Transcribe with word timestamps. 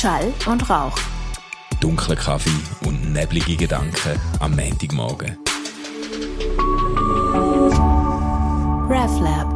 Schall 0.00 0.32
und 0.46 0.70
Rauch. 0.70 0.96
Dunkler 1.78 2.16
Kaffee 2.16 2.86
und 2.86 3.12
neblige 3.12 3.54
Gedanken 3.54 4.18
am 4.38 4.56
Montagmorgen. 4.56 5.36
RefLab. 8.88 9.46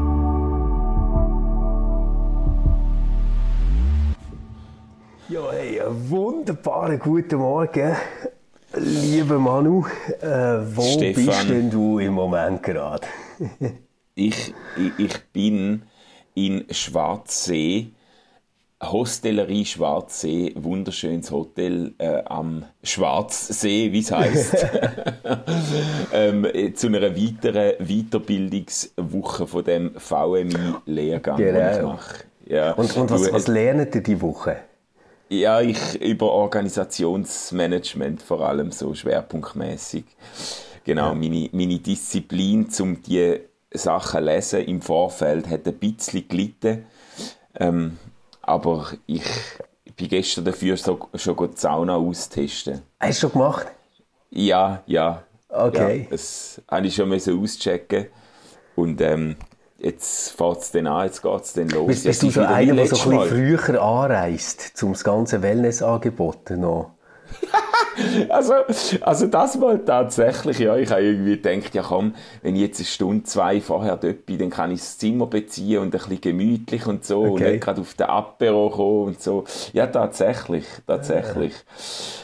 Ja, 5.31 5.51
hey, 5.51 5.81
einen 5.81 6.11
wunderbaren 6.11 6.99
guten 6.99 7.39
Morgen, 7.39 7.97
lieber 8.75 9.39
Manu. 9.39 9.87
Äh, 10.21 10.27
wo 10.77 10.83
Stefan. 10.83 11.25
bist 11.25 11.49
denn 11.49 11.71
du 11.71 12.01
im 12.01 12.13
Moment 12.13 12.63
gerade? 12.63 13.07
Ich, 14.17 14.55
ich, 14.77 15.07
ich 15.07 15.25
bin 15.33 15.83
in 16.35 16.67
Schwarzsee, 16.71 17.95
Hostellerie 18.91 19.65
Schwarzsee, 19.65 20.53
wunderschönes 20.57 21.31
Hotel 21.31 21.93
äh, 21.99 22.23
am 22.25 22.65
Schwarzsee, 22.83 23.93
wie 23.93 24.01
es 24.01 24.11
heisst. 24.13 24.67
ähm, 26.13 26.45
äh, 26.45 26.73
zu 26.75 26.89
einer 26.89 27.17
weiteren 27.17 27.73
Weiterbildungswoche 27.79 29.47
von 29.47 29.65
dem 29.65 29.93
VMI-Lehrgang, 29.99 31.37
den 31.37 31.57
ich 31.57 31.77
Genau. 31.77 31.93
mache. 31.93 32.15
Ja, 32.47 32.73
Und, 32.73 32.97
und 32.97 33.11
was, 33.11 33.23
Du, 33.23 33.33
was 33.33 33.49
äh, 33.49 33.53
lernt 33.53 33.95
ihr 33.95 34.03
die 34.03 34.21
Woche? 34.21 34.57
Ja, 35.31 35.61
ich 35.61 36.01
über 36.03 36.31
Organisationsmanagement 36.31 38.23
vor 38.23 38.41
allem 38.43 38.71
so 38.71 38.95
schwerpunktmäßig. 38.95 40.05
Genau, 40.85 41.15
meine, 41.15 41.49
meine 41.53 41.79
Disziplin, 41.79 42.69
um 42.79 43.01
die 43.03 43.41
Sachen 43.73 44.21
zu 44.21 44.25
lesen 44.25 44.61
im 44.67 44.83
Vorfeld, 44.83 45.49
hat 45.49 45.67
ein 45.67 45.75
bisschen 45.79 46.29
gelitten. 46.29 46.85
Ähm, 47.59 47.99
aber 48.47 48.93
ich 49.07 49.23
bin 49.97 50.09
gestern 50.09 50.45
dafür 50.45 50.77
so, 50.77 51.09
schon 51.15 51.37
die 51.37 51.57
Sauna 51.57 51.97
austesten. 51.97 52.83
Hast 53.01 53.19
du 53.19 53.29
schon 53.29 53.33
gemacht? 53.33 53.67
Ja, 54.31 54.83
ja. 54.87 55.23
Okay. 55.49 56.03
Ja, 56.03 56.07
das 56.11 56.61
habe 56.69 56.87
ich 56.87 56.95
schon 56.95 57.13
auschecken. 57.13 58.07
Und 58.77 59.01
ähm, 59.01 59.37
jetzt 59.79 60.33
fährt 60.33 60.63
es 60.63 60.73
dann 60.73 60.87
an, 60.87 61.07
jetzt 61.07 61.23
geht 61.23 61.43
es 61.43 61.53
dann 61.53 61.69
los. 61.69 61.87
Bist, 61.87 62.05
bist 62.05 62.23
du 62.23 62.31
so 62.31 62.41
einer, 62.41 62.75
der 62.75 62.87
so 62.87 63.11
ein 63.11 63.19
bisschen 63.19 63.59
früher 63.59 63.83
anreist, 63.83 64.83
um 64.83 64.93
das 64.93 65.05
ganze 65.05 65.43
Wellnessangebot 65.43 66.51
noch? 66.51 66.91
Also, 68.29 68.55
also 69.01 69.27
das 69.27 69.57
mal 69.59 69.79
tatsächlich, 69.79 70.59
ja. 70.59 70.77
Ich 70.77 70.91
habe 70.91 71.03
irgendwie 71.03 71.37
gedacht, 71.41 71.75
ja 71.75 71.83
komm, 71.83 72.15
wenn 72.43 72.57
ich 72.57 72.63
jetzt 72.63 72.79
eine 72.81 72.87
Stunde, 72.87 73.25
zwei 73.25 73.61
vorher 73.61 73.97
dort 73.97 74.27
bin, 74.27 74.39
dann 74.39 74.51
kann 74.51 74.71
ich 74.71 74.81
das 74.81 74.99
Zimmer 74.99 75.27
beziehen 75.27 75.79
und 75.79 75.87
ein 75.87 75.91
bisschen 75.91 76.21
gemütlich 76.21 76.87
und 76.87 77.05
so 77.05 77.23
und 77.23 77.31
Okay. 77.35 77.53
nicht 77.53 77.65
gerade 77.65 77.81
auf 77.81 77.95
den 77.95 78.07
Apero 78.07 78.71
kommen 78.71 79.07
und 79.09 79.23
so. 79.23 79.45
Ja, 79.73 79.87
tatsächlich, 79.87 80.65
tatsächlich. 80.87 81.53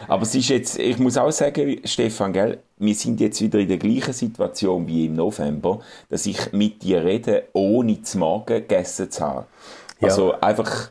Aber 0.08 0.22
es 0.22 0.34
ist 0.34 0.48
jetzt, 0.48 0.78
ich 0.78 0.98
muss 0.98 1.16
auch 1.16 1.30
sagen, 1.30 1.80
Stefan, 1.84 2.32
gell, 2.32 2.58
wir 2.78 2.94
sind 2.94 3.20
jetzt 3.20 3.40
wieder 3.40 3.58
in 3.58 3.68
der 3.68 3.78
gleichen 3.78 4.12
Situation 4.12 4.86
wie 4.86 5.06
im 5.06 5.14
November, 5.14 5.80
dass 6.08 6.26
ich 6.26 6.52
mit 6.52 6.82
dir 6.82 7.04
rede, 7.04 7.44
ohne 7.52 8.02
zu 8.02 8.18
Morgen 8.18 8.46
gegessen 8.46 9.10
zu 9.10 9.20
haben. 9.22 9.46
Ja. 10.00 10.08
Also 10.08 10.32
einfach, 10.40 10.90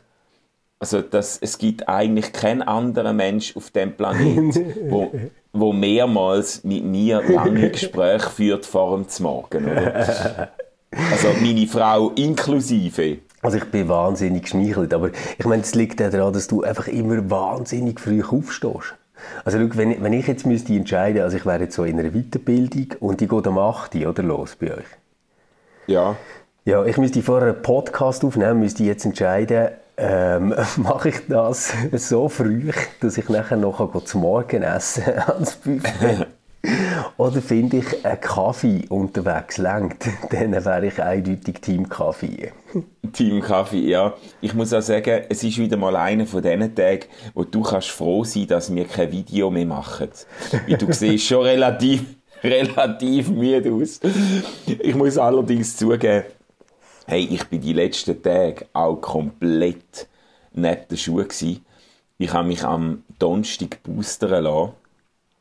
also 0.80 1.02
das, 1.02 1.38
es 1.40 1.58
gibt 1.58 1.88
eigentlich 1.88 2.32
keinen 2.32 2.62
anderen 2.62 3.16
Mensch 3.16 3.54
auf 3.56 3.70
dem 3.70 3.92
Planet, 3.92 4.58
wo, 4.90 5.12
wo 5.52 5.72
mehrmals 5.74 6.64
mit 6.64 6.84
mir 6.84 7.22
lange 7.22 7.70
Gespräche 7.70 8.30
führt 8.30 8.64
vor 8.66 8.96
dem 8.98 9.06
Morgen, 9.22 9.64
oder? 9.70 10.48
Also 11.12 11.28
meine 11.40 11.66
Frau 11.66 12.10
inklusive. 12.16 13.18
Also 13.42 13.58
ich 13.58 13.64
bin 13.66 13.88
wahnsinnig 13.88 14.44
geschmeichelt, 14.44 14.92
aber 14.92 15.10
ich 15.38 15.44
meine, 15.46 15.62
es 15.62 15.74
liegt 15.74 16.00
daran, 16.00 16.32
dass 16.32 16.46
du 16.48 16.62
einfach 16.62 16.88
immer 16.88 17.30
wahnsinnig 17.30 18.00
früh 18.00 18.22
aufstehst. 18.22 18.94
Also 19.44 19.58
schau, 19.58 19.68
wenn, 19.76 19.90
ich- 19.92 20.02
wenn 20.02 20.12
ich 20.14 20.26
jetzt 20.26 20.46
müsste 20.46 20.72
entscheiden, 20.72 21.22
also 21.22 21.36
ich 21.36 21.44
wäre 21.46 21.60
jetzt 21.64 21.74
so 21.76 21.84
in 21.84 21.98
einer 22.00 22.10
Weiterbildung 22.10 22.86
und 23.00 23.20
die 23.20 23.28
geht 23.28 23.46
am 23.46 23.58
8. 23.58 23.94
Uhr, 23.96 24.08
oder 24.08 24.22
los 24.22 24.56
bei 24.56 24.72
euch? 24.78 24.86
Ja. 25.86 26.16
Ja, 26.64 26.84
ich 26.84 26.96
müsste 26.98 27.22
vorher 27.22 27.52
einen 27.52 27.62
Podcast 27.62 28.24
aufnehmen, 28.24 28.60
müsste 28.60 28.84
jetzt 28.84 29.04
entscheiden, 29.04 29.68
ähm, 30.00 30.54
mache 30.76 31.10
ich 31.10 31.26
das 31.28 31.72
so 31.92 32.28
früh, 32.28 32.70
dass 33.00 33.18
ich 33.18 33.28
nachher 33.28 33.56
noch 33.56 34.04
zum 34.04 34.22
Morgen 34.22 34.62
essen 34.62 35.04
kann 35.04 35.22
ans 35.34 35.56
Buffet. 35.56 36.26
Oder 37.16 37.40
finde 37.40 37.78
ich 37.78 38.04
einen 38.04 38.20
Kaffee 38.20 38.84
unterwegs 38.88 39.56
lenkt, 39.56 40.06
dann 40.30 40.52
wäre 40.52 40.86
ich 40.86 41.02
eindeutig 41.02 41.60
Team 41.60 41.88
Kaffee. 41.88 42.52
Team 43.12 43.40
Kaffee, 43.40 43.88
ja. 43.88 44.14
Ich 44.40 44.54
muss 44.54 44.72
auch 44.72 44.82
sagen, 44.82 45.22
es 45.28 45.42
ist 45.42 45.58
wieder 45.58 45.76
mal 45.76 45.96
einer 45.96 46.26
von 46.26 46.42
diesen 46.42 46.74
Tagen, 46.74 47.06
wo 47.34 47.44
du 47.44 47.62
kannst 47.62 47.90
froh 47.90 48.24
sein, 48.24 48.46
dass 48.46 48.74
wir 48.74 48.84
kein 48.84 49.10
Video 49.10 49.50
mehr 49.50 49.66
machen. 49.66 50.10
Weil 50.66 50.76
du 50.76 50.92
siehst 50.92 51.26
schon 51.26 51.44
relativ, 51.44 52.04
relativ 52.44 53.30
müde 53.30 53.72
aus. 53.72 54.00
Ich 54.66 54.94
muss 54.94 55.16
allerdings 55.16 55.76
zugeben, 55.76 56.24
hey, 57.10 57.28
ich 57.28 57.44
bin 57.48 57.60
die 57.60 57.72
letzten 57.72 58.22
Tage 58.22 58.66
auch 58.72 58.94
komplett 58.96 60.06
neben 60.52 60.88
den 60.88 60.96
Schuhen 60.96 61.26
gewesen. 61.26 61.66
Ich 62.18 62.32
habe 62.32 62.46
mich 62.46 62.62
am 62.62 63.02
Donnerstag 63.18 63.82
boostern 63.82 64.44
lassen 64.44 64.72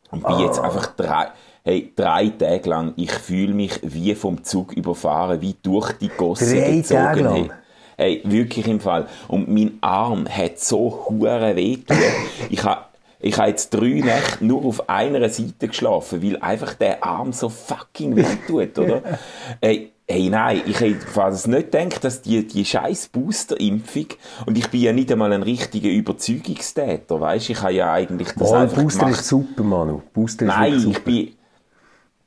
und 0.09 0.25
bin 0.25 0.39
jetzt 0.39 0.59
einfach 0.59 0.87
drei, 0.95 1.27
hey, 1.63 1.93
drei 1.95 2.29
Tage 2.29 2.67
lang, 2.67 2.93
ich 2.95 3.11
fühle 3.11 3.53
mich 3.53 3.79
wie 3.83 4.15
vom 4.15 4.43
Zug 4.43 4.73
überfahren, 4.73 5.41
wie 5.41 5.55
durch 5.61 5.91
die 5.93 6.07
Gosse 6.07 6.55
Drei 6.55 6.77
gezogen. 6.77 7.01
Tage 7.01 7.21
lang? 7.21 7.35
Hey. 7.35 7.51
Hey, 7.97 8.21
wirklich 8.23 8.65
im 8.67 8.79
Fall. 8.79 9.07
Und 9.27 9.47
mein 9.47 9.77
Arm 9.81 10.27
hat 10.27 10.59
so 10.59 11.05
hure 11.07 11.55
weh. 11.55 11.77
Ich 12.49 12.63
habe 12.63 12.85
ich 13.21 13.37
habe 13.37 13.49
jetzt 13.49 13.71
drei 13.71 13.99
Nächte 13.99 14.45
nur 14.45 14.63
auf 14.63 14.89
einer 14.89 15.27
Seite 15.29 15.67
geschlafen, 15.67 16.23
weil 16.23 16.37
einfach 16.37 16.73
der 16.73 17.03
Arm 17.03 17.33
so 17.33 17.49
fucking 17.49 18.15
weh 18.15 18.23
tut, 18.47 18.79
oder? 18.79 19.01
Hey, 19.61 19.91
hey, 20.09 20.29
nein, 20.29 20.61
ich 20.65 20.79
hätte 20.79 21.05
fast 21.05 21.47
nicht 21.47 21.71
gedacht, 21.71 22.03
dass 22.03 22.21
die, 22.21 22.45
die 22.47 22.65
scheiß 22.65 23.09
Booster-Impfung, 23.09 24.07
und 24.47 24.57
ich 24.57 24.67
bin 24.69 24.81
ja 24.81 24.91
nicht 24.93 25.11
einmal 25.11 25.31
ein 25.33 25.43
richtiger 25.43 25.89
Überzeugungstäter, 25.89 27.21
weißt 27.21 27.49
Ich 27.51 27.61
habe 27.61 27.73
ja 27.73 27.93
eigentlich 27.93 28.29
das 28.33 28.49
Oh, 28.49 28.55
einfach 28.55 28.81
Booster 28.81 28.99
gemacht. 29.05 29.19
ist 29.19 29.27
super, 29.27 29.63
Manu. 29.63 30.01
Booster 30.13 30.45
ist 30.47 30.57
Nein, 30.57 30.73
ich 30.73 30.81
super. 30.83 30.99
bin, 31.01 31.29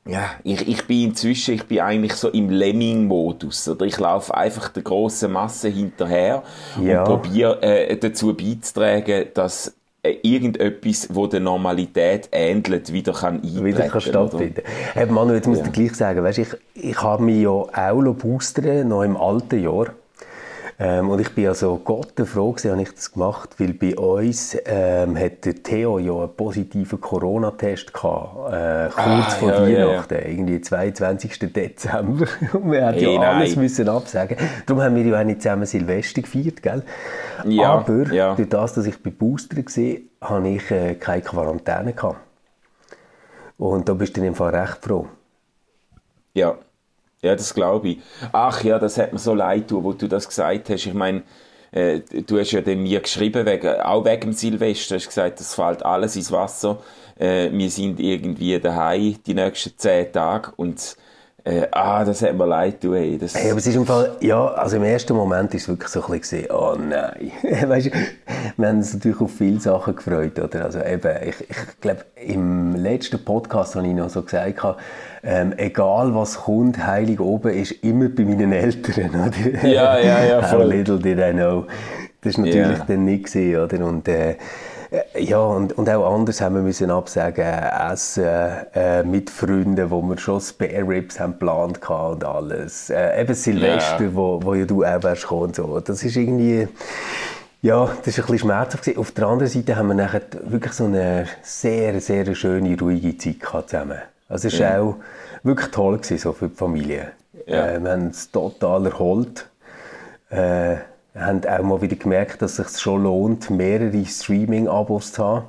ja, 0.04 0.31
ich, 0.43 0.66
ich 0.66 0.87
bin 0.87 1.10
inzwischen, 1.10 1.54
ich 1.54 1.65
bin 1.65 1.81
eigentlich 1.81 2.15
so 2.15 2.28
im 2.28 2.50
Lemming-Modus, 2.50 3.69
oder? 3.69 3.87
Ich 3.87 3.99
laufe 3.99 4.34
einfach 4.37 4.69
der 4.70 4.82
grossen 4.82 5.32
Masse 5.32 5.69
hinterher 5.69 6.43
Ja. 6.82 7.03
und 7.03 7.04
probiere 7.04 7.62
äh, 7.62 7.97
dazu 7.97 8.34
beizutragen, 8.34 9.26
dass 9.34 9.75
irgendetwas, 10.04 11.08
wo 11.12 11.26
der 11.26 11.40
Normalität 11.40 12.28
ähnelt, 12.32 12.92
wieder 12.92 13.12
kann 13.12 13.36
eintreten 13.36 13.64
wieder 13.64 13.88
kann 13.88 14.00
stattfinden. 14.00 14.62
Hey, 14.94 15.06
Manu, 15.06 15.32
jetzt 15.32 15.46
muss 15.46 15.58
ich 15.58 15.64
dir 15.64 15.70
gleich 15.70 15.94
sagen, 15.94 16.24
weißt, 16.24 16.38
ich, 16.38 16.48
ich 16.74 17.00
habe 17.00 17.22
mich 17.22 17.42
ja 17.42 17.50
auch 17.50 18.14
boostern, 18.14 18.88
noch 18.88 19.02
im 19.02 19.16
alten 19.16 19.62
Jahr. 19.62 19.94
Ähm, 20.78 21.10
und 21.10 21.21
ich 21.21 21.34
bin 21.34 21.47
also 21.49 21.77
Gott 21.84 22.12
froh 22.25 22.56
habe 22.56 22.83
ich 22.83 22.93
das 22.94 23.12
gemacht, 23.12 23.50
weil 23.59 23.72
bei 23.75 23.97
uns 23.97 24.56
ähm, 24.65 25.16
hat 25.19 25.44
der 25.44 25.62
Theo 25.62 25.99
ja 25.99 26.12
einen 26.12 26.34
positiven 26.34 27.00
Corona-Test 27.00 27.93
gehabt, 27.93 28.53
äh, 28.53 28.88
kurz 28.91 28.97
Ah, 28.97 29.31
vor 29.38 29.49
ja, 29.50 29.66
ja, 29.66 29.78
ja. 29.78 29.87
Weihnachten, 29.88 30.15
irgendwie 30.15 30.61
22. 30.61 31.38
Dezember. 31.53 32.27
Und 32.53 32.72
wir 32.72 32.87
haben 32.87 32.94
Hey, 32.94 33.15
ja 33.15 33.21
nein. 33.21 33.37
alles 33.37 33.56
müssen 33.56 33.88
absagen. 33.88 34.37
Darum 34.66 34.82
haben 34.82 34.97
wir 34.97 35.05
ja 35.05 35.21
auch 35.21 35.25
nicht 35.25 35.43
zusammen 35.43 35.66
Silvester 35.66 36.22
gefeiert, 36.22 36.62
gell? 36.62 36.82
Ja, 37.44 37.72
Aber 37.75 38.12
ja. 38.12 38.34
durch 38.34 38.49
das, 38.49 38.72
dass 38.75 38.87
ich 38.87 39.03
bei 39.03 39.11
Booster 39.11 39.56
war, 39.56 40.31
habe 40.31 40.49
ich 40.49 40.71
äh, 40.71 40.94
keine 40.94 41.22
Quarantäne 41.22 41.93
gehabt. 41.93 42.19
Und 43.59 43.88
da 43.88 43.94
bist 43.94 44.16
du 44.16 44.21
dann 44.21 44.28
im 44.28 44.34
Fall 44.34 44.55
recht 44.55 44.78
froh. 44.84 45.06
Ja, 46.34 46.56
ja, 47.22 47.34
das 47.37 47.55
glaube 47.55 47.91
ich. 47.91 47.99
Ach 48.33 48.62
ja, 48.65 48.78
das 48.78 48.99
hat 48.99 49.12
mir 49.12 49.19
so 49.19 49.34
leid 49.34 49.69
tun, 49.69 49.84
wo 49.84 49.93
du 49.93 50.09
das 50.09 50.28
gesagt 50.28 50.69
hast. 50.71 50.87
Ich 50.87 50.94
meine, 50.94 51.22
äh, 51.70 52.00
du 52.00 52.38
hast 52.38 52.50
ja 52.52 52.61
dann 52.61 52.82
mir 52.82 53.00
geschrieben, 53.00 53.46
wegen, 53.46 53.81
auch 53.81 54.05
wegen 54.05 54.20
dem 54.20 54.32
Silvester, 54.32 54.96
hast 54.96 55.06
gesagt, 55.06 55.41
das 55.41 55.55
fällt 55.55 55.85
alles 55.85 56.17
ins 56.17 56.32
Wasser. 56.32 56.82
Äh, 57.19 57.50
wir 57.52 57.70
sind 57.70 58.00
irgendwie 58.00 58.58
daheim 58.58 59.17
die 59.26 59.35
nächsten 59.35 59.76
zehn 59.76 60.12
Tage 60.12 60.52
und 60.56 60.96
äh, 61.44 61.67
ah, 61.73 62.05
das 62.05 62.23
hat 62.23 62.35
mir 62.37 62.47
leid 62.47 62.81
tun. 62.81 62.94
Ey. 62.94 63.19
Das, 63.19 63.35
Hey, 63.35 63.50
aber 63.50 63.59
es 63.59 63.67
ist 63.67 63.75
im 63.75 63.85
Fall, 63.87 64.12
ja, 64.21 64.47
also 64.47 64.77
im 64.77 64.85
ersten 64.85 65.15
Moment 65.15 65.53
ist 65.55 65.62
es 65.62 65.69
wirklich 65.69 65.89
so 65.89 66.05
ein 66.05 66.19
bisschen, 66.21 66.47
oh 66.50 66.77
nein. 66.79 67.33
weißt 67.69 67.87
du, 67.87 67.91
wir 68.56 68.69
haben 68.69 68.77
uns 68.79 68.94
natürlich 68.94 69.21
auf 69.21 69.31
viele 69.33 69.61
Sachen 69.61 69.97
gefreut, 69.97 70.39
oder? 70.39 70.65
Also 70.65 70.81
eben, 70.81 71.11
ich, 71.29 71.35
ich 71.50 71.81
glaube, 71.81 72.05
im 72.25 72.77
letzten 72.77 73.25
Podcast 73.25 73.75
habe 73.75 73.87
ich 73.87 73.94
noch 73.94 74.09
so 74.11 74.23
gesagt, 74.23 74.62
ähm, 75.25 75.53
egal 75.56 76.15
was 76.15 76.37
kommt, 76.43 76.85
heilig 76.85 77.21
oben 77.21 77.53
ist 77.55 77.73
immer 77.85 78.09
bei 78.09 78.25
meinen 78.25 78.53
Eltern, 78.53 79.11
oder? 79.11 79.67
Ja, 79.69 79.99
ja, 79.99 80.25
ja, 80.25 80.43
How 80.43 80.50
voll. 80.50 80.67
little 80.69 80.99
did 80.99 81.19
I 81.19 81.33
know. 81.33 81.67
Das 82.23 82.39
war 82.39 82.44
natürlich 82.47 82.79
Ja. 82.79 82.85
dann 82.87 83.05
nicht 83.05 83.27
gewesen, 83.27 83.61
oder? 83.61 83.85
Und, 83.87 84.06
äh, 84.09 84.37
ja, 85.19 85.39
und, 85.39 85.73
und 85.79 85.89
auch 85.89 86.15
anders 86.15 86.41
haben 86.41 86.56
wir 86.56 86.62
müssen 86.62 86.91
absagen, 86.91 87.44
äh, 87.44 87.93
Essen 87.93 88.25
äh, 88.75 89.03
mit 89.03 89.31
Freunden, 89.31 89.91
wo 89.91 90.03
wir 90.03 90.19
schon 90.19 90.41
Spare 90.41 90.87
Ribs 90.87 91.19
haben 91.19 91.33
geplant 91.33 91.81
und 91.89 92.25
alles. 92.25 92.91
Äh, 92.91 93.21
eben 93.23 93.35
Silvester, 93.35 94.05
Ja. 94.05 94.15
wo, 94.15 94.41
wo 94.43 94.55
ja 94.55 94.65
du 94.65 94.85
auch 94.85 95.03
wärst 95.03 95.23
gekommen 95.23 95.43
und 95.44 95.56
so. 95.56 95.81
Das 95.81 96.03
ist 96.03 96.17
irgendwie, 96.17 96.69
Ja, 97.62 97.85
das 97.85 97.89
war 97.89 97.94
ein 97.94 98.03
bisschen 98.05 98.39
schmerzhaft. 98.39 98.99
Auf 98.99 99.12
der 99.12 99.27
anderen 99.29 99.50
Seite 99.50 99.77
haben 99.77 99.89
wir 99.89 99.94
nachher 99.94 100.23
wirklich 100.43 100.73
so 100.73 100.85
eine 100.85 101.27
sehr, 101.43 102.00
sehr 102.00 102.35
schöne, 102.35 102.77
ruhige 102.79 103.17
Zeit 103.17 103.37
zusammen. 103.69 103.99
Also 104.29 104.49
es 104.49 104.59
war 104.61 104.71
ja. 104.71 104.81
auch 104.81 104.97
wirklich 105.43 105.71
toll 105.71 105.99
gewesen, 105.99 106.19
so 106.19 106.33
für 106.33 106.49
die 106.49 106.56
Familie. 106.56 107.12
Ja. 107.47 107.69
Äh, 107.69 107.81
wir 107.83 107.91
haben 107.93 108.09
es 108.09 108.31
total 108.31 108.87
erholt. 108.87 109.49
Äh, 110.31 110.77
haben 111.14 111.44
auch 111.44 111.62
mal 111.62 111.82
wieder 111.82 111.97
gemerkt, 111.97 112.43
dass 112.43 112.59
es 112.59 112.75
sich 112.75 112.82
schon 112.82 113.03
lohnt, 113.03 113.50
mehrere 113.50 114.05
Streaming-Abos 114.05 115.12
zu 115.12 115.25
haben. 115.25 115.47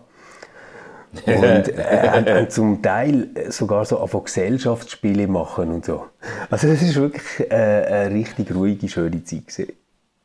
und 1.25 1.37
äh, 1.37 2.39
und 2.41 2.51
zum 2.51 2.81
Teil 2.81 3.29
sogar 3.49 3.85
so 3.85 4.05
von 4.07 4.23
Gesellschaftsspiele 4.23 5.27
machen 5.27 5.69
und 5.71 5.85
so. 5.85 6.05
Also 6.49 6.67
das 6.67 6.81
ist 6.81 6.95
wirklich 6.95 7.51
äh, 7.51 7.53
eine 7.53 8.15
richtig 8.15 8.53
ruhige, 8.53 8.89
schöne 8.89 9.23
Zeit 9.23 9.47
gewesen. 9.47 9.73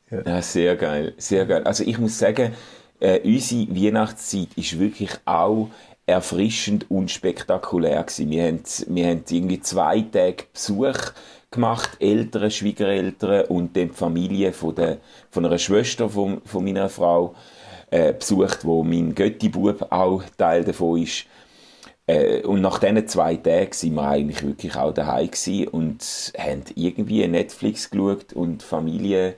Ja. 0.09 0.21
ja. 0.25 0.41
sehr 0.41 0.75
geil, 0.75 1.13
sehr 1.17 1.45
geil. 1.45 1.63
Also 1.63 1.83
ich 1.83 1.99
muss 1.99 2.17
sagen, 2.17 2.53
äh, 2.99 3.19
unsere 3.23 3.67
Weihnachtszeit 3.69 4.49
ist 4.55 4.79
wirklich 4.79 5.11
auch 5.25 5.69
erfrischend 6.05 6.89
und 6.89 7.11
spektakulär 7.11 8.03
gewesen. 8.03 8.29
Wir 8.31 8.47
haben, 8.47 8.63
wir 8.87 9.07
haben 9.07 9.23
irgendwie 9.29 9.61
zwei 9.61 10.01
Tage 10.01 10.43
Besuch 10.51 11.13
gemacht, 11.51 11.97
Eltern, 11.99 12.51
Schwiegereltern 12.51 13.45
und 13.45 13.75
dann 13.75 13.89
die 13.89 13.95
Familie 13.95 14.53
von, 14.53 14.75
der, 14.75 14.97
von 15.31 15.45
einer 15.45 15.57
Schwester 15.57 16.09
von, 16.09 16.41
von 16.45 16.63
meiner 16.63 16.89
Frau 16.89 17.35
äh, 17.89 18.13
besucht, 18.13 18.65
wo 18.65 18.83
mein 18.83 19.15
Götti-Bub 19.15 19.87
auch 19.91 20.23
Teil 20.37 20.63
davon 20.63 21.01
ist. 21.01 21.25
Äh, 22.05 22.41
und 22.43 22.61
nach 22.61 22.79
diesen 22.79 23.07
zwei 23.07 23.35
Tagen 23.35 23.73
sind 23.73 23.95
wir 23.95 24.07
eigentlich 24.07 24.43
wirklich 24.45 24.75
auch 24.75 24.93
daheim 24.93 25.29
und 25.71 26.33
haben 26.37 26.63
irgendwie 26.75 27.27
Netflix 27.27 27.89
geschaut 27.89 28.33
und 28.33 28.63
Familie 28.63 29.35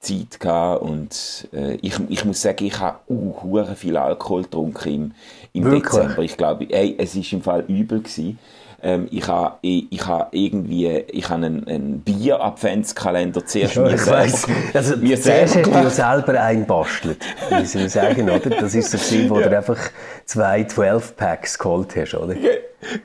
Zeit 0.00 0.40
gehabt 0.40 0.82
und 0.82 1.48
äh, 1.52 1.74
ich, 1.82 1.94
ich 2.08 2.24
muss 2.24 2.40
sagen, 2.40 2.64
ich 2.64 2.78
habe 2.80 3.00
uh, 3.08 3.64
viel 3.74 3.98
Alkohol 3.98 4.42
getrunken 4.44 5.14
im, 5.52 5.64
im 5.64 5.70
Dezember. 5.70 6.22
Ich 6.22 6.38
glaube, 6.38 6.66
ey, 6.70 6.94
es 6.98 7.14
ist 7.14 7.32
im 7.34 7.42
Fall 7.42 7.64
übel 7.68 8.00
gewesen. 8.00 8.38
Ähm, 8.82 9.08
ich 9.10 9.28
habe 9.28 9.56
ich, 9.60 9.86
ich 9.90 10.06
ha 10.06 10.28
irgendwie 10.32 10.88
ich 10.88 11.28
ha 11.28 11.34
einen, 11.34 11.66
einen 11.68 12.00
Bier-Adventskalender 12.00 13.44
zuerst 13.44 13.74
ja, 13.74 13.82
mir 13.82 13.94
ich 13.94 14.06
weiss. 14.06 14.46
Also, 14.72 14.96
mir 14.96 15.20
zuerst 15.20 15.56
hast 15.56 15.66
du 15.66 15.70
ja 15.70 15.90
selber 15.90 16.40
einbastelt, 16.40 17.22
soll 17.64 17.82
ich 17.82 17.92
sagen, 17.92 18.30
oder? 18.30 18.50
Das 18.50 18.74
ist 18.74 18.90
so 18.90 18.98
gewesen, 19.10 19.30
wo 19.30 19.40
ja. 19.40 19.48
du 19.48 19.56
einfach 19.56 19.78
zwei 20.24 20.62
12-Packs 20.62 21.58
geholt 21.58 21.94
hast, 21.96 22.14
oder? 22.14 22.34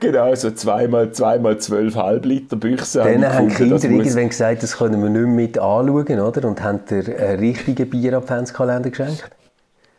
Genau, 0.00 0.34
so 0.34 0.50
zweimal, 0.52 1.12
zweimal 1.12 1.58
zwölf 1.58 1.96
Halbliter 1.96 2.56
Büchse. 2.56 3.00
Dann 3.00 3.30
haben 3.30 3.48
die 3.48 3.54
Kinder 3.54 3.82
irgendwann 3.82 4.28
gesagt, 4.30 4.62
das 4.62 4.78
können 4.78 5.02
wir 5.02 5.10
nicht 5.10 5.20
mehr 5.20 5.26
mit 5.26 5.58
anschauen, 5.58 6.20
oder? 6.20 6.48
Und 6.48 6.62
haben 6.62 6.80
dir 6.88 7.04
einen 7.18 7.38
richtigen 7.40 7.90
Bier-Adventskalender 7.90 8.88
geschenkt? 8.88 9.35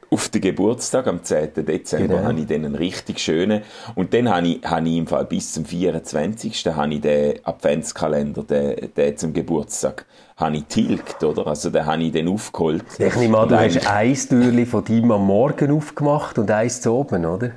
Auf 0.10 0.30
den 0.30 0.42
Geburtstag, 0.42 1.08
am 1.08 1.24
10. 1.24 1.66
Dezember, 1.66 2.16
genau. 2.16 2.28
habe 2.28 2.40
ich 2.40 2.48
dann 2.48 2.66
einen 2.66 2.76
richtig 2.76 3.20
schönen. 3.20 3.62
Und 3.96 4.14
dann 4.14 4.30
habe 4.30 4.48
ich, 4.48 4.64
habe 4.64 4.88
ich 4.88 4.98
im 4.98 5.08
Fall 5.08 5.26
bis 5.26 5.54
zum 5.54 5.66
24. 5.66 6.66
habe 6.68 6.94
ich 6.94 7.02
den 7.02 7.46
Adventskalender, 7.46 8.44
den, 8.44 8.94
den 8.96 9.18
zum 9.18 9.34
Geburtstag, 9.34 10.06
habe 10.38 10.58
ich 10.58 10.66
tilgt, 10.66 11.24
oder? 11.24 11.48
Also 11.48 11.70
den 11.70 11.86
habe 11.86 12.04
ich 12.04 12.12
dann 12.14 12.28
aufgeholt. 12.28 12.86
Ich 12.98 13.16
nehme 13.16 13.38
an, 13.38 13.50
du 13.50 13.60
hast 13.60 13.88
ein 13.88 14.14
Türchen 14.14 14.66
von 14.66 14.86
deinem 14.86 15.12
am 15.12 15.26
Morgen 15.26 15.72
aufgemacht 15.72 16.38
und 16.38 16.50
eins 16.52 16.82
zu 16.82 16.94
oben, 16.94 17.26
oder? 17.26 17.52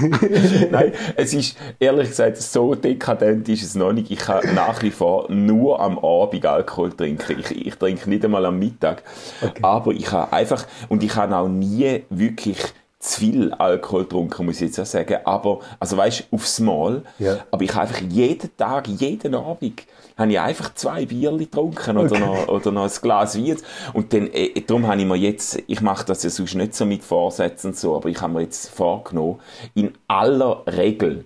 Nein, 0.70 0.92
es 1.16 1.32
ist, 1.34 1.56
ehrlich 1.78 2.08
gesagt, 2.08 2.36
so 2.38 2.74
dekadent 2.74 3.48
ist 3.48 3.62
es 3.62 3.74
noch 3.74 3.92
nicht. 3.92 4.10
Ich 4.10 4.18
kann 4.18 4.54
nach 4.54 4.82
wie 4.82 4.90
vor 4.90 5.30
nur 5.30 5.80
am 5.80 5.98
Abend 5.98 6.44
Alkohol 6.44 6.92
trinken. 6.92 7.38
Ich, 7.40 7.66
ich 7.66 7.74
trinke 7.76 8.08
nicht 8.08 8.24
einmal 8.24 8.44
am 8.46 8.58
Mittag. 8.58 9.02
Okay. 9.42 9.60
Aber 9.62 9.92
ich 9.92 10.10
habe 10.12 10.32
einfach, 10.32 10.66
und 10.88 11.02
ich 11.02 11.14
habe 11.16 11.36
auch 11.36 11.48
nie 11.48 12.04
wirklich 12.10 12.58
zu 13.06 13.20
viel 13.20 13.52
Alkohol 13.52 14.02
getrunken, 14.02 14.46
muss 14.46 14.56
ich 14.56 14.68
jetzt 14.68 14.80
auch 14.80 14.86
sagen. 14.86 15.18
Aber, 15.24 15.60
also 15.78 15.96
weißt 15.96 16.20
du, 16.30 16.36
aufs 16.36 16.60
Mal. 16.60 17.02
Ja. 17.18 17.38
Aber 17.50 17.62
ich 17.62 17.74
habe 17.74 17.88
einfach 17.88 18.00
jeden 18.00 18.56
Tag, 18.56 18.88
jeden 18.88 19.34
Abend, 19.34 19.82
habe 20.16 20.32
ich 20.32 20.40
einfach 20.40 20.74
zwei 20.74 21.06
Bierli 21.06 21.44
getrunken 21.44 21.98
oder, 21.98 22.12
okay. 22.12 22.20
noch, 22.20 22.48
oder 22.48 22.72
noch 22.72 22.84
ein 22.84 23.00
Glas 23.02 23.38
Wein. 23.38 23.56
Und 23.92 24.12
dann, 24.12 24.28
äh, 24.32 24.60
darum 24.66 24.86
habe 24.86 25.00
ich 25.00 25.06
mir 25.06 25.16
jetzt, 25.16 25.62
ich 25.66 25.80
mache 25.80 26.04
das 26.06 26.22
ja 26.22 26.30
sonst 26.30 26.54
nicht 26.54 26.74
so 26.74 26.84
mit 26.84 27.04
Vorsätzen 27.04 27.68
und 27.68 27.76
so, 27.76 27.96
aber 27.96 28.08
ich 28.08 28.20
habe 28.20 28.32
mir 28.32 28.42
jetzt 28.42 28.68
vorgenommen, 28.68 29.40
in 29.74 29.92
aller 30.08 30.62
Regel, 30.66 31.24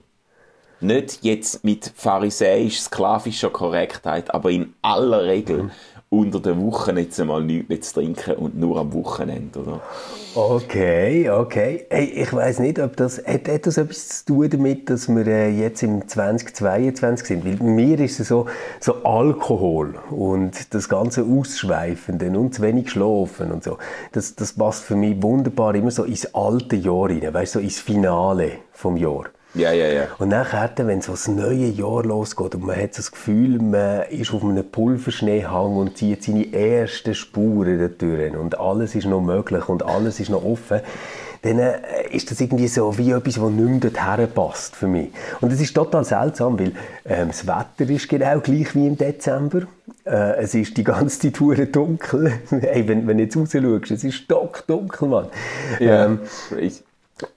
nicht 0.83 1.19
jetzt 1.23 1.63
mit 1.63 1.93
pharisäisch-sklavischer 1.95 3.51
Korrektheit, 3.51 4.35
aber 4.35 4.51
in 4.51 4.75
aller 4.83 5.25
Regel 5.25 5.65
mhm 5.65 5.71
unter 6.13 6.41
der 6.41 6.61
Woche 6.61 6.91
jetzt 6.99 7.21
einmal 7.21 7.45
nichts 7.45 7.93
zu 7.93 8.01
trinken 8.01 8.33
und 8.33 8.59
nur 8.59 8.79
am 8.81 8.93
Wochenende, 8.93 9.61
oder? 9.61 9.81
Okay, 10.35 11.31
okay. 11.31 11.87
Hey, 11.89 12.05
ich 12.07 12.33
weiß 12.33 12.59
nicht, 12.59 12.81
ob 12.81 12.97
das, 12.97 13.19
hat, 13.25 13.49
hat 13.49 13.65
das 13.65 13.79
etwas 13.79 14.25
zu 14.25 14.35
tun 14.35 14.51
damit, 14.51 14.91
dass 14.91 15.09
wir 15.09 15.25
äh, 15.25 15.51
jetzt 15.51 15.85
im 15.85 16.09
2022 16.09 17.27
sind? 17.29 17.45
Weil 17.45 17.65
mir 17.65 18.01
ist 18.01 18.19
es 18.19 18.27
so, 18.27 18.47
so 18.81 19.05
Alkohol 19.05 19.95
und 20.11 20.75
das 20.75 20.89
ganze 20.89 21.23
Ausschweifende 21.23 22.27
und 22.37 22.57
zu 22.57 22.63
wenig 22.63 22.91
schlafen 22.91 23.53
und 23.53 23.63
so. 23.63 23.79
Das, 24.11 24.35
das 24.35 24.55
passt 24.55 24.83
für 24.83 24.97
mich 24.97 25.23
wunderbar 25.23 25.77
immer 25.77 25.93
so 25.93 26.03
ins 26.03 26.35
alte 26.35 26.75
Jahr 26.75 27.09
rein, 27.09 27.33
weißt 27.33 27.55
du, 27.55 27.59
so 27.61 27.63
ins 27.63 27.79
Finale 27.79 28.51
vom 28.73 28.97
Jahr. 28.97 29.27
Ja, 29.55 29.73
ja, 29.73 29.89
ja. 29.89 30.05
Und 30.19 30.29
nachher, 30.29 30.71
wenn 30.77 31.03
so 31.03 31.13
das 31.13 31.27
neue 31.27 31.67
Jahr 31.67 32.05
losgeht 32.05 32.55
und 32.55 32.67
man 32.67 32.77
hat 32.77 32.97
das 32.97 33.11
Gefühl, 33.11 33.59
man 33.59 34.03
ist 34.05 34.33
auf 34.33 34.45
einem 34.45 34.65
Pulverschneehang 34.65 35.77
und 35.77 35.97
zieht 35.99 36.23
seine 36.23 36.53
ersten 36.53 37.15
Spuren 37.15 37.95
durch 37.99 38.37
und 38.37 38.61
alles 38.61 38.95
ist 38.95 39.07
noch 39.07 39.21
möglich 39.21 39.69
und 39.69 39.85
alles 39.85 40.21
ist 40.21 40.31
noch 40.31 40.45
offen, 40.45 40.81
dann 41.43 41.59
äh, 41.59 41.75
ist 42.11 42.31
das 42.31 42.41
irgendwie 42.41 42.69
so 42.69 42.97
wie 42.99 43.11
etwas, 43.11 43.41
was 43.41 43.51
nicht 43.51 43.83
mehr 43.83 43.91
dorthin 43.91 44.29
passt 44.33 44.77
für 44.77 44.87
mich. 44.87 45.09
Und 45.41 45.51
das 45.51 45.61
ist 45.61 45.75
total 45.75 46.05
seltsam, 46.05 46.59
weil 46.59 46.73
ähm, 47.07 47.29
das 47.29 47.47
Wetter 47.47 47.91
ist 47.91 48.09
genau 48.09 48.41
gleich 48.41 48.75
wie 48.75 48.87
im 48.87 48.97
Dezember. 48.97 49.63
Äh, 50.05 50.43
es 50.43 50.55
ist 50.55 50.77
die 50.77 50.85
ganze 50.85 51.33
Zeit 51.33 51.75
dunkel. 51.75 52.33
hey, 52.51 52.87
wenn, 52.87 53.07
wenn 53.07 53.17
du 53.17 53.25
jetzt 53.25 53.37
raus 53.37 53.51
schaust, 53.53 53.91
es 53.91 54.05
ist 54.05 54.15
stockdunkel, 54.15 55.09
Mann. 55.09 55.27
Ja, 55.79 56.07
ähm, 56.07 56.21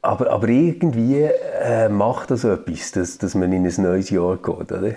aber, 0.02 0.32
aber 0.32 0.48
irgendwie 0.48 1.24
äh, 1.24 1.90
macht 1.90 2.32
das 2.32 2.44
etwas, 2.44 2.92
dass, 2.92 3.18
dass 3.18 3.36
man 3.36 3.52
in 3.52 3.66
ein 3.66 3.82
neues 3.82 4.10
Jahr 4.10 4.38
geht, 4.38 4.72
oder? 4.72 4.94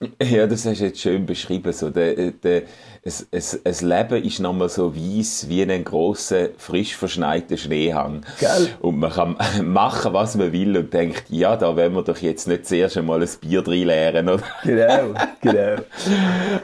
Ja, 0.22 0.46
das 0.46 0.66
hast 0.66 0.80
du 0.80 0.84
jetzt 0.84 1.00
schön 1.00 1.26
beschrieben. 1.26 1.72
So, 1.72 1.90
der, 1.90 2.30
der, 2.30 2.62
es, 3.02 3.26
es, 3.30 3.58
es 3.64 3.82
Leben 3.82 4.22
ist 4.22 4.40
nochmal 4.40 4.68
so 4.68 4.94
weiss 4.94 5.48
wie 5.48 5.62
ein 5.62 5.84
grosser, 5.84 6.48
frisch 6.56 6.96
verschneiter 6.96 7.56
Schneehang. 7.56 8.22
Gell? 8.38 8.68
Und 8.80 8.98
man 8.98 9.12
kann 9.12 9.36
machen, 9.64 10.12
was 10.12 10.36
man 10.36 10.52
will 10.52 10.76
und 10.76 10.92
denkt, 10.92 11.24
ja, 11.28 11.56
da 11.56 11.76
werden 11.76 11.94
wir 11.94 12.02
doch 12.02 12.18
jetzt 12.18 12.48
nicht 12.48 12.66
zuerst 12.66 12.96
einmal 12.96 13.22
ein 13.22 13.28
Bier 13.40 13.62
drin 13.62 13.86
leeren, 13.86 14.28
oder? 14.28 14.42
Genau, 14.64 15.14
genau. 15.40 15.82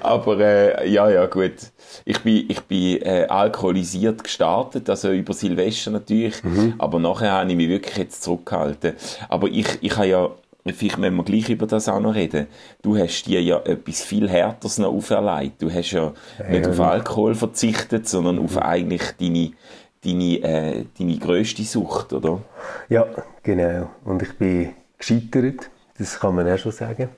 Aber 0.00 0.38
äh, 0.40 0.88
ja, 0.90 1.08
ja, 1.08 1.26
gut. 1.26 1.52
Ich 2.04 2.20
bin, 2.20 2.46
ich 2.48 2.60
bin 2.62 3.02
äh, 3.02 3.26
alkoholisiert 3.28 4.24
gestartet, 4.24 4.88
also 4.90 5.10
über 5.12 5.34
Silvester 5.34 5.90
natürlich, 5.90 6.42
mhm. 6.42 6.74
aber 6.78 6.98
nachher 6.98 7.32
habe 7.32 7.50
ich 7.50 7.56
mich 7.56 7.68
wirklich 7.68 7.96
jetzt 7.96 8.22
zurückgehalten. 8.22 8.94
Aber 9.28 9.48
ich, 9.48 9.66
ich 9.80 9.96
habe 9.96 10.08
ja 10.08 10.30
vielleicht 10.64 10.98
müssen 10.98 11.16
wir 11.16 11.24
gleich 11.24 11.48
über 11.48 11.66
das 11.66 11.88
auch 11.88 12.00
noch 12.00 12.14
reden. 12.14 12.46
Du 12.82 12.96
hast 12.96 13.24
dir 13.24 13.42
ja 13.42 13.58
etwas 13.60 14.02
viel 14.02 14.28
Härteres 14.28 14.78
noch 14.78 14.92
auferlegt. 14.92 15.60
Du 15.60 15.70
hast 15.70 15.90
ja, 15.90 16.12
nicht 16.48 16.66
auf 16.66 16.80
Alkohol 16.80 17.34
verzichtet, 17.34 18.08
sondern 18.08 18.38
auf 18.38 18.56
eigentlich 18.58 19.02
deine, 19.18 19.52
deine, 20.04 20.42
äh, 20.42 20.84
deine 20.98 21.18
grösste 21.18 21.64
Sucht, 21.64 22.12
oder? 22.12 22.40
Ja, 22.88 23.06
genau. 23.42 23.90
Und 24.04 24.22
ich 24.22 24.32
bin 24.38 24.70
gescheitert, 24.98 25.68
das 25.98 26.20
kann 26.20 26.36
man 26.36 26.48
auch 26.48 26.58
schon 26.58 26.72
sagen. 26.72 27.08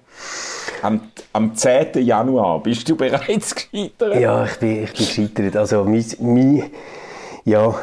Am, 0.83 1.11
am 1.33 1.55
10. 1.55 2.05
Januar 2.05 2.63
bist 2.63 2.89
du 2.89 2.97
bereits 2.97 3.55
gescheitert? 3.55 4.17
Ja, 4.17 4.45
ich 4.47 4.57
bin, 4.57 4.85
ich 4.85 4.93
bin 4.93 5.07
gescheitert. 5.07 5.57
Also 5.57 5.85
mein, 5.85 6.05
mein, 6.21 6.71
ja, 7.45 7.75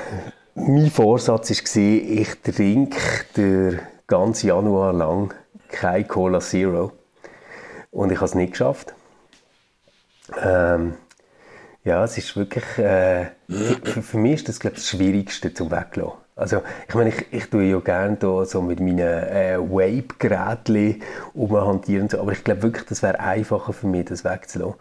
mein 0.55 0.89
Vorsatz 0.89 1.49
war, 1.51 1.81
ich 1.83 2.29
trinke 2.41 2.99
den 3.37 3.79
ganzen 4.07 4.47
Januar 4.47 4.91
lang 4.93 5.33
kein 5.71 6.07
Cola 6.07 6.39
Zero. 6.39 6.91
Und 7.91 8.11
ich 8.11 8.17
habe 8.17 8.25
es 8.25 8.35
nicht 8.35 8.51
geschafft. 8.51 8.93
Ähm, 10.41 10.93
ja, 11.83 12.03
es 12.03 12.17
ist 12.17 12.35
wirklich, 12.37 12.63
äh, 12.77 13.27
für, 13.49 14.01
für, 14.01 14.17
mich 14.17 14.35
ist 14.35 14.49
das, 14.49 14.59
glaube 14.59 14.75
ich, 14.75 14.83
das 14.83 14.89
Schwierigste 14.89 15.53
zum 15.53 15.71
Weglassen. 15.71 16.19
Also, 16.35 16.61
ich 16.87 16.95
meine, 16.95 17.09
ich, 17.09 17.25
ich 17.31 17.49
tue 17.49 17.63
ja 17.63 17.79
gerne 17.79 18.15
da 18.17 18.45
so 18.45 18.61
mit 18.61 18.79
meinen 18.79 18.99
äh, 18.99 19.57
Vape-Geräten 19.57 21.01
umhantieren, 21.33 22.07
so, 22.07 22.19
aber 22.19 22.31
ich 22.31 22.43
glaube 22.43 22.63
wirklich, 22.63 22.85
das 22.85 23.03
wäre 23.03 23.19
einfacher 23.19 23.73
für 23.73 23.87
mich, 23.87 24.05
das 24.05 24.23
wegzulassen. 24.23 24.75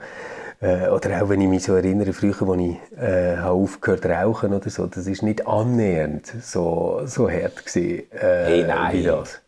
Äh, 0.61 0.88
oder 0.88 1.23
auch 1.23 1.28
wenn 1.28 1.40
ich 1.40 1.49
mich 1.49 1.62
so 1.64 1.75
erinnere, 1.75 2.12
früher, 2.12 2.35
als 2.40 2.61
ich 2.61 2.76
äh, 2.99 3.38
aufgehört 3.38 4.02
zu 4.02 4.09
rauchen 4.09 4.52
oder 4.52 4.68
so, 4.68 4.87
das 4.87 5.06
ist 5.06 5.23
nicht 5.23 5.47
annähernd 5.47 6.26
so, 6.42 7.00
so 7.06 7.30
hart 7.30 7.64
gewesen, 7.64 8.11
äh, 8.12 8.44
hey, 8.44 8.64
nein. 8.66 8.92
wie 8.92 9.02
das. 9.04 9.40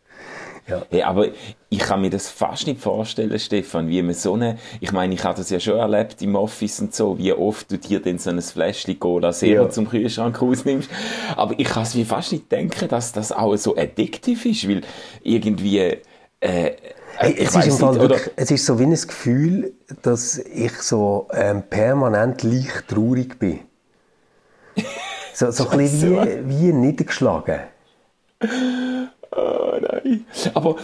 Ja. 0.67 0.81
Hey, 0.89 1.01
aber 1.01 1.27
ich 1.69 1.79
kann 1.79 2.01
mir 2.01 2.09
das 2.09 2.29
fast 2.29 2.67
nicht 2.67 2.79
vorstellen, 2.79 3.37
Stefan, 3.37 3.89
wie 3.89 4.01
man 4.01 4.13
so 4.13 4.35
eine, 4.35 4.57
ich 4.79 4.91
meine, 4.91 5.13
ich 5.13 5.23
habe 5.23 5.37
das 5.37 5.49
ja 5.49 5.59
schon 5.59 5.77
erlebt 5.77 6.21
im 6.21 6.35
Office 6.35 6.79
und 6.79 6.95
so, 6.95 7.17
wie 7.17 7.33
oft 7.33 7.69
du 7.71 7.77
dir 7.77 7.99
dann 7.99 8.17
so 8.17 8.29
ein 8.29 8.41
Fläschchen 8.41 8.97
Cola 8.99 9.31
Zero 9.31 9.63
Ja. 9.63 9.69
zum 9.69 9.89
Kühlschrank 9.89 10.41
rausnimmst. 10.41 10.89
Aber 11.35 11.53
ich 11.57 11.67
kann 11.67 11.83
es 11.83 11.95
mir 11.95 12.05
fast 12.05 12.31
nicht 12.31 12.51
denken, 12.51 12.87
dass 12.87 13.11
das 13.11 13.31
auch 13.31 13.55
so 13.57 13.75
addiktiv 13.75 14.45
ist, 14.45 14.67
weil 14.69 14.81
irgendwie, 15.21 15.97
äh, 16.39 16.71
Hey, 17.15 17.35
es, 17.37 17.55
ist 17.55 17.67
im 17.67 17.77
Fall 17.77 17.91
nicht, 17.91 18.01
wirklich, 18.01 18.31
es 18.35 18.51
ist 18.51 18.65
so 18.65 18.79
wie 18.79 18.83
ein 18.83 18.91
Gefühl, 18.91 19.73
dass 20.01 20.39
ich 20.39 20.73
so 20.81 21.27
ähm, 21.31 21.61
permanent 21.69 22.41
leicht 22.41 22.87
traurig 22.87 23.37
bin. 23.37 23.59
So, 25.33 25.51
so 25.51 25.69
ein 25.69 25.77
bisschen 25.77 26.47
wie, 26.49 26.49
wie 26.49 26.73
niedergeschlagen. 26.73 27.59
Oh 29.35 29.77
nein. 29.81 30.25
Aber, 30.53 30.75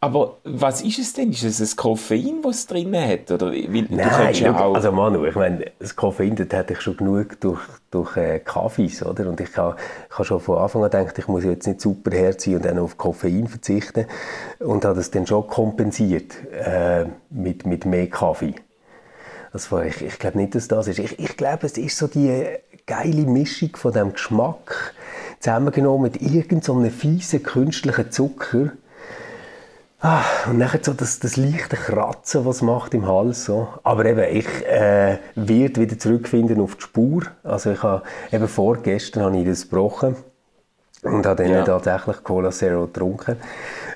aber 0.00 0.36
was 0.44 0.82
ist 0.82 0.98
es 0.98 1.12
denn? 1.14 1.30
Ist 1.30 1.42
es 1.42 1.60
ein 1.60 1.76
Koffein, 1.76 2.42
das 2.42 2.56
es 2.58 2.66
drin 2.66 2.94
hat? 2.96 3.30
Oder, 3.30 3.50
weil, 3.50 3.86
Nein, 3.88 4.34
ja 4.34 4.58
auch... 4.58 4.74
also 4.74 4.92
Manu, 4.92 5.24
ich 5.24 5.34
meine, 5.34 5.72
das 5.78 5.96
Koffein, 5.96 6.36
das 6.36 6.48
hätte 6.50 6.74
ich 6.74 6.80
schon 6.80 6.96
genug 6.96 7.40
durch, 7.40 7.60
durch 7.90 8.16
äh, 8.16 8.38
Kaffees, 8.40 9.04
oder? 9.04 9.28
Und 9.28 9.40
ich 9.40 9.56
habe 9.56 9.76
ich 10.08 10.14
habe 10.14 10.24
schon 10.24 10.40
von 10.40 10.58
Anfang 10.58 10.84
an 10.84 10.90
gedacht, 10.90 11.18
ich 11.18 11.28
muss 11.28 11.44
jetzt 11.44 11.66
nicht 11.66 11.80
super 11.80 12.10
Herz 12.10 12.44
sein 12.44 12.56
und 12.56 12.64
dann 12.64 12.78
auf 12.78 12.96
Koffein 12.98 13.48
verzichten. 13.48 14.06
Und 14.60 14.84
habe 14.84 14.96
das 14.96 15.10
dann 15.10 15.26
schon 15.26 15.46
kompensiert 15.46 16.34
äh, 16.52 17.06
mit, 17.30 17.66
mit 17.66 17.86
mehr 17.86 18.08
Kaffee. 18.08 18.54
Das 19.52 19.72
war, 19.72 19.86
ich, 19.86 20.02
ich 20.02 20.18
glaube 20.18 20.38
nicht, 20.38 20.54
dass 20.54 20.68
das 20.68 20.86
ist. 20.86 20.98
Ich, 20.98 21.18
ich 21.18 21.36
glaube, 21.36 21.66
es 21.66 21.78
ist 21.78 21.96
so 21.96 22.06
die 22.06 22.46
geile 22.86 23.22
Mischung 23.22 23.74
von 23.74 23.92
dem 23.92 24.12
Geschmack 24.12 24.94
zusammengenommen 25.40 26.02
mit 26.02 26.22
irgendeinem 26.22 26.62
so 26.62 26.82
fiesen 26.90 27.42
künstlichen 27.42 28.10
Zucker. 28.10 28.72
Ah, 30.00 30.22
und 30.50 30.60
dann 30.60 30.70
so 30.82 30.92
das, 30.92 31.20
das 31.20 31.36
leichte 31.36 31.76
Kratzen, 31.76 32.44
was 32.44 32.60
macht 32.62 32.92
im 32.94 33.08
Hals. 33.08 33.46
So. 33.46 33.68
Aber 33.82 34.04
eben, 34.04 34.24
ich 34.36 34.46
äh, 34.66 35.18
werde 35.34 35.80
wieder 35.80 35.98
zurückfinden 35.98 36.60
auf 36.60 36.76
die 36.76 36.82
Spur. 36.82 37.22
Also 37.42 37.72
ich 37.72 37.82
habe, 37.82 38.02
eben 38.30 38.46
vorgestern 38.46 39.24
habe 39.24 39.38
ich 39.38 39.46
das 39.46 39.62
gebrochen 39.62 40.16
und 41.02 41.24
habe 41.24 41.42
dann 41.42 41.52
Ja. 41.52 41.64
tatsächlich 41.64 42.22
Cola 42.24 42.50
Zero 42.50 42.86
getrunken. 42.86 43.36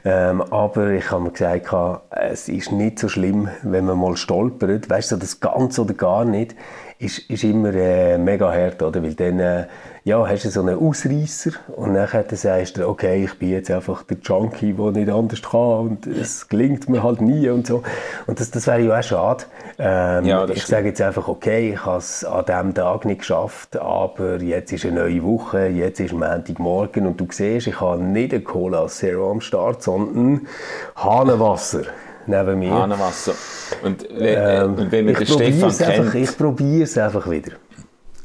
Ähm, 0.05 0.41
aber 0.41 0.89
ich 0.91 1.11
habe 1.11 1.25
mir 1.25 1.31
gesagt, 1.33 1.71
es 2.11 2.49
ist 2.49 2.73
nicht 2.73 2.99
so 2.99 3.09
schlimm, 3.09 3.49
wenn 3.63 3.85
man 3.85 3.99
mal 3.99 4.17
stolpert. 4.17 4.89
Weißt 4.89 5.13
du, 5.13 5.17
das 5.17 5.41
ganz 5.41 5.79
oder 5.79 5.95
gar 5.95 6.25
nicht 6.25 6.55
ist, 6.99 7.19
ist 7.31 7.45
immer 7.45 7.75
äh, 7.75 8.17
mega 8.17 8.51
hart, 8.53 8.83
oder? 8.83 9.03
Weil 9.03 9.15
dann 9.15 9.39
äh, 9.39 9.67
ja, 10.05 10.27
hast 10.27 10.45
du 10.45 10.51
so 10.51 10.61
einen 10.61 10.79
Ausreißer 10.79 11.51
und 11.77 11.95
dann 11.95 12.09
sagst 12.33 12.79
du, 12.79 12.89
okay, 12.89 13.25
ich 13.25 13.39
bin 13.39 13.51
jetzt 13.51 13.71
einfach 13.71 14.03
der 14.05 14.17
Junkie, 14.23 14.73
der 14.73 14.91
nicht 14.93 15.11
anders 15.11 15.43
kann 15.43 15.61
und 15.61 16.07
es 16.07 16.49
gelingt 16.49 16.89
mir 16.89 17.03
halt 17.03 17.21
nie 17.21 17.49
und 17.51 17.67
so. 17.67 17.83
Und 18.27 18.41
das, 18.41 18.51
das 18.51 18.67
wäre 18.67 18.81
ja 18.81 18.99
auch 18.99 19.03
schade. 19.03 19.45
Ähm, 19.79 20.25
Ja, 20.25 20.49
ich 20.49 20.65
sage 20.65 20.89
jetzt 20.89 21.03
einfach, 21.03 21.29
okay, 21.29 21.73
ich 21.75 21.85
habe 21.85 21.99
es 21.99 22.25
an 22.25 22.45
diesem 22.47 22.75
Tag 22.75 23.05
nicht 23.05 23.19
geschafft, 23.21 23.77
aber 23.77 24.41
jetzt 24.41 24.73
ist 24.73 24.87
eine 24.87 25.01
neue 25.01 25.23
Woche, 25.23 25.67
jetzt 25.67 26.01
ist 26.01 26.13
Montagmorgen 26.15 27.07
und 27.07 27.21
du 27.21 27.27
siehst, 27.31 27.67
ich 27.67 27.81
habe 27.81 28.03
nicht 28.03 28.33
eine 28.33 28.43
Cola 28.43 28.87
Zero 28.87 29.31
am 29.31 29.41
Start, 29.43 29.83
sondern 29.83 30.47
Hahnenwasser 30.97 31.83
neben 32.27 32.59
mir. 32.59 32.73
Hahnenwasser. 32.73 33.35
Und, 33.83 34.09
äh, 34.11 34.63
Ähm, 34.63 34.75
und 34.77 34.93
wenn 34.93 35.05
man 35.05 35.15
den 35.15 35.23
ich 35.23 35.29
Stefan 35.29 35.51
probier's 35.61 35.83
einfach, 35.83 36.13
kennt, 36.13 36.15
ich 36.15 36.39
probiere 36.39 36.83
es 36.85 36.99
einfach 36.99 37.31
wieder. 37.31 37.53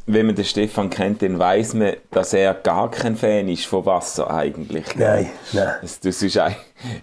Wenn 0.08 0.28
man 0.28 0.36
den 0.36 0.46
Stefan 0.46 0.90
kennt, 0.92 1.22
dann 1.24 1.40
weiß 1.40 1.74
man, 1.74 1.94
dass 2.12 2.34
er 2.34 2.54
gar 2.54 2.92
kein 2.92 3.16
Fan 3.16 3.48
ist 3.48 3.66
von 3.66 3.86
Wasser 3.88 4.30
eigentlich. 4.30 4.96
Nein, 4.96 5.28
nein. 5.52 5.68
Das, 5.82 6.00
das 6.00 6.22
ist 6.22 6.38
ein, 6.38 6.56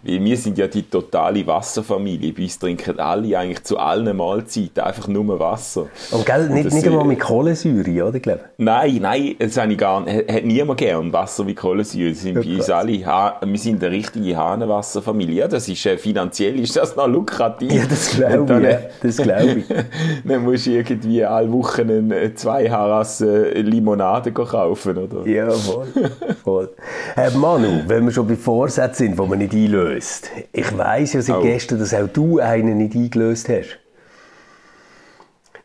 wir 0.02 0.36
sind 0.36 0.56
ja 0.58 0.68
die 0.68 0.84
totale 0.84 1.44
Wasserfamilie. 1.44 2.32
Bei 2.32 2.42
uns 2.44 2.58
trinken 2.60 3.00
alle 3.00 3.36
eigentlich 3.36 3.64
zu 3.64 3.78
allen 3.78 4.16
Mahlzeiten 4.16 4.80
einfach 4.84 5.08
nur 5.08 5.38
Wasser. 5.40 5.88
Und 6.12 6.24
gell, 6.24 6.48
nicht, 6.50 6.66
das 6.66 6.74
nicht 6.74 6.86
einmal 6.86 7.04
mit 7.04 7.18
Kohlensäure, 7.18 8.04
oder? 8.08 8.20
Glaub? 8.20 8.38
Nein, 8.58 8.98
nein, 9.00 9.34
das 9.38 9.56
habe 9.56 9.72
ich 9.72 9.78
gar 9.78 10.00
nicht. 10.02 10.30
Hat 10.30 10.44
niemand 10.44 10.78
gern 10.78 11.12
Wasser 11.12 11.44
wie 11.46 11.54
Kohlensäure. 11.56 12.10
Das 12.10 12.20
sind 12.20 12.38
Oh 12.38 12.42
bei 12.42 12.54
uns 12.56 12.70
alle, 12.70 13.04
Ha- 13.06 13.40
wir 13.44 13.58
sind 13.58 13.82
eine 13.82 13.92
richtige 13.96 14.36
Hahnenwasserfamilie. 14.36 15.40
Ja, 15.40 15.48
das 15.48 15.66
ist, 15.68 15.84
äh, 15.86 15.98
finanziell 15.98 16.60
ist 16.60 16.76
das 16.76 16.94
noch 16.94 17.08
lukrativ. 17.08 17.72
Ja, 17.72 17.84
das 17.88 18.12
Und 18.12 18.18
glaube 18.18 18.46
dann, 18.46 18.62
ich. 18.62 18.68
äh, 18.68 18.72
Ja, 18.74 18.88
das 19.02 19.16
glaube 19.16 19.52
ich. 19.58 19.64
Dann 20.24 20.44
musst 20.44 20.66
du 20.66 20.70
irgendwie 20.70 21.24
alle 21.24 21.50
Wochen 21.50 22.10
äh, 22.12 22.32
zwei 22.34 22.70
Haras 22.70 22.91
äh, 23.00 23.60
Limonade 23.60 24.32
kaufen, 24.32 24.96
oder? 24.98 25.26
Ja, 25.28 25.50
voll. 25.50 25.86
voll. 26.44 26.70
Äh, 27.16 27.30
Manu, 27.30 27.82
wenn 27.86 28.04
wir 28.04 28.12
schon 28.12 28.26
bei 28.26 28.36
Vorsätzen 28.36 29.06
sind, 29.08 29.18
die 29.18 29.26
man 29.28 29.38
nicht 29.38 29.52
einlöst. 29.52 30.30
Ich 30.52 30.76
weiss 30.76 31.12
ja 31.14 31.22
seit 31.22 31.36
Oh. 31.36 31.42
gestern, 31.42 31.78
dass 31.78 31.94
auch 31.94 32.08
du 32.08 32.38
einen 32.38 32.78
nicht 32.78 32.94
eingelöst 32.94 33.48
hast. 33.48 33.78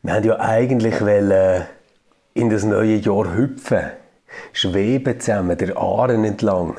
Wir 0.04 0.14
haben 0.14 0.24
ja 0.24 0.40
eigentlich 0.40 1.02
wollen, 1.02 1.32
äh, 1.32 1.62
in 2.34 2.50
das 2.50 2.64
neue 2.64 2.96
Jahr 2.96 3.36
hüpfen. 3.36 3.82
Schweben 4.54 5.20
zusammen, 5.20 5.58
der 5.58 5.76
Aaren 5.78 6.24
entlang. 6.24 6.76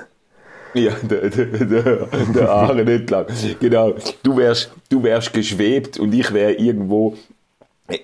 Ja, 0.74 0.92
der, 1.02 1.30
der, 1.30 1.46
der, 1.46 2.06
der 2.34 2.50
Aare 2.50 2.84
nicht 2.84 3.10
lang. 3.10 3.26
Genau. 3.58 3.94
Du 4.22 4.36
wärst, 4.36 4.70
du 4.90 5.02
wärst 5.02 5.32
geschwebt 5.32 5.98
und 5.98 6.12
ich 6.14 6.32
wäre 6.32 6.52
irgendwo 6.52 7.16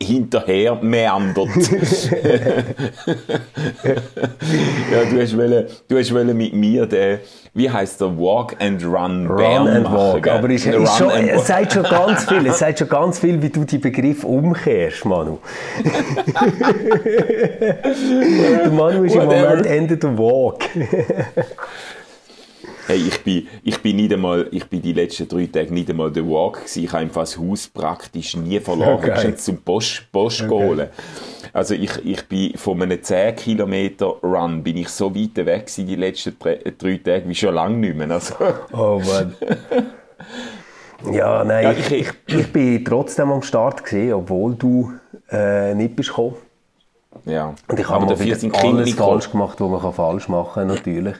hinterher 0.01 0.77
meandert. 0.81 1.49
ja, 4.91 5.05
du 5.11 5.21
hast, 5.21 5.37
wollen, 5.37 5.67
du 5.89 5.99
hast 5.99 6.15
wollen 6.15 6.35
mit 6.37 6.55
mir 6.55 6.87
den, 6.87 7.19
wie 7.53 7.69
heißt 7.69 8.01
der, 8.01 8.17
Walk 8.17 8.57
and 8.61 8.83
Run 8.83 9.27
Run 9.27 9.69
and 9.69 9.85
machen, 9.85 9.97
walk. 9.97 10.23
gell? 10.23 10.33
Aber 10.33 10.49
ist, 10.49 10.67
Run 10.67 10.83
ist 10.85 10.97
schon, 10.97 11.11
es 11.11 11.47
sagt 11.47 11.75
schon 11.75 11.83
ganz 11.83 12.25
viel. 12.29 12.47
Es 12.47 12.59
sagt 12.61 12.79
schon 12.79 12.89
ganz 12.89 13.19
viel, 13.19 13.43
wie 13.43 13.51
du 13.51 13.65
die 13.65 13.77
Begriff 13.79 14.25
umkehrst, 14.25 15.05
Manu. 15.05 15.39
der 18.65 18.71
Manu 18.71 19.05
ist 19.05 19.15
im. 19.15 19.25
Moment 19.27 19.67
Ende 19.67 19.99
der 19.99 20.17
Walk. 20.17 20.65
Hey, 22.87 22.99
ich 22.99 23.23
bin, 23.25 23.47
ich 23.63 23.81
bin 23.81 23.97
nicht 23.97 24.13
einmal, 24.13 24.47
ich 24.51 24.67
bin 24.67 24.83
die 24.83 24.93
letzten 24.93 25.27
drei 25.29 25.47
Tage 25.47 25.73
nicht 25.73 25.89
einmal 25.89 26.11
der 26.11 26.27
Walk 26.29 26.57
gewesen. 26.59 26.85
Ich 26.85 26.93
habe 26.93 27.03
einfach 27.03 27.23
das 27.23 27.39
Haus 27.39 27.67
praktisch 27.69 28.37
nie 28.37 28.61
verloren. 28.61 28.95
Okay. 28.99 29.13
Ich 29.15 29.21
bin 29.23 29.31
jetzt 29.31 29.45
zum 29.45 29.57
Post, 29.63 30.07
Post 30.13 30.49
holen. 30.49 30.89
Also 31.53 31.75
ich, 31.75 31.91
ich 32.05 32.23
bin 32.29 32.57
von 32.57 32.83
einem 32.83 33.03
10 33.03 33.37
Kilometer 33.37 34.07
Run 34.23 34.63
bin 34.63 34.77
ich 34.77 34.89
so 34.89 35.15
weit 35.15 35.37
weg 35.37 35.67
gewesen, 35.67 35.87
die 35.87 35.97
letzten 35.97 36.37
drei, 36.39 36.61
drei 36.77 36.97
Tage 36.99 37.29
wie 37.29 37.35
schon 37.35 37.55
lange 37.55 37.77
nicht 37.79 37.97
mehr. 37.97 38.11
Also, 38.11 38.35
Oh 38.73 39.01
Mann. 39.07 39.35
Ja, 41.13 41.45
nein, 41.45 41.65
Ja, 41.65 41.73
ich, 41.73 41.91
ich- 41.93 42.09
ich, 42.27 42.35
ich 42.35 42.53
bin 42.53 42.83
trotzdem 42.85 43.31
am 43.31 43.43
Start 43.43 43.85
gesehen, 43.85 44.15
obwohl 44.15 44.55
du 44.55 44.93
äh, 45.31 45.75
nicht 45.75 45.97
bist 45.97 46.09
gekommen. 46.11 46.37
ja. 47.27 47.55
Und 47.69 47.79
ich 47.79 47.89
habe 47.89 48.07
dafür 48.07 48.37
alles 48.55 48.95
falsch 48.95 49.31
gemacht, 49.31 49.61
was 49.61 49.71
man 49.71 49.81
kann 49.83 49.93
falsch 49.93 50.29
machen 50.29 50.53
kann, 50.55 50.67
natürlich. 50.69 51.17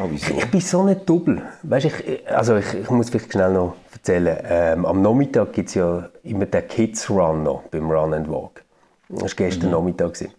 Oh? 0.00 0.08
Ich 0.12 0.50
bin 0.50 0.60
so 0.60 0.84
nicht 0.84 1.08
doppel. 1.08 1.42
Weißt, 1.62 1.86
ich, 1.86 2.28
also 2.30 2.56
ich, 2.56 2.72
ich 2.74 2.90
muss 2.90 3.10
vielleicht 3.10 3.32
schnell 3.32 3.52
noch 3.52 3.74
erzählen. 3.92 4.38
Ähm, 4.44 4.86
am 4.86 5.02
Nachmittag 5.02 5.52
gibt 5.52 5.70
es 5.70 5.74
ja 5.74 6.08
immer 6.22 6.46
den 6.46 6.68
Kids 6.68 7.10
Run 7.10 7.42
noch 7.42 7.62
beim 7.64 7.90
Run 7.90 8.14
and 8.14 8.30
Walk. 8.30 8.62
Das 9.08 9.22
war 9.22 9.28
gestern 9.36 9.70
Nachmittag. 9.70 10.14
gewesen. 10.14 10.32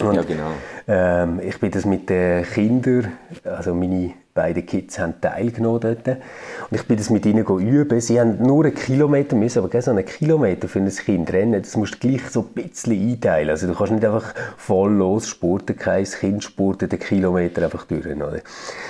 Und, 0.00 0.14
Ja, 0.14 0.22
genau. 0.22 0.50
Ähm, 0.86 1.40
ich 1.40 1.58
bin 1.58 1.72
das 1.72 1.84
mit 1.84 2.08
den 2.08 2.44
Kindern, 2.44 3.12
also 3.44 3.74
meine 3.74 4.14
beiden 4.38 4.64
Kids 4.64 5.00
haben 5.00 5.14
teilgenommen 5.20 5.80
dort. 5.80 6.06
Und 6.06 6.76
ich 6.76 6.86
bin 6.86 6.96
das 6.96 7.10
mit 7.10 7.26
ihnen 7.26 7.44
üben. 7.44 8.00
Sie 8.00 8.20
haben 8.20 8.40
nur 8.40 8.64
einen 8.64 8.74
Kilometer 8.74 9.34
müssen, 9.34 9.64
aber 9.64 9.82
so 9.82 9.90
einen 9.90 10.04
Kilometer 10.04 10.68
für 10.68 10.78
ein 10.78 10.88
Kind 10.88 11.32
rennen, 11.32 11.60
das 11.60 11.76
musst 11.76 11.94
du 11.94 12.08
gleich 12.08 12.22
so 12.30 12.40
ein 12.40 12.62
bisschen 12.62 12.92
einteilen. 12.92 13.50
Also 13.50 13.66
du 13.66 13.74
kannst 13.74 13.92
nicht 13.92 14.04
einfach 14.04 14.32
voll 14.56 14.92
los 14.92 15.26
spurten, 15.28 15.76
kein 15.76 16.04
Kind 16.04 16.44
spurtet 16.44 16.92
den 16.92 17.00
Kilometer 17.00 17.64
einfach 17.64 17.84
durch. 17.84 18.06
Oder? 18.06 18.40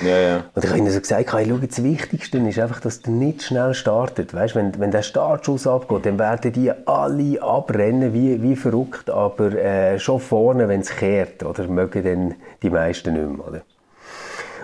Ja, 0.03 0.19
ja. 0.19 0.45
Und 0.55 0.65
ich 0.65 0.71
habe 0.71 0.79
ihnen 0.79 0.91
so 0.91 1.01
gesagt, 1.01 1.33
hey, 1.33 1.47
schau, 1.49 1.57
das 1.57 1.83
Wichtigste 1.83 2.39
ist 2.39 2.59
einfach, 2.59 2.81
dass 2.81 3.01
du 3.01 3.11
nicht 3.11 3.43
schnell 3.43 3.73
startet. 3.73 4.35
Weißt, 4.35 4.55
wenn, 4.55 4.79
wenn 4.79 4.91
der 4.91 5.03
Startschuss 5.03 5.67
abgeht, 5.67 6.05
dann 6.05 6.19
werden 6.19 6.53
die 6.53 6.71
alle 6.87 7.43
abrennen 7.43 8.13
wie, 8.13 8.43
wie 8.43 8.55
verrückt, 8.55 9.09
aber 9.09 9.53
äh, 9.53 9.99
schon 9.99 10.21
vorne, 10.21 10.69
wenn 10.69 10.83
es 10.83 10.91
kehrt, 10.91 11.43
oder, 11.43 11.67
mögen 11.69 12.05
dann 12.05 12.35
die 12.63 12.71
meisten 12.71 13.15
nicht 13.15 13.39
mehr. 13.39 13.49
Oder? 13.49 13.63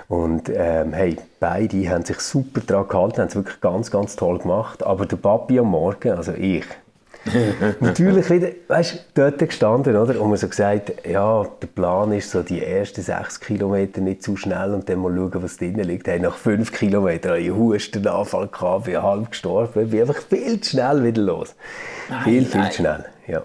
Und 0.08 0.50
ähm, 0.54 0.92
hey, 0.92 1.16
beide 1.40 1.88
haben 1.88 2.04
sich 2.04 2.20
super 2.20 2.61
daran 2.61 2.88
gehalten, 2.88 3.18
haben 3.18 3.28
es 3.28 3.37
wirklich 3.37 3.61
ganz, 3.61 3.90
ganz 3.90 4.16
toll 4.16 4.38
gemacht. 4.38 4.84
Aber 4.84 5.06
der 5.06 5.16
Papi 5.16 5.58
am 5.58 5.70
Morgen, 5.70 6.12
also 6.12 6.32
ich, 6.32 6.64
natürlich 7.80 8.28
wieder, 8.28 8.49
weißt 8.68 8.94
du, 9.14 9.23
dort 9.23 9.38
gestanden, 9.38 9.96
oder? 9.96 10.20
Und 10.20 10.30
mir 10.30 10.37
so 10.37 10.49
gesagt, 10.49 10.92
ja, 11.06 11.44
der 11.44 11.66
Plan 11.68 12.12
ist 12.12 12.30
so, 12.30 12.42
die 12.42 12.62
ersten 12.62 13.02
sechs 13.02 13.40
Kilometer 13.40 14.00
nicht 14.00 14.23
zu 14.23 14.37
schnell 14.37 14.75
und 14.75 14.88
dann 14.88 15.00
mal 15.00 15.14
schauen, 15.14 15.42
was 15.42 15.56
drinnen 15.56 15.84
liegt. 15.84 16.06
Hey, 16.06 16.20
nach 16.20 16.37
fünf 16.37 16.73
Kilometern 16.73 17.32
hatte 17.32 17.40
ich 17.40 17.50
einen 17.50 17.58
Hustenanfall, 17.58 18.49
gehabt, 18.49 18.84
bin 18.84 19.02
halb 19.02 19.30
gestorben, 19.30 19.88
bin 19.88 20.00
einfach 20.00 20.20
viel 20.23 20.61
zu 20.61 20.70
schnell 20.70 21.02
wieder 21.02 21.23
los. 21.23 21.54
viel, 22.25 22.44
viel 22.44 22.61
nein. 22.61 22.70
zu 22.70 22.76
schnell, 22.76 23.04
ja. 23.26 23.42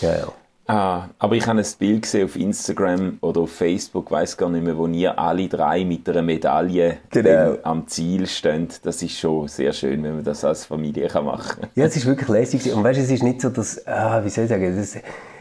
Ja, 0.00 0.16
ja. 0.16 0.32
Ah, 0.70 1.08
aber 1.18 1.34
ich 1.34 1.46
habe 1.46 1.60
ein 1.60 1.66
Bild 1.78 2.02
gesehen 2.02 2.26
auf 2.26 2.36
Instagram 2.36 3.16
oder 3.22 3.40
auf 3.40 3.50
Facebook, 3.52 4.10
weiß 4.10 4.36
gar 4.36 4.50
nicht 4.50 4.62
mehr, 4.62 4.76
wo 4.76 4.86
ihr 4.86 5.18
alle 5.18 5.48
drei 5.48 5.82
mit 5.82 6.06
einer 6.08 6.20
Medaille 6.20 6.98
Genau. 7.08 7.56
am 7.62 7.86
Ziel 7.88 8.26
stehen. 8.26 8.68
Das 8.82 9.02
ist 9.02 9.18
schon 9.18 9.48
sehr 9.48 9.72
schön, 9.72 10.02
wenn 10.02 10.16
man 10.16 10.24
das 10.24 10.44
als 10.44 10.66
Familie 10.66 11.08
kann 11.08 11.24
machen 11.24 11.62
kann. 11.62 11.70
Ja, 11.74 11.86
es 11.86 11.96
ist 11.96 12.04
wirklich 12.04 12.28
lässig. 12.28 12.70
Und 12.70 12.84
weißt 12.84 12.98
du, 12.98 13.02
es 13.02 13.10
ist 13.10 13.22
nicht 13.22 13.40
so, 13.40 13.48
dass, 13.48 13.86
ah, 13.86 14.22
wie 14.22 14.28
soll 14.28 14.44
ich 14.44 14.50
sagen, 14.50 14.76
das 14.76 14.96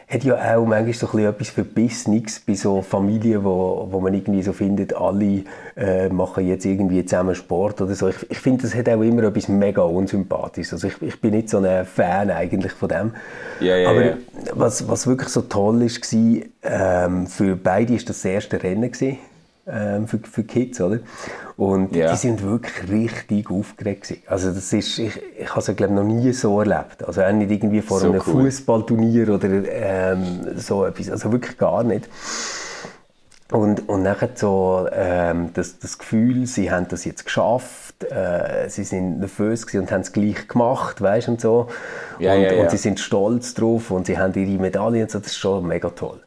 hat 0.09 0.23
ja 0.23 0.35
auch 0.55 0.65
manchmal 0.65 0.93
so 0.93 1.05
ein 1.07 1.11
bisschen 1.11 1.29
etwas 1.29 1.49
Verbissenes 1.49 2.39
bei 2.39 2.53
so 2.53 2.81
Familien, 2.81 3.43
wo, 3.43 3.87
wo 3.91 3.99
man 3.99 4.13
irgendwie 4.13 4.41
so 4.41 4.53
findet, 4.53 4.95
alle 4.95 5.43
äh, 5.75 6.07
machen 6.07 6.47
jetzt 6.47 6.65
irgendwie 6.65 7.03
zusammen 7.03 7.35
Sport 7.35 7.81
oder 7.81 7.93
so. 7.93 8.07
Ich, 8.07 8.15
ich 8.29 8.39
finde, 8.39 8.61
das 8.61 8.73
hat 8.73 8.87
auch 8.87 9.01
immer 9.01 9.23
etwas 9.23 9.49
mega 9.49 9.81
unsympathisches. 9.81 10.73
Also 10.73 10.87
ich, 10.87 11.01
ich 11.01 11.19
bin 11.19 11.31
nicht 11.31 11.49
so 11.49 11.57
ein 11.57 11.85
Fan 11.85 12.31
eigentlich 12.31 12.71
von 12.71 12.87
dem. 12.87 13.11
Ja, 13.59 13.75
ja, 13.75 13.89
Aber 13.89 14.05
ja. 14.05 14.17
Was, 14.53 14.87
was 14.87 15.07
wirklich 15.07 15.27
so 15.27 15.41
toll 15.41 15.81
ist, 15.81 16.01
war, 16.13 17.07
ähm, 17.07 17.27
für 17.27 17.57
beide 17.57 17.93
ist 17.93 18.07
das, 18.07 18.21
das 18.21 18.25
erste 18.25 18.63
Rennen 18.63 18.89
gewesen, 18.89 19.17
ähm, 19.69 20.07
für, 20.07 20.19
für 20.19 20.43
Kids, 20.43 20.79
oder? 20.81 20.99
Und 21.57 21.95
Ja. 21.95 22.11
die 22.11 22.17
sind 22.17 22.43
wirklich 22.43 22.89
richtig 22.89 23.49
aufgeregt 23.51 24.03
gewesen. 24.03 24.21
Also 24.27 24.51
das 24.51 24.71
ist, 24.73 24.97
ich, 24.99 25.19
ich 25.39 25.49
habe 25.49 25.59
es 25.59 25.75
glaube 25.75 25.93
noch 25.93 26.03
nie 26.03 26.31
so 26.33 26.59
erlebt. 26.59 27.03
Also 27.05 27.21
auch 27.21 27.31
nicht 27.31 27.51
irgendwie 27.51 27.81
vor 27.81 27.99
So 27.99 28.07
einem 28.11 28.21
cool. 28.27 28.43
Fußballturnier 28.43 29.29
oder 29.29 29.49
ähm, 29.49 30.47
so 30.57 30.85
etwas. 30.85 31.09
Also 31.09 31.31
wirklich 31.31 31.57
gar 31.57 31.83
nicht. 31.83 32.07
Und, 33.51 33.87
und 33.87 34.03
nachher 34.03 34.29
so 34.35 34.87
ähm, 34.91 35.51
das, 35.53 35.79
das 35.79 35.97
Gefühl, 35.97 36.47
sie 36.47 36.69
haben 36.69 36.87
das 36.89 37.05
jetzt 37.05 37.23
geschafft, 37.23 38.03
äh, 38.03 38.67
sie 38.69 38.83
sind 38.83 39.19
nervös 39.19 39.65
gewesen 39.65 39.83
und 39.83 39.91
haben 39.91 40.01
es 40.01 40.11
gleich 40.11 40.49
gemacht, 40.49 41.01
weißt 41.01 41.29
und 41.29 41.39
so. 41.39 41.67
Ja, 42.19 42.33
und, 42.33 42.41
ja, 42.41 42.51
ja. 42.51 42.61
und 42.61 42.71
sie 42.71 42.77
sind 42.77 42.99
stolz 42.99 43.53
drauf 43.53 43.89
und 43.89 44.05
sie 44.05 44.17
haben 44.17 44.33
ihre 44.33 44.61
Medaillen 44.61 45.07
so, 45.07 45.19
das 45.19 45.27
ist 45.31 45.37
schon 45.37 45.65
mega 45.65 45.89
toll. 45.91 46.19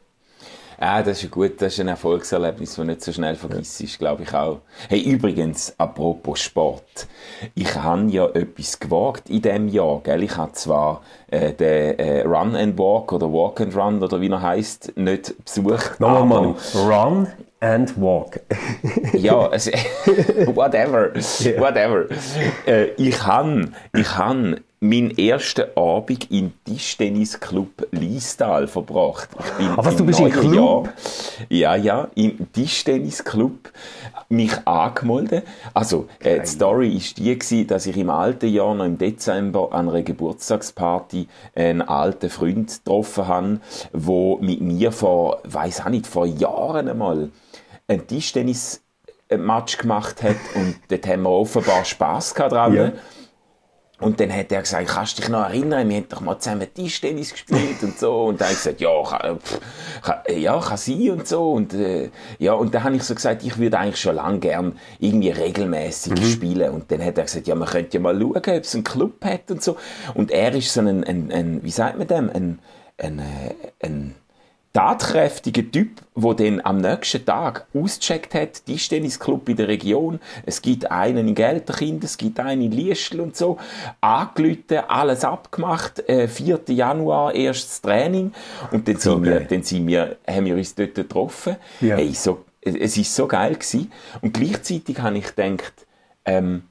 Ah, 0.83 1.03
das 1.03 1.21
ist 1.21 1.29
gut, 1.29 1.61
das 1.61 1.73
ist 1.73 1.79
ein 1.79 1.89
Erfolgserlebnis, 1.89 2.73
das 2.73 2.85
nicht 2.87 3.03
so 3.03 3.11
schnell 3.11 3.35
vergisst, 3.35 3.99
glaube 3.99 4.23
ich 4.23 4.33
auch. 4.33 4.61
Hey, 4.89 5.01
übrigens, 5.01 5.75
apropos 5.77 6.39
Sport. 6.39 7.05
Ich 7.53 7.75
habe 7.75 8.09
ja 8.09 8.25
etwas 8.29 8.79
gewagt 8.79 9.29
in 9.29 9.43
diesem 9.43 9.67
Jahr, 9.67 10.01
gell? 10.03 10.23
Ich 10.23 10.35
habe 10.35 10.53
zwar 10.53 11.03
äh, 11.29 11.53
den 11.53 11.99
äh, 11.99 12.21
Run 12.23 12.55
and 12.55 12.79
Walk 12.79 13.13
oder 13.13 13.31
Walk 13.31 13.61
and 13.61 13.75
Run 13.75 14.01
oder 14.01 14.19
wie 14.19 14.29
er 14.31 14.41
heißt, 14.41 14.93
nicht 14.95 15.35
besucht. 15.45 15.99
Nochmal, 15.99 16.25
Mann. 16.25 16.55
Run 16.73 17.27
and 17.59 18.01
walk. 18.01 18.39
ja, 19.13 19.49
es, 19.51 19.67
whatever, 20.47 21.13
whatever. 21.59 22.07
Äh, 22.65 22.85
ich 22.97 23.23
han, 23.23 23.75
ich 23.93 24.17
han 24.17 24.59
meinen 24.83 25.15
ersten 25.15 25.65
Abend 25.77 26.31
im 26.31 26.53
Tischtennisclub 26.65 27.87
Liestal 27.91 28.67
verbracht. 28.67 29.29
Ich 29.39 29.51
bin 29.53 29.67
Ah, 29.69 29.77
was, 29.77 29.95
du 29.95 29.99
im 30.01 30.07
bist 30.07 30.19
im 30.19 30.31
Club? 30.31 30.85
Jahr- 30.87 30.93
ja, 31.49 31.75
ja, 31.75 32.07
im 32.15 32.51
Tischtennisclub 32.51 33.71
mich 34.29 34.51
angemeldet. 34.65 35.45
Also, 35.75 36.07
äh, 36.19 36.39
die 36.39 36.47
Story 36.47 36.95
ist 36.97 37.19
die 37.19 37.37
gewesen, 37.37 37.67
dass 37.67 37.85
ich 37.85 37.95
im 37.95 38.09
alten 38.09 38.47
Jahr 38.49 38.73
noch 38.73 38.85
im 38.85 38.97
Dezember 38.97 39.71
an 39.71 39.87
einer 39.87 40.01
Geburtstagsparty 40.01 41.27
einen 41.53 41.83
alten 41.83 42.31
Freund 42.31 42.69
getroffen 42.83 43.27
habe, 43.27 43.59
wo 43.93 44.39
mit 44.39 44.61
mir 44.61 44.91
vor, 44.91 45.41
weiß 45.43 45.81
auch 45.85 45.89
nicht, 45.89 46.07
vor 46.07 46.25
Jahren 46.25 46.87
einmal 46.89 47.29
ein 47.87 48.07
Tischtennis 48.07 48.81
Match 49.29 49.77
gemacht 49.77 50.23
hat 50.23 50.35
und 50.55 50.75
dort 50.89 51.07
haben 51.07 51.21
wir 51.21 51.29
offenbar 51.29 51.85
Spass 51.85 52.33
gehabt 52.33 52.51
dran. 52.53 52.73
Ja. 52.73 52.91
Und 54.01 54.19
dann 54.19 54.33
hat 54.35 54.51
er 54.51 54.61
gesagt, 54.61 54.87
kannst 54.87 55.17
du 55.17 55.21
dich 55.21 55.29
noch 55.29 55.43
erinnern, 55.43 55.87
wir 55.87 55.97
haben 55.97 56.09
doch 56.09 56.21
mal 56.21 56.37
zusammen 56.39 56.67
Tischtennis 56.73 57.31
gespielt 57.31 57.81
und 57.83 57.99
so. 57.99 58.25
Und 58.25 58.41
dann 58.41 58.47
habe 58.47 58.53
ich 58.53 58.63
gesagt, 58.63 58.81
ja, 58.81 58.89
kann, 59.03 59.39
pff, 59.39 59.59
kann, 60.01 60.19
ja, 60.35 60.59
kann 60.59 60.77
sein 60.77 61.11
und 61.11 61.27
so. 61.27 61.51
Und, 61.51 61.73
äh, 61.75 62.09
ja, 62.39 62.53
und 62.53 62.73
dann 62.73 62.83
habe 62.83 62.95
ich 62.95 63.03
so 63.03 63.13
gesagt, 63.13 63.43
ich 63.43 63.57
würde 63.59 63.77
eigentlich 63.77 64.01
schon 64.01 64.15
lange 64.15 64.39
gern 64.39 64.79
irgendwie 64.99 65.29
regelmäßig 65.29 66.31
spielen. 66.31 66.71
Und 66.71 66.91
dann 66.91 67.05
hat 67.05 67.17
er 67.19 67.25
gesagt, 67.25 67.47
ja, 67.47 67.53
man 67.53 67.67
könnte 67.67 67.97
ja 67.97 68.01
mal 68.01 68.19
schauen, 68.19 68.35
ob 68.35 68.47
es 68.47 68.73
einen 68.73 68.83
Club 68.83 69.23
hat 69.23 69.51
und 69.51 69.63
so. 69.63 69.77
Und 70.15 70.31
er 70.31 70.53
ist 70.53 70.73
so 70.73 70.81
ein, 70.81 71.03
ein, 71.03 71.31
ein 71.31 71.63
wie 71.63 71.71
sagt 71.71 71.99
man 71.99 72.07
dem, 72.07 72.29
ein, 72.29 72.59
ein, 72.97 73.19
äh, 73.19 73.87
ein 74.73 74.79
tatkräftiger 74.97 75.69
Typ, 75.69 76.01
der 76.15 76.33
dann 76.33 76.61
am 76.63 76.77
nächsten 76.77 77.25
Tag 77.25 77.67
ausgecheckt 77.73 78.33
hat, 78.33 78.65
Tischtennisclub 78.65 79.49
in 79.49 79.57
der 79.57 79.67
Region, 79.67 80.19
es 80.45 80.61
gibt 80.61 80.89
einen 80.89 81.27
in 81.27 81.35
Gelterkind, 81.35 82.03
es 82.03 82.17
gibt 82.17 82.39
einen 82.39 82.61
in 82.61 82.71
Liestl 82.71 83.19
und 83.19 83.35
so, 83.35 83.57
angelüht, 83.99 84.71
alles 84.87 85.25
abgemacht, 85.25 86.07
äh, 86.07 86.27
4. 86.27 86.61
Januar 86.69 87.35
erstes 87.35 87.81
Training 87.81 88.31
und 88.71 88.87
dann, 88.87 88.97
So 88.97 89.13
sind 89.15 89.23
wir, 89.25 89.39
geil. 89.39 89.47
dann 89.49 89.63
sind 89.63 89.87
wir, 89.87 90.17
haben 90.27 90.45
wir 90.45 90.55
uns 90.55 90.73
dort 90.75 90.95
getroffen. 90.95 91.57
Ja. 91.81 91.97
Hey, 91.97 92.13
so, 92.13 92.45
es 92.61 92.95
ist 92.97 93.13
so 93.15 93.27
geil 93.27 93.55
gewesen. 93.55 93.91
und 94.21 94.33
gleichzeitig 94.33 94.99
habe 94.99 95.17
ich 95.17 95.35
gedacht, 95.35 95.85
ähm, 96.25 96.63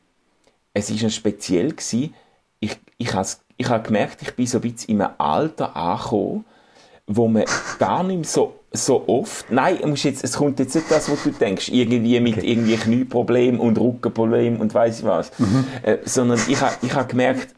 es 0.72 0.88
ist 0.88 1.02
ein 1.02 1.10
speziell 1.10 1.70
gewesen. 1.72 2.14
Ich, 2.60 2.78
ich 2.98 3.12
habe 3.14 3.26
ich 3.56 3.68
habe 3.68 3.82
gemerkt, 3.82 4.22
ich 4.22 4.34
bin 4.34 4.46
so 4.46 4.56
ein 4.56 4.62
bisschen 4.62 4.88
in 4.88 5.02
einem 5.02 5.12
Alter 5.18 5.76
angekommen, 5.76 6.46
wo 7.12 7.26
man 7.28 7.44
gar 7.78 8.02
nicht 8.04 8.16
mehr 8.16 8.24
so, 8.24 8.54
so 8.72 9.04
oft, 9.08 9.50
nein, 9.50 9.78
musst 9.86 10.04
jetzt, 10.04 10.22
es 10.22 10.34
kommt 10.34 10.60
jetzt 10.60 10.74
nicht 10.76 10.90
das, 10.90 11.10
was 11.10 11.24
du 11.24 11.30
denkst, 11.30 11.68
irgendwie 11.68 12.20
mit 12.20 12.42
irgendwie 12.42 12.76
Knieproblem 12.76 13.58
und 13.58 13.78
Rückenproblem 13.78 14.60
und 14.60 14.72
weiss 14.74 15.00
ich 15.00 15.04
was, 15.04 15.32
äh, 15.82 15.98
sondern 16.04 16.38
ich 16.48 16.60
habe 16.60 16.74
ich 16.82 16.94
habe 16.94 17.08
gemerkt, 17.08 17.48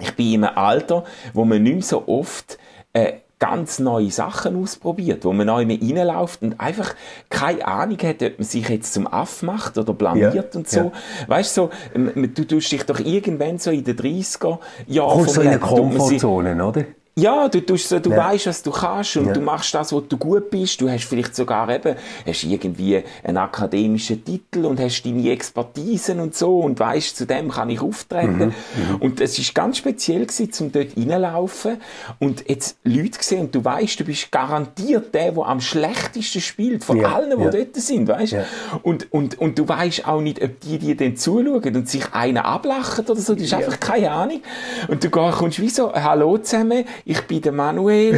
ich 0.00 0.12
bin 0.16 0.34
in 0.34 0.44
einem 0.44 0.58
Alter, 0.58 1.04
wo 1.32 1.44
man 1.44 1.62
nicht 1.62 1.74
mehr 1.74 1.82
so 1.82 2.08
oft 2.08 2.58
äh, 2.92 3.14
ganz 3.38 3.78
neue 3.78 4.10
Sachen 4.10 4.60
ausprobiert, 4.60 5.24
wo 5.24 5.32
man 5.32 5.46
neu 5.46 5.64
reinläuft 5.66 6.42
und 6.42 6.58
einfach 6.58 6.94
keine 7.30 7.66
Ahnung 7.66 7.98
hat, 8.02 8.22
ob 8.22 8.38
man 8.38 8.46
sich 8.46 8.68
jetzt 8.68 8.92
zum 8.92 9.06
Aff 9.06 9.42
macht 9.42 9.78
oder 9.78 9.92
blamiert 9.92 10.34
Ja, 10.34 10.58
und 10.58 10.68
so. 10.68 10.80
ja. 10.80 10.92
Weißt 11.28 11.56
du, 11.56 11.62
so, 11.62 11.70
ähm, 11.94 12.32
du 12.34 12.44
tust 12.44 12.72
dich 12.72 12.84
doch 12.84 12.98
irgendwann 12.98 13.58
so 13.58 13.70
in 13.70 13.84
den 13.84 13.96
30er 13.96 14.58
Jahren 14.86 15.18
Kommst 15.18 15.34
so 15.34 15.42
in 15.42 15.48
eine 15.48 15.58
Komfortzone, 15.58 16.64
oder? 16.64 16.84
Ja, 17.16 17.48
du, 17.48 17.60
tust 17.64 17.88
so, 17.88 18.00
du 18.00 18.10
Ja. 18.10 18.16
weißt, 18.16 18.46
was 18.48 18.62
du 18.62 18.72
kannst 18.72 19.16
und 19.16 19.26
Ja. 19.28 19.32
du 19.34 19.40
machst 19.40 19.72
das, 19.74 19.92
wo 19.92 20.00
du 20.00 20.16
gut 20.16 20.50
bist. 20.50 20.80
Du 20.80 20.90
hast 20.90 21.04
vielleicht 21.04 21.36
sogar 21.36 21.68
eben, 21.72 21.94
hast 22.26 22.42
irgendwie 22.42 23.02
einen 23.22 23.36
akademischen 23.36 24.24
Titel 24.24 24.64
und 24.64 24.80
hast 24.80 25.02
deine 25.04 25.30
Expertisen 25.30 26.18
und 26.18 26.34
so 26.34 26.58
und 26.58 26.80
weißt, 26.80 27.16
zu 27.16 27.24
dem 27.26 27.50
kann 27.50 27.70
ich 27.70 27.80
auftreten. 27.80 28.52
Mhm, 28.74 28.96
Und 29.00 29.20
es 29.20 29.38
ist 29.38 29.54
ganz 29.54 29.78
speziell 29.78 30.26
gewesen, 30.26 30.52
zum 30.52 30.72
dort 30.72 30.88
reinlaufen 30.96 31.76
und 32.18 32.48
jetzt 32.48 32.78
Leute 32.82 33.18
gesehen 33.18 33.42
und 33.42 33.54
du 33.54 33.64
weißt, 33.64 34.00
du 34.00 34.04
bist 34.04 34.32
garantiert 34.32 35.14
der, 35.14 35.30
der 35.32 35.46
am 35.46 35.60
schlechtesten 35.60 36.40
spielt 36.40 36.82
von 36.82 36.96
Ja, 36.96 37.14
allen, 37.14 37.38
die 37.38 37.44
ja. 37.44 37.50
dort 37.50 37.76
sind, 37.76 38.08
weißt? 38.08 38.36
Und, 38.82 39.12
und, 39.12 39.38
und 39.38 39.58
du 39.58 39.68
weißt 39.68 40.08
auch 40.08 40.20
nicht, 40.20 40.42
ob 40.42 40.58
die 40.60 40.78
dir 40.78 40.96
dann 40.96 41.16
zuschauen 41.16 41.76
und 41.76 41.88
sich 41.88 42.12
einer 42.12 42.44
ablachen 42.44 43.04
oder 43.06 43.20
so. 43.20 43.34
Du 43.36 43.42
hast 43.44 43.54
einfach 43.54 43.78
keine 43.78 44.10
Ahnung. 44.10 44.40
Und 44.88 45.04
du 45.04 45.10
kommst 45.10 45.60
wie 45.60 45.68
so, 45.68 45.92
hallo 45.92 46.38
zusammen, 46.38 46.84
ich 47.04 47.20
bin 47.22 47.42
der 47.42 47.52
Manuel, 47.52 48.14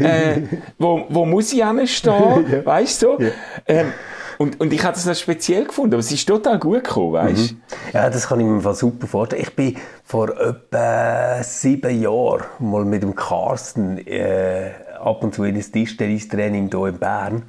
äh, 0.00 0.42
wo, 0.78 1.06
wo 1.08 1.24
muss 1.24 1.52
ich 1.52 1.64
hinstehen, 1.64 2.64
weißt 2.64 3.02
du? 3.02 3.06
So? 3.06 3.18
Ähm, 3.66 3.92
und, 4.38 4.60
und 4.60 4.72
ich 4.72 4.82
habe 4.82 4.94
das 4.94 5.06
noch 5.06 5.14
speziell 5.14 5.64
gefunden, 5.64 5.94
aber 5.94 6.00
es 6.00 6.10
ist 6.10 6.26
total 6.26 6.58
gut 6.58 6.84
gekommen, 6.84 7.12
weißt 7.12 7.50
du? 7.50 7.54
Ja, 7.92 8.10
das 8.10 8.28
kann 8.28 8.40
ich 8.40 8.46
mir 8.46 8.74
super 8.74 9.06
vorstellen. 9.06 9.42
Ich 9.42 9.54
bin 9.54 9.76
vor 10.04 10.30
etwa 10.30 11.42
sieben 11.42 12.00
Jahren 12.02 12.44
mal 12.58 12.84
mit 12.84 13.02
dem 13.02 13.14
Carsten 13.14 13.98
äh, 14.06 14.70
ab 14.98 15.22
und 15.22 15.34
zu 15.34 15.44
in 15.44 15.54
ein 15.54 15.62
Tischtennistraining 15.62 16.68
hier 16.70 16.86
in 16.86 16.98
Bern. 16.98 17.42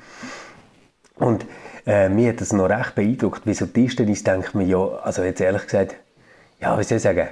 Und 1.15 1.45
äh, 1.87 2.09
mir 2.09 2.29
hat 2.29 2.41
das 2.41 2.53
noch 2.53 2.69
recht 2.69 2.93
beeindruckt. 2.95 3.45
Wie 3.45 3.53
so 3.53 3.65
Tischtennis 3.65 4.23
denkt 4.23 4.53
man 4.53 4.67
ja, 4.67 4.85
also 5.03 5.23
jetzt 5.23 5.41
ehrlich 5.41 5.63
gesagt, 5.63 5.95
ja, 6.59 6.77
wie 6.77 6.83
soll 6.83 6.97
ich 6.97 7.03
sagen, 7.03 7.27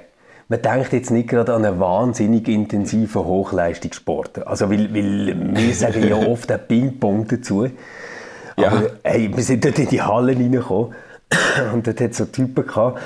man 0.49 0.61
denkt 0.61 0.93
jetzt 0.93 1.11
nicht 1.11 1.29
gerade 1.29 1.53
an 1.53 1.65
einen 1.65 1.79
wahnsinnig 1.79 2.47
intensiven 2.47 3.23
Hochleistungssport. 3.23 4.45
Also, 4.45 4.69
weil, 4.69 4.93
weil 4.93 5.35
wir 5.55 5.73
sagen 5.73 6.07
ja 6.07 6.15
oft 6.27 6.51
ein 6.51 6.59
Ping-Pong 6.67 7.27
dazu. 7.27 7.69
Ja. 8.57 8.67
Aber 8.67 8.91
hey, 9.03 9.31
wir 9.35 9.43
sind 9.43 9.65
dort 9.65 9.79
in 9.79 9.87
die 9.87 10.01
Halle 10.01 10.35
reingekommen 10.35 10.93
und 11.73 11.87
dort 11.87 12.01
hat 12.01 12.13
so 12.13 12.25
Typen 12.25 12.67
gehabt, 12.67 13.01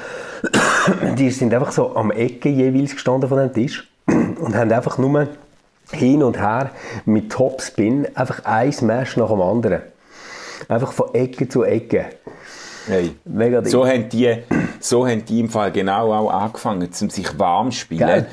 die 1.17 1.31
sind 1.31 1.53
einfach 1.53 1.71
so 1.71 1.95
am 1.95 2.11
Ecke 2.11 2.49
jeweils 2.49 2.93
gestanden 2.93 3.29
von 3.29 3.37
dem 3.37 3.53
Tisch 3.53 3.87
und 4.05 4.55
haben 4.55 4.71
einfach 4.71 4.97
nur 4.97 5.27
hin 5.91 6.23
und 6.23 6.39
her 6.39 6.71
mit 7.05 7.31
Topspin 7.31 8.07
einfach 8.15 8.43
ein 8.45 8.71
Smash 8.71 9.17
nach 9.17 9.29
dem 9.29 9.41
anderen. 9.41 9.81
Einfach 10.67 10.91
von 10.91 11.13
Ecke 11.13 11.47
zu 11.47 11.63
Ecke. 11.63 12.07
Hey. 12.87 13.11
Mega 13.25 13.61
Ding. 13.61 13.69
So 13.69 13.85
haben, 13.85 14.07
die, 14.09 14.37
so 14.79 15.05
haben 15.05 15.25
die 15.25 15.41
im 15.41 15.49
Fall 15.49 15.71
genau 15.71 16.13
auch 16.13 16.29
angefangen, 16.29 16.87
um 17.01 17.09
sich 17.09 17.37
warm 17.37 17.71
zu 17.71 17.79
spielen. 17.79 18.25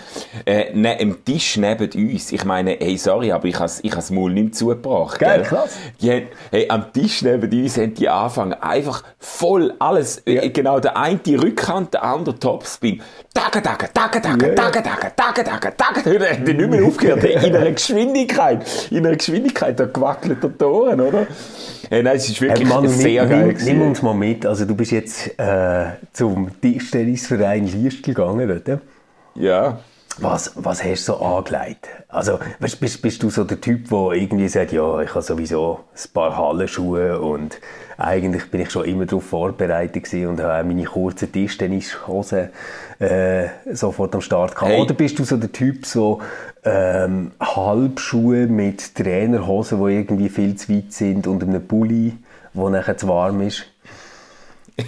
Äh, 0.46 0.72
ne, 0.74 0.98
am 1.00 1.24
Tisch 1.24 1.56
neben 1.56 1.90
uns. 1.90 2.30
Ich 2.30 2.44
meine, 2.44 2.76
hey, 2.78 2.96
sorry, 2.96 3.32
aber 3.32 3.46
ich 3.46 3.58
habe 3.58 3.72
ich 3.82 3.90
das 3.90 4.10
Maul 4.10 4.32
nicht 4.32 4.44
mehr 4.44 4.52
zugebracht. 4.52 5.18
Geil, 5.18 5.40
gell? 5.40 5.48
krass. 5.48 5.76
Die 6.00 6.10
haben, 6.10 6.26
hey, 6.50 6.66
am 6.68 6.92
Tisch 6.92 7.22
neben 7.22 7.50
uns 7.50 7.76
haben 7.76 7.94
die 7.94 8.08
angefangen, 8.08 8.54
einfach 8.54 9.02
voll 9.18 9.74
alles, 9.78 10.22
äh, 10.26 10.48
genau, 10.50 10.78
der 10.78 10.96
eine 10.96 11.18
die 11.18 11.34
Rückhand, 11.34 11.94
der 11.94 12.04
andere 12.04 12.38
Topspin. 12.38 13.02
Tacke, 13.34 13.60
tacke, 13.60 13.88
tacke, 13.92 14.20
tacke, 14.20 14.46
yeah. 14.46 14.54
tacke, 14.54 14.80
tacke, 14.80 15.12
tacke, 15.16 15.44
tacke, 15.44 15.76
tacke. 15.76 16.24
Er 16.24 16.38
nicht 16.38 16.70
mehr 16.70 16.84
aufgehört. 16.84 17.24
In 17.24 17.56
einer 17.56 17.72
Geschwindigkeit. 17.72 18.64
In 18.92 19.04
einer 19.04 19.16
Geschwindigkeit. 19.16 19.78
Da 19.78 19.86
gewackelt 19.86 20.40
der 20.40 20.56
Toren, 20.56 21.00
oder? 21.00 21.26
Hey, 21.90 22.04
nein, 22.04 22.16
es 22.16 22.28
ist 22.28 22.40
wirklich 22.40 22.60
hey, 22.60 22.74
Manu, 22.74 22.88
sehr 22.88 23.26
geil. 23.26 23.46
Nimm, 23.48 23.56
nimm, 23.56 23.78
nimm, 23.78 23.88
uns 23.88 24.02
mal 24.02 24.14
mit. 24.14 24.46
Also, 24.46 24.64
du 24.64 24.76
bist 24.76 24.92
jetzt 24.92 25.36
äh, 25.36 25.86
zum 26.12 26.60
Tischtennisverein 26.60 27.66
Liest 27.66 28.04
gegangen, 28.04 28.48
oder? 28.48 28.80
Ja. 29.34 29.80
Was, 30.18 30.52
was 30.54 30.84
hast 30.84 31.08
du 31.08 31.12
so 31.14 31.16
angelegt? 31.16 31.88
Also, 32.06 32.38
weißt, 32.60 32.78
bist, 32.78 33.02
bist 33.02 33.20
du 33.20 33.30
so 33.30 33.42
der 33.42 33.60
Typ, 33.60 33.88
der 33.88 34.12
irgendwie 34.12 34.46
sagt, 34.46 34.70
ja, 34.70 35.00
ich 35.00 35.10
habe 35.10 35.22
sowieso 35.22 35.80
ein 35.92 36.12
paar 36.12 36.36
Hallenschuhe 36.36 37.20
und 37.20 37.58
eigentlich 37.98 38.50
bin 38.50 38.60
ich 38.60 38.70
schon 38.70 38.84
immer 38.84 39.06
darauf 39.06 39.24
vorbereitet 39.24 40.04
gewesen 40.04 40.28
und 40.28 40.40
habe 40.40 40.60
auch 40.60 40.66
meine 40.66 40.84
kurzen 40.84 41.30
Tischtennishosen 41.30 42.48
äh, 42.98 43.46
sofort 43.72 44.14
am 44.14 44.20
Start 44.20 44.54
gehabt. 44.54 44.72
Hey. 44.72 44.80
Oder 44.80 44.94
bist 44.94 45.18
du 45.18 45.24
so 45.24 45.36
der 45.36 45.52
Typ, 45.52 45.86
so 45.86 46.20
ähm, 46.64 47.32
Halbschuhe 47.40 48.46
mit 48.46 48.94
Trainerhosen, 48.94 49.84
die 49.84 49.94
irgendwie 49.94 50.28
viel 50.28 50.56
zu 50.56 50.72
weit 50.72 50.92
sind 50.92 51.26
und 51.26 51.42
einem 51.42 51.66
Pulli, 51.66 52.14
der 52.54 52.70
nachher 52.70 52.96
zu 52.96 53.08
warm 53.08 53.40
ist? 53.42 53.66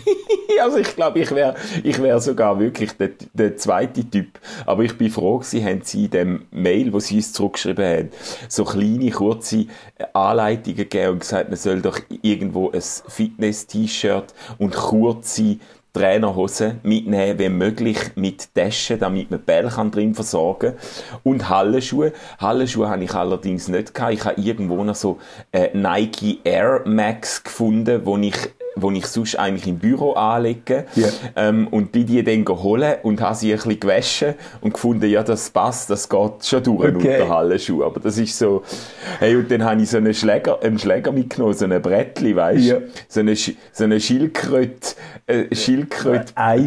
Also 0.59 0.79
ich 0.79 0.94
glaube, 0.96 1.18
ich 1.18 1.31
wäre 1.33 1.55
ich 1.85 2.03
wär 2.03 2.18
sogar 2.18 2.59
wirklich 2.59 2.92
der, 2.92 3.11
der 3.35 3.57
zweite 3.59 4.09
Typ. 4.09 4.40
Aber 4.64 4.83
ich 4.85 4.96
bin 4.96 5.11
froh 5.11 5.38
gewesen, 5.38 5.64
haben 5.64 5.81
sie 5.83 6.07
in 6.07 6.11
dem 6.11 6.46
Mail, 6.51 6.92
wo 6.94 6.99
sie 6.99 7.16
uns 7.16 7.35
zurückgeschrieben 7.35 7.85
haben, 7.85 8.11
so 8.49 8.64
kleine, 8.64 9.11
kurze 9.11 9.66
Anleitungen 10.14 10.77
gegeben 10.77 11.12
und 11.12 11.18
gesagt, 11.20 11.51
man 11.51 11.59
soll 11.59 11.83
doch 11.83 12.01
irgendwo 12.22 12.70
ein 12.70 12.81
Fitness-T-Shirt 12.81 14.33
und 14.59 14.75
kurze 14.75 15.59
Trainerhosen 15.96 16.81
mitnehmen, 16.83 17.38
wenn 17.38 17.57
möglich 17.57 17.99
mit 18.16 18.55
Taschen, 18.55 18.99
damit 18.99 19.31
man 19.31 19.40
Bälle 19.40 19.70
kann 19.70 19.90
drin 19.90 20.14
versorgen 20.14 20.75
Und 21.22 21.49
Hallenschuhe. 21.49 22.12
Hallenschuhe 22.38 22.90
habe 22.90 23.05
ich 23.05 23.14
allerdings 23.14 23.68
nicht 23.68 23.94
gehabt. 23.94 24.12
Ich 24.12 24.25
habe 24.27 24.38
irgendwo 24.38 24.85
noch 24.85 24.94
so 24.94 25.18
äh, 25.53 25.70
Nike 25.72 26.40
Air 26.44 26.83
Max 26.85 27.42
gefunden, 27.42 28.03
wo 28.05 28.18
ich 28.18 28.37
wo 28.77 28.91
ich 28.91 29.07
sonst 29.07 29.37
eigentlich 29.39 29.67
im 29.67 29.79
Büro 29.79 30.12
anlege. 30.12 30.85
Ja. 30.95 31.09
Ähm, 31.35 31.67
und 31.69 31.95
die 31.95 32.05
die 32.05 32.23
dann 32.23 32.45
geholt 32.45 32.99
und 33.03 33.21
habe 33.21 33.35
sie 33.35 33.51
ein 33.53 33.57
bisschen 33.57 33.81
gewaschen 33.81 34.35
und 34.61 34.75
gefunden, 34.75 35.11
ja, 35.11 35.23
das 35.23 35.51
passt, 35.51 35.91
das 35.91 36.09
geht 36.09 36.45
schon 36.45 36.62
durch 36.62 36.77
Okay. 36.95 37.21
unter 37.23 37.29
Hallenschuhe. 37.35 37.85
Aber 37.87 38.01
das 38.01 38.19
ist 38.19 38.37
so, 38.39 38.62
hey, 39.19 39.35
und 39.37 39.51
dann 39.51 39.65
habe 39.65 39.81
ich 39.83 39.91
so 39.91 39.97
einen 39.97 40.12
Schläger, 40.15 40.62
einen 40.62 40.79
Schläger 40.79 41.11
mitgenommen, 41.11 41.55
so 41.55 41.65
ein 41.65 41.83
Brettli, 41.83 42.37
weißt 42.37 42.65
du? 42.65 42.69
Ja. 42.69 42.79
So 43.09 43.21
eine, 43.21 43.35
so 43.35 43.85
eine 43.85 43.99
Schildkröte, 43.99 44.95
äh, 45.27 45.55
Schildkröte, 45.55 46.33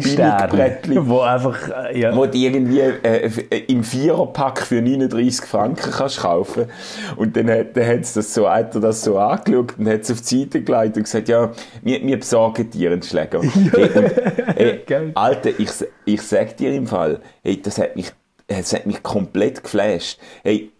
Billigbrettli. 0.50 0.98
wo 1.08 1.20
einfach, 1.20 1.58
äh, 1.90 2.00
ja. 2.00 2.14
Wo 2.16 2.26
du 2.26 2.36
irgendwie 2.36 2.80
äh, 2.80 3.26
äh, 3.50 3.58
im 3.68 3.84
Viererpack 3.84 4.62
für 4.62 4.82
39 4.82 5.46
Franken 5.46 5.90
kannst 5.90 6.18
kaufen. 6.20 6.64
Und 7.16 7.36
dann 7.36 7.48
hat, 7.50 7.76
dann 7.76 7.86
hat's 7.86 8.14
das 8.14 8.34
so, 8.34 8.48
hat 8.50 8.74
er 8.74 8.80
das 8.80 9.02
so 9.02 9.18
angeschaut 9.18 9.74
und 9.78 9.88
hat 9.88 10.00
es 10.02 10.10
auf 10.10 10.20
die 10.22 10.40
Seite 10.40 10.62
gelegt 10.62 10.96
und 10.96 11.04
gesagt, 11.04 11.28
ja, 11.28 11.50
wir, 11.82 11.99
wir 12.06 12.18
besorgen 12.18 12.70
dir 12.70 12.90
einen 12.92 13.02
Schläger. 13.02 13.42
hey, 13.42 13.90
und, 13.94 14.12
hey, 14.56 14.80
Geil. 14.86 15.10
Alter, 15.14 15.50
ich, 15.58 15.70
ich 16.04 16.22
sag 16.22 16.56
dir 16.56 16.72
im 16.72 16.86
Fall, 16.86 17.20
hey, 17.42 17.60
das 17.60 17.78
hat 17.78 17.96
mich, 17.96 18.12
das 18.46 18.72
hat 18.72 18.86
mich 18.86 19.02
komplett 19.02 19.62
geflasht. 19.62 20.18
Hey, 20.42 20.70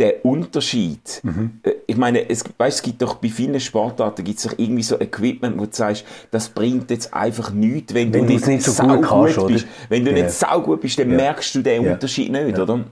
der 0.00 0.24
Unterschied, 0.24 1.20
Mhm. 1.22 1.60
äh, 1.62 1.70
ich 1.86 1.96
meine, 1.96 2.28
es, 2.28 2.42
weißt, 2.58 2.78
es 2.78 2.82
gibt 2.82 3.00
doch 3.02 3.14
bei 3.14 3.28
vielen 3.28 3.60
Sportarten 3.60 4.24
gibt's 4.24 4.42
doch 4.42 4.54
irgendwie 4.58 4.82
so 4.82 4.98
Equipment, 4.98 5.56
wo 5.58 5.64
du 5.66 5.70
sagst, 5.72 6.04
das 6.32 6.48
bringt 6.48 6.90
jetzt 6.90 7.14
einfach 7.14 7.52
nichts, 7.52 7.94
wenn, 7.94 8.12
Wenn 8.12 8.26
du 8.26 8.32
du's 8.32 8.46
nicht 8.46 8.64
so 8.64 8.82
gut 8.82 9.02
kannst, 9.02 9.38
oder? 9.38 9.52
bist. 9.52 9.66
Wenn 9.88 10.04
du 10.04 10.10
Ja. 10.10 10.24
nicht 10.24 10.30
saugut 10.32 10.80
bist, 10.80 10.98
dann 10.98 11.10
Ja. 11.10 11.16
merkst 11.16 11.54
du 11.54 11.62
den 11.62 11.84
Ja. 11.84 11.92
Unterschied 11.92 12.32
nicht, 12.32 12.58
oder? 12.58 12.84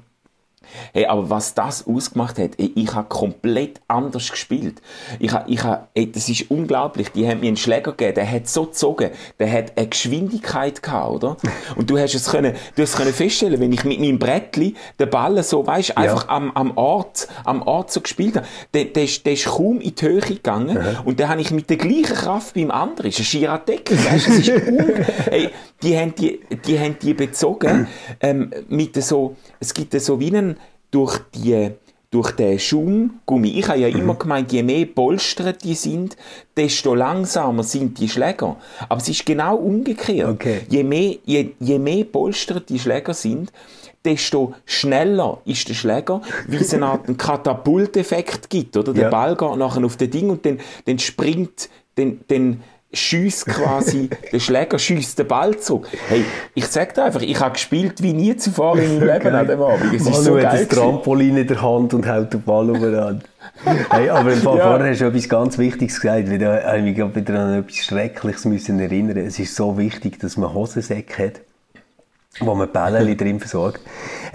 Hey, 0.92 1.06
aber 1.06 1.30
was 1.30 1.54
das 1.54 1.86
ausgemacht 1.86 2.38
hat, 2.38 2.52
ey, 2.58 2.72
ich 2.74 2.94
habe 2.94 3.08
komplett 3.08 3.80
anders 3.88 4.30
gespielt. 4.30 4.80
Ich 5.18 5.32
habe, 5.32 5.50
ich 5.50 5.62
habe, 5.62 5.88
ey, 5.94 6.10
das 6.10 6.28
ist 6.28 6.50
unglaublich. 6.50 7.10
Die 7.12 7.28
haben 7.28 7.40
mir 7.40 7.48
einen 7.48 7.56
Schläger 7.56 7.92
gegeben, 7.92 8.14
der 8.14 8.30
hat 8.30 8.48
so 8.48 8.64
gezogen, 8.66 9.10
der 9.38 9.52
hat 9.52 9.76
eine 9.76 9.88
Geschwindigkeit 9.88 10.82
gehabt, 10.82 11.10
oder? 11.10 11.36
Und 11.76 11.90
du 11.90 11.98
hast 11.98 12.14
es 12.14 12.26
können, 12.26 12.54
du 12.76 12.82
hast 12.82 12.90
es 12.90 12.96
können 12.96 13.12
feststellen, 13.12 13.60
wenn 13.60 13.72
ich 13.72 13.84
mit 13.84 14.00
meinem 14.00 14.18
Brettli 14.18 14.74
den 14.98 15.10
Ball 15.10 15.42
so, 15.42 15.66
weißt, 15.66 15.96
einfach 15.96 16.28
am, 16.28 16.50
am 16.52 16.76
Ort, 16.76 17.28
am 17.44 17.62
Ort 17.62 17.92
so 17.92 18.00
gespielt 18.00 18.36
habe, 18.36 18.46
der, 18.72 18.84
der, 18.86 19.04
ist, 19.04 19.24
der 19.26 19.34
ist 19.34 19.46
kaum 19.46 19.80
in 19.80 19.94
die 19.94 20.04
Höhe 20.04 20.20
gegangen 20.20 20.78
und 21.04 21.20
dann 21.20 21.28
habe 21.28 21.40
ich 21.40 21.50
mit 21.50 21.70
der 21.70 21.76
gleichen 21.76 22.14
Kraft 22.14 22.54
beim 22.54 22.70
anderen, 22.70 23.10
ist 23.10 23.18
ein 23.18 23.24
Giratek, 23.24 23.90
weißt, 23.90 24.28
es 24.28 24.38
ist 24.38 24.48
un 24.68 25.04
ey, 25.30 25.50
die 25.84 25.96
haben 25.98 26.14
die, 26.14 26.40
die 26.66 26.78
haben 26.80 26.96
die 27.00 27.14
bezogen, 27.14 27.86
ähm, 28.20 28.50
mit 28.68 29.00
so, 29.02 29.36
es 29.60 29.74
gibt 29.74 29.98
so 30.00 30.18
wie 30.18 30.28
einen, 30.34 30.56
durch 30.90 31.18
die, 31.34 31.70
durch 32.10 32.30
den 32.32 32.58
Schaumgummi. 32.58 33.58
Ich 33.58 33.68
habe 33.68 33.80
ja 33.80 33.88
immer 33.88 34.14
gemeint, 34.14 34.52
je 34.52 34.62
mehr 34.62 34.86
polstert 34.86 35.64
die 35.64 35.74
sind, 35.74 36.16
desto 36.56 36.94
langsamer 36.94 37.64
sind 37.64 37.98
die 37.98 38.08
Schläger. 38.08 38.56
Aber 38.88 39.00
es 39.00 39.08
ist 39.08 39.26
genau 39.26 39.56
umgekehrt. 39.56 40.30
Okay. 40.30 40.60
Je 40.68 40.84
mehr, 40.84 41.16
je, 41.24 41.50
je 41.58 41.78
mehr 41.78 42.04
polstert 42.04 42.68
die 42.68 42.78
Schläger 42.78 43.14
sind, 43.14 43.52
desto 44.04 44.54
schneller 44.64 45.40
ist 45.44 45.68
der 45.68 45.74
Schläger, 45.74 46.22
weil 46.46 46.60
es 46.60 46.72
eine 46.72 46.86
Art 46.86 47.06
Katapulteffekt 47.18 48.48
gibt, 48.48 48.76
oder? 48.76 48.92
Der 48.92 49.04
Ja. 49.04 49.10
Ball 49.10 49.34
geht 49.34 49.56
nachher 49.56 49.84
auf 49.84 49.96
den 49.96 50.10
Ding 50.10 50.30
und 50.30 50.46
dann, 50.46 50.60
dann 50.84 50.98
springt, 50.98 51.68
dann, 51.96 52.20
dann 52.28 52.62
schießt 52.94 53.46
quasi, 53.46 54.08
der 54.32 54.38
Schläger 54.40 54.78
schießt 54.78 55.18
den 55.18 55.26
Ball 55.28 55.56
zurück. 55.58 55.88
Hey, 56.08 56.24
ich 56.54 56.66
sag 56.66 56.94
dir 56.94 57.04
einfach, 57.04 57.22
ich 57.22 57.38
habe 57.40 57.52
gespielt 57.52 58.02
wie 58.02 58.12
nie 58.12 58.36
zuvor 58.36 58.78
in 58.78 58.98
meinem 58.98 59.08
Leben 59.12 59.34
an 59.34 59.46
dem 59.46 59.62
Abend. 59.62 59.94
Es 59.94 60.02
ist 60.02 60.10
Manu 60.10 60.22
so 60.22 60.36
hat 60.36 60.42
geil. 60.42 60.60
ein 60.60 60.68
Trampolin 60.68 61.36
in 61.36 61.46
der 61.46 61.60
Hand 61.62 61.94
und 61.94 62.06
hält 62.06 62.32
den 62.32 62.42
Ball 62.42 62.68
umeinander. 62.70 63.20
hey, 63.90 64.08
aber 64.10 64.32
im 64.32 64.38
Fall 64.40 64.58
Ja. 64.58 64.68
vorher 64.70 64.90
hast 64.90 65.00
du 65.00 65.04
etwas 65.06 65.28
ganz 65.28 65.58
Wichtiges 65.58 66.00
gesagt, 66.00 66.30
weil 66.30 66.38
da 66.38 66.62
habe 66.62 66.78
ich 66.78 66.96
mich 66.96 67.14
wieder 67.16 67.38
an 67.40 67.58
etwas 67.60 67.76
Schreckliches 67.76 68.44
müssen 68.46 68.78
erinnern. 68.80 69.16
Es 69.18 69.38
ist 69.38 69.54
so 69.54 69.76
wichtig, 69.78 70.18
dass 70.20 70.36
man 70.36 70.52
Hosensäcke 70.54 71.24
hat, 71.26 71.40
wo 72.40 72.54
man 72.54 72.70
Bälle 72.72 73.16
drin 73.16 73.38
versorgt. 73.38 73.80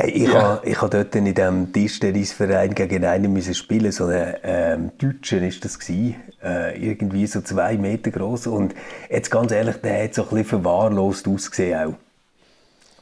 Ich 0.06 0.32
Ja. 0.32 0.42
habe 0.42 0.68
ich 0.70 0.82
habe 0.82 0.90
dort 0.90 1.16
in 1.16 1.26
diesem 1.26 1.74
Tischtennisverein 1.74 2.74
gegen 2.74 3.04
einen 3.06 3.34
müssen 3.34 3.54
spielen, 3.54 3.92
so 3.92 4.06
einen 4.06 4.36
ähm, 4.44 4.92
Deutschen 4.98 5.44
ist 5.44 5.66
das 5.66 5.80
gewesen, 5.80 6.16
äh, 6.44 6.78
irgendwie 6.78 7.28
so 7.28 7.42
zwei 7.42 7.78
Meter 7.78 8.12
groß 8.12 8.48
und 8.48 8.74
jetzt 9.10 9.30
ganz 9.30 9.52
ehrlich, 9.52 9.78
der 9.78 10.04
hat 10.06 10.14
so 10.14 10.24
ein 10.24 10.30
bisschen 10.30 10.46
verwahrlost 10.46 11.28
ausgesehen 11.28 11.80
auch. 11.80 11.94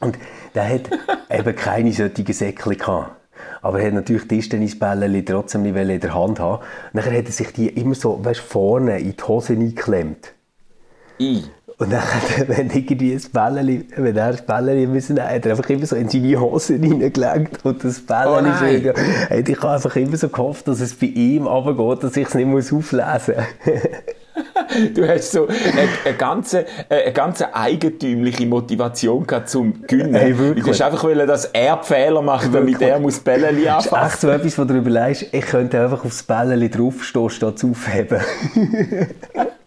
Und 0.00 0.18
der 0.54 0.68
hat 0.68 0.90
eben 1.30 1.56
keine 1.56 1.92
solchen 1.92 2.32
Säckchen 2.32 2.76
gehabt. 2.78 3.12
Aber 3.62 3.80
er 3.80 3.88
hat 3.88 3.94
natürlich 3.94 4.26
Tischtennisbälle 4.28 5.24
trotzdem 5.24 5.62
nicht 5.62 5.76
in 5.76 6.00
der 6.00 6.14
Hand 6.14 6.40
haben. 6.40 6.62
Nachher 6.92 7.16
hat 7.18 7.26
er 7.26 7.32
sich 7.32 7.52
die 7.52 7.68
immer 7.68 7.94
so, 7.94 8.24
weißt, 8.24 8.40
vorne 8.40 8.98
in 9.00 9.16
die 9.16 9.22
Hose 9.22 9.52
eingeklemmt. 9.54 10.32
I. 11.20 11.44
Und 11.80 11.92
dann, 11.92 12.02
wenn 12.48 12.70
irgendwie 12.70 13.12
ein 13.12 13.22
Bällchen, 13.32 13.86
wenn 13.96 14.16
er 14.16 14.32
das 14.32 14.42
Bällchen 14.42 14.92
müssen 14.92 15.22
hat 15.22 15.46
er 15.46 15.52
einfach 15.52 15.70
immer 15.70 15.86
so 15.86 15.94
in 15.96 16.08
seine 16.08 16.40
Hose 16.40 16.74
reingelegt 16.74 17.64
und 17.64 17.84
das 17.84 18.00
Oh 18.00 18.06
Bällchen 18.08 18.44
nein. 18.44 18.82
schön. 18.82 18.94
Hey, 19.28 19.44
ich 19.46 19.56
habe 19.62 19.70
einfach 19.74 19.94
immer 19.96 20.16
so 20.16 20.28
gehofft, 20.28 20.66
dass 20.66 20.80
es 20.80 20.94
bei 20.94 21.06
ihm 21.06 21.46
runtergeht, 21.46 22.02
dass 22.02 22.16
ich 22.16 22.26
es 22.26 22.34
nicht 22.34 22.46
muss 22.46 22.72
auflesen 22.72 23.34
muss. 23.36 23.74
Du 24.94 25.08
hast 25.08 25.32
so 25.32 25.48
eine, 25.48 26.14
ganze, 26.16 26.64
eine 26.88 27.12
ganze 27.12 27.52
eigentümliche 27.54 28.46
Motivation 28.46 29.26
gehabt 29.26 29.48
zum 29.48 29.82
Gewinnen. 29.86 30.14
Hey, 30.14 30.32
du 30.32 30.64
hast 30.68 30.80
einfach 30.82 31.02
wollen, 31.02 31.26
dass 31.26 31.46
er 31.46 31.82
Fehler 31.82 32.22
macht, 32.22 32.54
damit 32.54 32.74
Wirklich. 32.74 32.88
er 32.88 33.00
muss 33.00 33.18
Bälle 33.18 33.48
Das 33.52 33.86
ist 33.86 33.92
anfassen. 33.92 34.06
echt 34.06 34.20
so 34.20 34.28
etwas, 34.28 34.58
wo 34.58 34.64
du 34.64 34.74
überlegst, 34.74 35.26
ich 35.32 35.44
könnte 35.46 35.80
einfach 35.82 36.04
aufs 36.04 36.22
Bällchen 36.22 36.70
draufstehen, 36.70 37.30
statt 37.30 37.64
aufheben. 37.64 38.20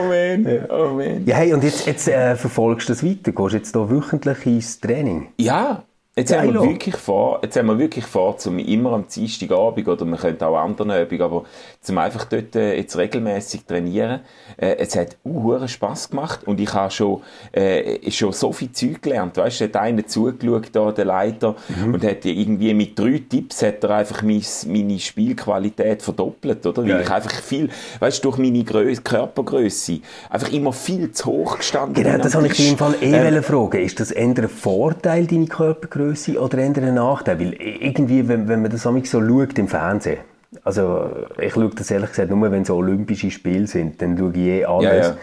Oh 0.00 0.08
man, 0.08 0.66
oh 0.70 0.94
man. 0.94 1.26
Ja, 1.26 1.36
hey, 1.36 1.52
und 1.52 1.62
jetzt, 1.62 1.86
jetzt 1.86 2.08
äh, 2.08 2.36
verfolgst 2.36 2.88
du 2.88 2.92
das 2.92 3.04
weiter? 3.04 3.32
Gehst 3.32 3.38
du 3.38 3.48
jetzt 3.48 3.72
hier 3.74 3.90
wöchentlich 3.90 4.46
ins 4.46 4.80
Training? 4.80 5.28
Ja, 5.38 5.84
jetzt 6.16 6.30
Geil, 6.30 6.48
haben, 6.48 6.54
wir 6.54 6.62
wirklich 6.62 6.96
vor, 6.96 7.40
jetzt 7.42 7.56
haben 7.56 7.66
wir 7.66 7.78
wirklich 7.78 8.04
vor, 8.04 8.36
zum 8.38 8.58
immer 8.58 8.92
am 8.92 9.06
Dienstagabend 9.06 9.88
oder 9.88 10.04
man 10.04 10.18
könnte 10.18 10.46
auch 10.46 10.56
an 10.56 10.70
anderen 10.70 10.90
Abend, 10.90 11.20
aber 11.20 11.44
zum 11.80 11.98
einfach 11.98 12.24
dort 12.24 12.56
äh, 12.56 12.76
jetzt 12.76 12.96
regelmäßig 12.96 13.64
trainieren. 13.64 14.20
Äh, 14.56 14.76
es 14.78 14.96
hat 14.96 15.16
uh, 15.24 15.66
Spaß 15.66 16.10
gemacht 16.10 16.40
und 16.46 16.60
ich 16.60 16.72
habe 16.74 16.90
schon, 16.90 17.22
äh, 17.52 18.10
schon 18.10 18.32
so 18.32 18.52
viel 18.52 18.72
Zeug 18.72 19.02
gelernt. 19.02 19.36
Weißt 19.36 19.60
du, 19.60 19.64
hat 19.64 19.76
einer 19.76 20.06
zugeschaut, 20.06 20.68
da, 20.72 20.92
der 20.92 21.04
Leiter, 21.04 21.54
Mhm. 21.68 21.94
und 21.94 22.04
hat 22.04 22.24
irgendwie 22.24 22.74
mit 22.74 22.98
drei 22.98 23.22
Tipps 23.28 23.62
hat 23.62 23.82
er 23.84 23.90
einfach 23.90 24.22
mein, 24.22 24.42
meine 24.66 24.98
Spielqualität 24.98 26.02
verdoppelt, 26.02 26.66
oder? 26.66 26.82
Weil 26.82 26.88
Geil. 26.88 27.02
ich 27.02 27.10
einfach 27.10 27.32
viel, 27.32 27.68
weißt 28.00 28.18
du, 28.18 28.30
durch 28.30 28.38
meine 28.38 28.62
Größe, 28.64 29.02
Körpergröße 29.02 30.00
einfach 30.28 30.52
immer 30.52 30.72
viel 30.72 31.12
zu 31.12 31.26
hoch 31.26 31.58
gestanden 31.58 31.94
Genau, 32.02 32.18
das 32.18 32.34
wollte 32.34 32.48
ich 32.48 32.56
dich 32.56 32.70
im. 32.70 32.78
Fall 32.78 32.94
eh 33.00 33.12
Ähm, 33.12 33.42
fragen. 33.42 33.82
Ist 33.82 34.00
das 34.00 34.10
eher 34.10 34.26
ein 34.26 34.48
Vorteil, 34.48 35.26
deine 35.26 35.46
Körpergröße, 35.46 35.99
oder 36.38 36.58
eher 36.58 36.82
ein 36.82 36.94
Nachteil? 36.94 37.38
Weil 37.38 37.54
irgendwie, 37.54 38.26
wenn, 38.28 38.48
wenn 38.48 38.62
man 38.62 38.70
das 38.70 38.82
so 38.82 39.20
schaut 39.20 39.58
im 39.58 39.68
Fernsehen, 39.68 40.18
also 40.64 41.10
ich 41.40 41.52
schaue 41.52 41.70
das 41.70 41.90
ehrlich 41.90 42.10
gesagt 42.10 42.30
nur, 42.30 42.50
wenn 42.50 42.64
so 42.64 42.74
Olympische 42.76 43.30
Spiele 43.30 43.66
sind, 43.66 44.00
dann 44.02 44.18
schaue 44.18 44.32
ich 44.32 44.38
eh 44.38 44.64
alles. 44.64 44.84
Ja, 44.84 44.94
ja. 45.12 45.16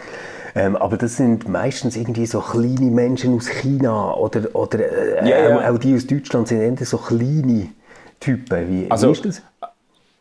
Ähm, 0.54 0.76
aber 0.76 0.96
das 0.96 1.16
sind 1.16 1.46
meistens 1.48 1.96
irgendwie 1.96 2.26
so 2.26 2.40
kleine 2.40 2.90
Menschen 2.90 3.34
aus 3.36 3.48
China 3.48 4.14
oder, 4.14 4.54
oder 4.54 4.78
äh, 4.80 5.28
Ja, 5.28 5.48
ja. 5.50 5.58
Auch, 5.58 5.74
auch 5.74 5.78
die 5.78 5.94
aus 5.94 6.06
Deutschland 6.06 6.48
sind 6.48 6.60
eher 6.80 6.86
so 6.86 6.96
kleine 6.96 7.68
Typen. 8.18 8.68
Wie, 8.68 8.90
Also- 8.90 9.08
wie 9.08 9.12
ist 9.12 9.24
das? 9.24 9.42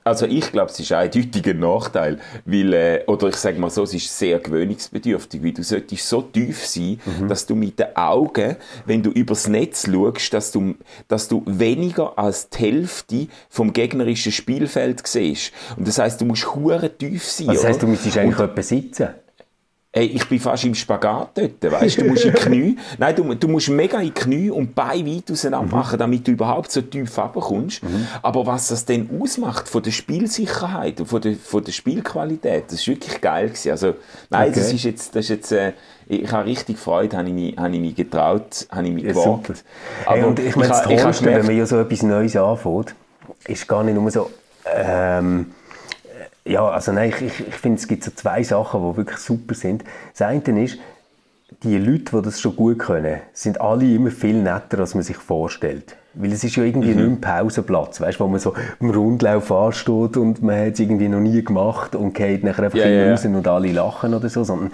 Also 0.08 0.26
ich 0.26 0.52
glaube, 0.52 0.72
es 0.72 0.80
ist 0.80 0.92
ein 0.94 1.60
Nachteil, 1.60 2.20
weil, 2.46 2.74
äh, 2.74 3.04
oder 3.08 3.28
ich 3.28 3.36
sage 3.36 3.60
mal 3.60 3.70
so, 3.70 3.84
es 3.84 3.94
ist 3.94 4.18
sehr 4.18 4.40
gewöhnungsbedürftig, 4.40 5.44
weil 5.44 5.52
du 5.52 5.64
solltest 5.64 6.08
so 6.08 6.22
tief 6.22 6.66
sein, 6.66 7.00
Mhm. 7.06 7.28
dass 7.28 7.46
du 7.46 7.56
mit 7.56 7.78
den 7.78 7.96
Augen, 7.96 8.56
wenn 8.86 9.04
du 9.04 9.10
übers 9.10 9.48
Netz 9.48 9.86
schaust, 9.92 10.34
dass 10.34 10.52
du, 10.52 10.76
dass 11.08 11.28
du 11.28 11.44
weniger 11.46 12.18
als 12.18 12.50
die 12.50 12.58
Hälfte 12.58 13.28
vom 13.50 13.74
gegnerischen 13.74 14.32
Spielfeld 14.32 15.06
siehst. 15.06 15.52
Und 15.76 15.88
das 15.88 16.00
heißt, 16.00 16.22
du 16.22 16.26
musst 16.26 16.56
hure 16.56 16.90
tief 16.98 17.26
sein. 17.26 17.50
Also 17.50 17.62
das 17.62 17.68
heisst, 17.70 17.80
oder? 17.80 17.88
du 17.88 17.92
müsstest 17.92 18.18
eigentlich 18.18 18.40
etwa 18.40 18.62
sitzen. 18.62 19.08
Ey, 19.98 20.06
ich 20.06 20.30
bin 20.30 20.40
fast 20.40 20.64
im 20.64 20.76
Spagat 20.76 21.30
dort, 21.34 21.72
weißt 21.72 21.98
du? 21.98 22.02
Du 22.04 22.08
musst 22.10 22.24
in 22.26 22.32
die 22.34 22.40
Knie, 22.40 22.78
nein, 23.00 23.16
du, 23.16 23.34
du 23.34 23.48
musst 23.48 23.70
mega 23.70 23.98
in 23.98 24.06
die 24.06 24.12
Knie 24.12 24.52
und 24.52 24.76
Beine 24.76 25.16
weit 25.16 25.32
auseinander 25.32 25.76
machen, 25.76 25.98
damit 25.98 26.28
du 26.28 26.34
überhaupt 26.34 26.72
so 26.72 26.82
tief 26.82 27.18
runterkommst. 27.18 27.82
Aber 28.22 28.46
was 28.46 28.68
das 28.68 28.86
denn 28.86 29.10
ausmacht 29.20 29.68
von 29.68 29.82
der 29.82 29.90
Spielsicherheit 29.90 31.00
und 31.00 31.08
von 31.08 31.20
der, 31.20 31.36
von 31.36 31.64
der 31.64 31.72
Spielqualität, 31.72 32.66
das 32.68 32.74
ist 32.82 32.88
wirklich 32.88 33.20
geil 33.22 33.48
gewesen. 33.48 33.72
Also, 33.72 33.96
nein, 34.30 34.52
das 34.54 34.68
Okay. 34.68 34.76
ist 34.76 34.84
jetzt, 34.84 35.16
das 35.16 35.26
ist 35.26 35.30
jetzt, 35.30 35.52
äh, 35.52 35.74
ich 36.08 36.32
habe 36.32 36.46
richtig 36.46 36.78
Freude, 36.78 37.18
habe 37.18 37.28
ich 37.30 37.34
mich, 37.34 37.58
habe 37.58 37.74
ich 37.74 37.80
mich 37.82 37.96
getraut, 37.96 38.68
habe 38.70 38.86
ich 38.88 38.94
mich 38.94 39.04
Ja, 39.04 39.14
gewagt. 39.14 39.48
super. 39.48 39.54
Hey, 40.06 40.24
und 40.24 40.38
ich 40.38 40.56
meine, 40.56 40.68
das 40.70 40.84
habe- 40.84 40.94
ich 40.94 41.00
habe 41.00 41.12
Tollste, 41.12 41.26
wenn 41.26 41.46
man 41.48 41.58
ja 41.58 41.66
so 41.66 41.80
etwas 41.80 42.04
Neues 42.04 42.36
anfängt, 42.36 42.94
ist 43.48 43.68
gar 43.68 43.84
nicht 43.84 43.96
nur 43.96 44.12
so, 44.12 44.30
ähm, 44.76 45.48
ja, 46.48 46.68
also 46.70 46.92
nein, 46.92 47.10
ich, 47.10 47.22
ich, 47.22 47.48
ich 47.48 47.56
finde, 47.56 47.78
es 47.80 47.88
gibt 47.88 48.04
so 48.04 48.12
zwei 48.12 48.44
Sachen, 48.44 48.82
die 48.82 48.98
wirklich 48.98 49.20
super 49.20 49.54
sind. 49.54 49.84
Das 50.18 50.28
eine 50.28 50.64
ist, 50.64 50.78
die 51.64 51.78
Leute, 51.78 52.18
die 52.18 52.22
das 52.22 52.40
schon 52.40 52.56
gut 52.56 52.80
können, 52.80 53.22
sind 53.34 53.62
alle 53.62 53.86
immer 53.86 54.12
viel 54.12 54.42
netter, 54.42 54.80
als 54.80 54.96
man 54.96 55.04
sich 55.04 55.18
vorstellt. 55.18 55.96
Weil 56.14 56.32
es 56.34 56.44
ist 56.44 56.56
ja 56.56 56.64
irgendwie 56.64 56.90
Mhm. 56.90 56.96
nicht 56.98 57.08
ein 57.08 57.22
Pausenplatz, 57.22 58.02
weißt, 58.02 58.20
wo 58.20 58.28
man 58.28 58.40
so 58.40 58.54
im 58.80 58.90
Rundlauf 58.90 59.52
ansteht 59.52 60.18
und 60.18 60.42
man 60.42 60.60
hat 60.60 60.74
es 60.74 60.80
irgendwie 60.80 61.10
noch 61.10 61.20
nie 61.20 61.44
gemacht 61.44 61.96
und 61.96 62.14
geht 62.14 62.44
nachher 62.44 62.64
einfach 62.64 62.80
ja. 62.80 63.12
raus 63.12 63.24
und 63.26 63.48
alle 63.48 63.72
lachen 63.72 64.14
oder 64.14 64.28
so, 64.30 64.44
sondern 64.44 64.72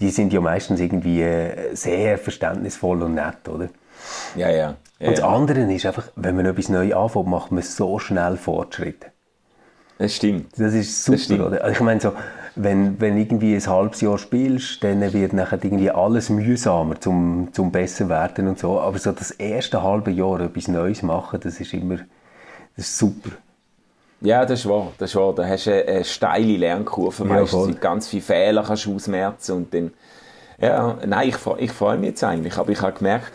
die 0.00 0.10
sind 0.10 0.32
ja 0.32 0.40
meistens 0.40 0.80
irgendwie 0.80 1.22
äh, 1.22 1.74
sehr 1.74 2.18
verständnisvoll 2.18 3.02
und 3.02 3.14
nett, 3.14 3.48
oder? 3.48 3.68
Ja, 4.34 4.50
ja. 4.50 4.76
ja, 4.98 5.08
Und 5.08 5.18
das 5.18 5.24
andere 5.24 5.72
ist 5.72 5.86
einfach, 5.86 6.08
wenn 6.16 6.36
man 6.36 6.46
etwas 6.46 6.68
neu 6.68 6.94
anfängt, 6.94 7.26
macht 7.26 7.52
man 7.52 7.62
so 7.62 7.98
schnell 7.98 8.36
Fortschritte. 8.36 9.06
Das 9.98 10.14
stimmt. 10.16 10.52
Das 10.58 10.74
ist 10.74 11.04
super, 11.04 11.18
stimmt. 11.18 11.40
oder? 11.40 11.62
Also 11.62 11.72
ich 11.72 11.80
meine 11.80 12.00
so, 12.00 12.12
wenn, 12.56 13.00
wenn 13.00 13.16
irgendwie 13.16 13.54
ein 13.54 13.66
halbes 13.66 14.00
Jahr 14.00 14.18
spielst, 14.18 14.82
dann 14.82 15.00
wird 15.12 15.32
nachher 15.32 15.62
irgendwie 15.62 15.90
alles 15.90 16.30
mühsamer 16.30 17.00
zum, 17.00 17.48
zum 17.52 17.70
besser 17.72 18.08
werden 18.08 18.48
und 18.48 18.58
so. 18.58 18.80
Aber 18.80 18.98
so 18.98 19.12
das 19.12 19.30
erste 19.32 19.82
halbe 19.82 20.10
Jahr 20.10 20.40
etwas 20.40 20.68
Neues 20.68 21.02
machen, 21.02 21.40
das 21.42 21.60
ist 21.60 21.72
immer, 21.74 21.96
das 22.76 22.86
ist 22.86 22.98
super. 22.98 23.30
Ja, 24.20 24.44
das 24.46 24.60
ist 24.60 24.68
wahr. 24.68 24.92
Das 24.98 25.10
ist 25.10 25.16
wahr. 25.16 25.34
Da 25.34 25.46
hast 25.46 25.66
du 25.66 25.72
eine, 25.72 25.84
eine 25.86 26.04
steile 26.04 26.56
Lernkurve 26.56 27.24
Ja, 27.24 27.34
meistens. 27.40 27.66
mit 27.66 27.80
ganz 27.80 28.08
viele 28.08 28.22
Fehler 28.22 28.62
kannst 28.66 28.86
du 28.86 28.94
ausmerzen 28.96 29.52
und 29.52 29.74
dann, 29.74 29.92
ja, 30.60 30.96
nein, 31.06 31.28
ich, 31.28 31.36
ich 31.58 31.72
freue 31.72 31.98
mich 31.98 32.10
jetzt 32.10 32.24
eigentlich, 32.24 32.56
aber 32.56 32.70
ich 32.70 32.80
habe 32.80 32.92
gemerkt, 32.96 33.32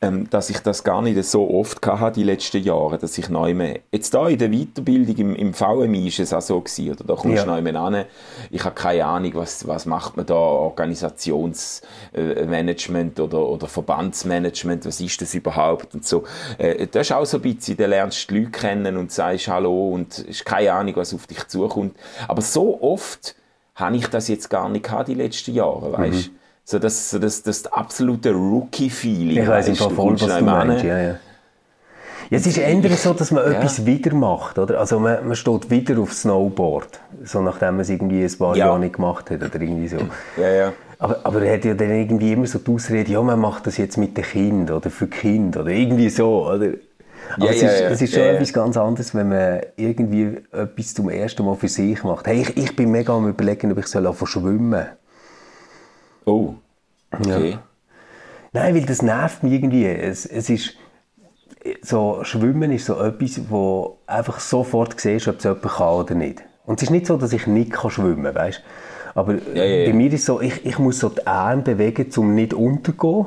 ähm, 0.00 0.28
dass 0.30 0.50
ich 0.50 0.58
das 0.60 0.84
gar 0.84 1.02
nicht 1.02 1.22
so 1.24 1.50
oft 1.50 1.84
hatte 1.86 2.20
die 2.20 2.24
letzten 2.24 2.62
Jahre, 2.62 2.98
dass 2.98 3.16
ich 3.18 3.28
neu 3.28 3.54
mehr, 3.54 3.80
jetzt 3.92 4.14
da 4.14 4.28
in 4.28 4.38
der 4.38 4.50
Weiterbildung 4.50 5.16
im, 5.16 5.34
im 5.36 5.54
VMI 5.54 6.08
ist 6.08 6.18
es 6.20 6.32
auch 6.32 6.42
so 6.42 6.60
gewesen, 6.60 6.92
oder 6.92 7.04
da 7.04 7.14
kommst 7.14 7.26
du 7.38 7.40
Ja. 7.40 7.46
neu 7.46 7.62
mehr 7.62 7.76
an, 7.80 8.04
ich 8.50 8.64
habe 8.64 8.74
keine 8.74 9.04
Ahnung, 9.06 9.32
was, 9.34 9.66
was 9.66 9.86
macht 9.86 10.16
man 10.16 10.26
da, 10.26 10.34
Organisationsmanagement 10.34 13.20
oder, 13.20 13.40
oder 13.46 13.66
Verbandsmanagement, 13.66 14.86
was 14.86 15.00
ist 15.00 15.20
das 15.20 15.34
überhaupt 15.34 15.94
und 15.94 16.04
so. 16.06 16.24
Äh, 16.58 16.86
das 16.86 17.08
ist 17.08 17.12
auch 17.12 17.26
so 17.26 17.38
ein 17.38 17.42
bisschen, 17.42 17.76
da 17.76 17.86
lernst 17.86 18.30
du 18.30 18.34
die 18.34 18.40
Leute 18.40 18.50
kennen 18.52 18.96
und 18.96 19.10
sagst 19.12 19.48
Hallo 19.48 19.90
und 19.90 20.24
hast 20.28 20.44
keine 20.44 20.72
Ahnung, 20.72 20.94
was 20.96 21.12
auf 21.14 21.26
dich 21.26 21.46
zukommt. 21.48 21.96
Aber 22.28 22.42
so 22.42 22.80
oft 22.82 23.34
habe 23.74 23.96
ich 23.96 24.06
das 24.08 24.28
jetzt 24.28 24.48
gar 24.48 24.68
nicht 24.68 24.84
gehabt 24.84 25.08
die 25.08 25.14
letzten 25.14 25.54
Jahre, 25.54 25.92
weißt 25.92 26.30
So 26.68 26.80
das, 26.80 27.10
so 27.10 27.20
das, 27.20 27.44
das 27.44 27.64
absolute 27.72 28.32
Rookie-Feeling. 28.32 29.38
Ich 29.40 29.46
Fall 29.46 29.62
du 29.62 29.74
voll, 29.94 30.20
was 30.20 30.38
du 30.38 30.44
meinst. 30.44 30.84
Ja, 30.84 30.98
ja. 30.98 31.14
Ja, 32.28 32.38
es 32.38 32.44
ist 32.44 32.58
eher 32.58 32.96
so, 32.96 33.12
dass 33.14 33.30
man 33.30 33.44
etwas 33.52 33.86
wieder 33.86 34.12
macht, 34.12 34.58
oder? 34.58 34.80
Also 34.80 34.98
man, 34.98 35.28
man 35.28 35.36
steht 35.36 35.70
wieder 35.70 36.00
auf 36.00 36.12
Snowboard, 36.12 36.98
so 37.22 37.40
nachdem 37.40 37.74
man 37.74 37.80
es 37.82 37.88
irgendwie 37.88 38.24
ein 38.24 38.36
paar 38.36 38.56
Ja. 38.56 38.66
Jahre 38.66 38.80
nicht 38.80 38.96
gemacht 38.96 39.30
hat 39.30 39.44
oder 39.44 39.60
irgendwie 39.60 39.86
so. 39.86 39.98
Ja, 40.36 40.48
ja. 40.48 40.72
Aber, 40.98 41.20
aber 41.22 41.42
er 41.42 41.54
hat 41.54 41.64
ja 41.64 41.74
dann 41.74 41.90
irgendwie 41.90 42.32
immer 42.32 42.46
so 42.48 42.58
die 42.58 42.68
Ausrede, 42.68 43.12
ja, 43.12 43.22
man 43.22 43.38
macht 43.38 43.68
das 43.68 43.76
jetzt 43.76 43.96
mit 43.96 44.16
den 44.16 44.24
Kindern 44.24 44.78
oder 44.78 44.90
für 44.90 45.06
Kind 45.06 45.56
oder 45.56 45.68
irgendwie 45.70 46.10
so, 46.10 46.46
oder? 46.48 46.70
Aber 47.36 47.44
Ja, 47.44 47.50
es, 47.52 47.60
ja, 47.60 47.68
ist, 47.68 47.80
ja. 47.80 47.88
es 47.90 48.02
ist 48.02 48.12
schon 48.12 48.22
Ja, 48.22 48.26
ja. 48.26 48.32
etwas 48.34 48.52
ganz 48.52 48.76
anderes, 48.76 49.14
wenn 49.14 49.28
man 49.28 49.60
irgendwie 49.76 50.38
etwas 50.50 50.94
zum 50.94 51.10
ersten 51.10 51.44
Mal 51.44 51.54
für 51.54 51.68
sich 51.68 52.02
macht. 52.02 52.26
Hey, 52.26 52.40
ich, 52.40 52.56
ich 52.56 52.74
bin 52.74 52.90
mega 52.90 53.14
am 53.14 53.28
überlegen, 53.28 53.70
ob 53.70 53.78
ich 53.78 53.86
soll 53.86 54.12
schwimmen 54.26 54.86
Oh. 56.26 56.54
Okay. 57.10 57.58
Nein, 58.52 58.74
weil 58.74 58.84
das 58.84 59.00
nervt 59.00 59.42
mich 59.42 59.52
irgendwie. 59.54 59.86
Es, 59.86 60.26
es 60.26 60.50
ist 60.50 60.74
so, 61.82 62.20
Schwimmen 62.22 62.72
ist 62.72 62.86
so 62.86 63.00
etwas, 63.00 63.40
wo 63.48 63.98
einfach 64.06 64.40
sofort 64.40 65.00
siehst, 65.00 65.28
ob 65.28 65.38
es 65.38 65.44
jemand 65.44 65.62
kann 65.62 65.88
oder 65.88 66.14
nicht. 66.14 66.42
Und 66.64 66.80
es 66.80 66.84
ist 66.84 66.90
nicht 66.90 67.06
so, 67.06 67.16
dass 67.16 67.32
ich 67.32 67.46
nicht 67.46 67.72
kann 67.72 67.90
schwimmen 67.90 68.24
kann, 68.24 68.34
weißt? 68.34 68.62
Aber 69.14 69.34
Ja, 69.34 69.64
ja, 69.64 69.64
ja. 69.64 69.90
bei 69.90 69.96
mir 69.96 70.08
ist 70.08 70.20
es 70.20 70.26
so, 70.26 70.40
ich, 70.40 70.66
ich 70.66 70.78
muss 70.78 70.98
so 70.98 71.08
die 71.08 71.26
Arme 71.26 71.62
bewegen, 71.62 72.10
um 72.16 72.34
nicht 72.34 72.52
unterzugehen. 72.52 73.26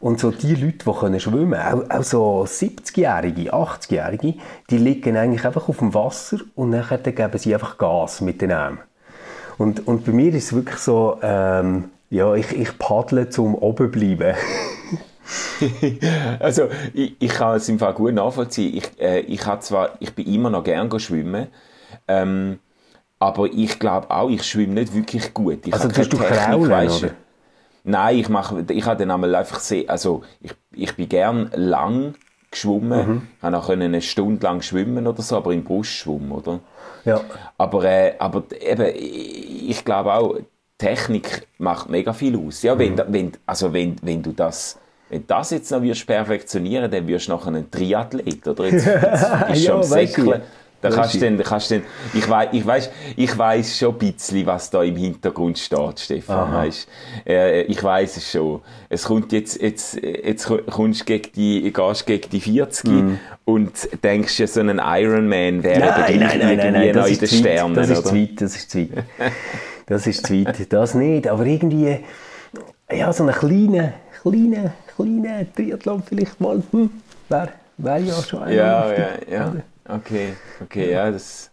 Und 0.00 0.18
so 0.18 0.32
die 0.32 0.56
Leute, 0.56 0.78
die 0.84 0.92
können 0.92 1.20
schwimmen 1.20 1.54
auch, 1.60 1.88
auch 1.88 2.02
so 2.02 2.42
70-Jährige, 2.42 3.54
80-Jährige, 3.54 4.34
die 4.68 4.78
liegen 4.78 5.16
eigentlich 5.16 5.46
einfach 5.46 5.68
auf 5.68 5.78
dem 5.78 5.94
Wasser 5.94 6.38
und 6.56 6.70
nachher 6.70 6.98
dann 6.98 7.14
geben 7.14 7.38
sie 7.38 7.54
einfach 7.54 7.78
Gas 7.78 8.20
mit 8.20 8.42
den 8.42 8.50
Armen. 8.50 8.80
Und, 9.58 9.86
und 9.86 10.04
bei 10.04 10.12
mir 10.12 10.34
ist 10.34 10.44
es 10.44 10.52
wirklich 10.52 10.78
so, 10.78 11.18
ähm, 11.22 11.90
ja, 12.10 12.34
ich, 12.34 12.52
ich 12.52 12.78
paddle 12.78 13.28
zum 13.28 13.54
oben 13.54 13.90
bleiben. 13.90 14.34
Also, 16.40 16.68
ich, 16.92 17.14
ich 17.20 17.30
kann 17.30 17.56
es 17.56 17.68
im 17.68 17.78
Fall 17.78 17.94
gut 17.94 18.12
nachvollziehen. 18.12 18.76
Ich, 18.76 19.00
äh, 19.00 19.20
ich, 19.20 19.46
hab 19.46 19.62
zwar, 19.62 19.90
ich 20.00 20.12
bin 20.14 20.26
immer 20.26 20.50
noch 20.50 20.64
gern 20.64 20.88
go 20.88 20.98
schwimmen, 20.98 21.46
ähm, 22.08 22.58
aber 23.20 23.46
ich 23.46 23.78
glaube 23.78 24.10
auch, 24.10 24.28
ich 24.28 24.42
schwimme 24.42 24.74
nicht 24.74 24.94
wirklich 24.94 25.32
gut. 25.32 25.64
Ich 25.64 25.72
Also 25.72 25.88
tust 25.88 26.12
du 26.12 26.16
Technik, 26.16 26.36
kraulen, 26.36 26.90
oder? 26.90 27.10
Nein, 27.84 28.18
ich 28.18 28.28
mache, 28.28 28.64
ich 28.68 28.84
habe 28.84 28.98
dann 28.98 29.12
einmal 29.12 29.34
einfach 29.34 29.60
sehr, 29.60 29.88
also 29.88 30.22
ich, 30.40 30.52
ich 30.72 30.96
bin 30.96 31.08
gern 31.08 31.50
lang 31.54 32.14
geschwommen, 32.52 33.08
Mhm. 33.08 33.22
ich 33.36 33.42
habe 33.42 33.58
auch 33.58 33.68
eine 33.68 34.00
Stunde 34.00 34.44
lang 34.44 34.62
schwimmen 34.62 35.06
oder 35.08 35.20
so, 35.22 35.36
aber 35.36 35.52
im 35.52 35.64
Brustschwumm, 35.64 36.30
oder? 36.30 36.60
Ja. 37.04 37.20
Aber, 37.58 37.84
äh, 37.84 38.14
aber 38.18 38.44
eben, 38.60 38.86
ich 38.94 39.84
glaube 39.84 40.12
auch, 40.14 40.36
Technik 40.78 41.46
macht 41.58 41.88
mega 41.90 42.12
viel 42.12 42.36
aus. 42.38 42.62
Ja, 42.62 42.74
Mhm. 42.74 42.78
wenn, 42.78 42.96
da- 42.96 43.06
wenn, 43.08 43.32
also 43.46 43.72
wenn, 43.72 43.96
wenn 44.02 44.22
du 44.22 44.32
das, 44.32 44.78
wenn 45.08 45.26
das 45.26 45.50
jetzt 45.50 45.70
noch 45.72 45.82
wirst 45.82 46.06
perfektionieren, 46.06 46.90
dann 46.90 47.06
wirst 47.06 47.28
du 47.28 47.32
nachher 47.32 47.52
ein 47.54 47.70
Triathlet, 47.70 48.46
oder? 48.48 48.64
Jetzt, 48.66 48.86
jetzt 48.86 49.46
bist 49.48 49.62
du 49.64 49.68
Ja, 49.68 49.74
am 49.74 49.82
Säckeln. 49.82 50.42
Ich. 50.88 50.94
Da 50.94 51.00
kannst 51.00 51.14
du 51.14 51.18
dann, 51.18 51.38
da 51.38 51.44
kannst 51.44 51.70
dann, 51.70 51.82
ich 52.14 52.28
weiß, 52.28 52.48
ich 52.52 52.66
weiß, 52.66 52.90
ich 53.16 53.38
weiß 53.38 53.78
schon 53.78 53.94
ein 53.94 53.98
bisschen, 53.98 54.46
was 54.46 54.70
da 54.70 54.82
im 54.82 54.96
Hintergrund 54.96 55.58
steht, 55.58 56.00
Stefan, 56.00 56.52
weißt? 56.52 56.88
Äh, 57.26 57.62
ich 57.62 57.82
weiß 57.82 58.16
es 58.16 58.30
schon. 58.30 58.60
Es 58.88 59.04
kommt 59.04 59.32
jetzt, 59.32 59.60
jetzt, 59.60 59.94
jetzt 60.02 60.46
kommst 60.70 61.00
du 61.00 61.04
gegen 61.04 61.32
die, 61.34 61.72
gehst 61.72 62.06
gegen 62.06 62.30
die 62.30 62.40
40 62.40 62.90
und 63.44 64.02
denkst 64.02 64.38
ja, 64.38 64.46
so 64.46 64.60
ein 64.60 64.80
Ironman 64.82 65.62
wäre 65.62 66.10
eben 66.10 66.18
gleich 66.18 66.34
irgendwie 66.34 66.56
noch 66.56 66.66
in 66.66 66.72
den 66.74 66.94
zu 66.94 67.22
weit, 67.22 67.28
Sternen, 67.28 67.74
das 67.74 67.90
ist 67.90 68.06
zu 68.06 68.14
weit, 68.14 68.40
das 68.40 68.56
ist 68.56 68.70
zu 68.70 68.78
weit. 68.78 69.04
Das 69.86 70.06
ist 70.06 70.26
zu 70.26 70.34
weit, 70.34 70.72
das 70.72 70.94
nicht, 70.94 71.28
aber 71.28 71.44
irgendwie, 71.44 71.98
ja, 72.90 73.12
so 73.12 73.24
einen 73.24 73.34
kleinen, 73.34 73.92
kleinen, 74.22 74.70
kleinen 74.96 75.52
Triathlon 75.54 76.02
vielleicht 76.02 76.40
mal, 76.40 76.62
hm, 76.70 76.90
wäre 77.28 77.48
wär 77.78 77.98
ja 77.98 78.22
schon 78.22 78.42
einer 78.42 78.54
Ja, 78.54 78.92
ja, 78.92 79.08
ja. 79.30 79.52
Okay, 79.88 80.36
okay, 80.60 80.90
ja, 80.92 81.10
das. 81.10 81.51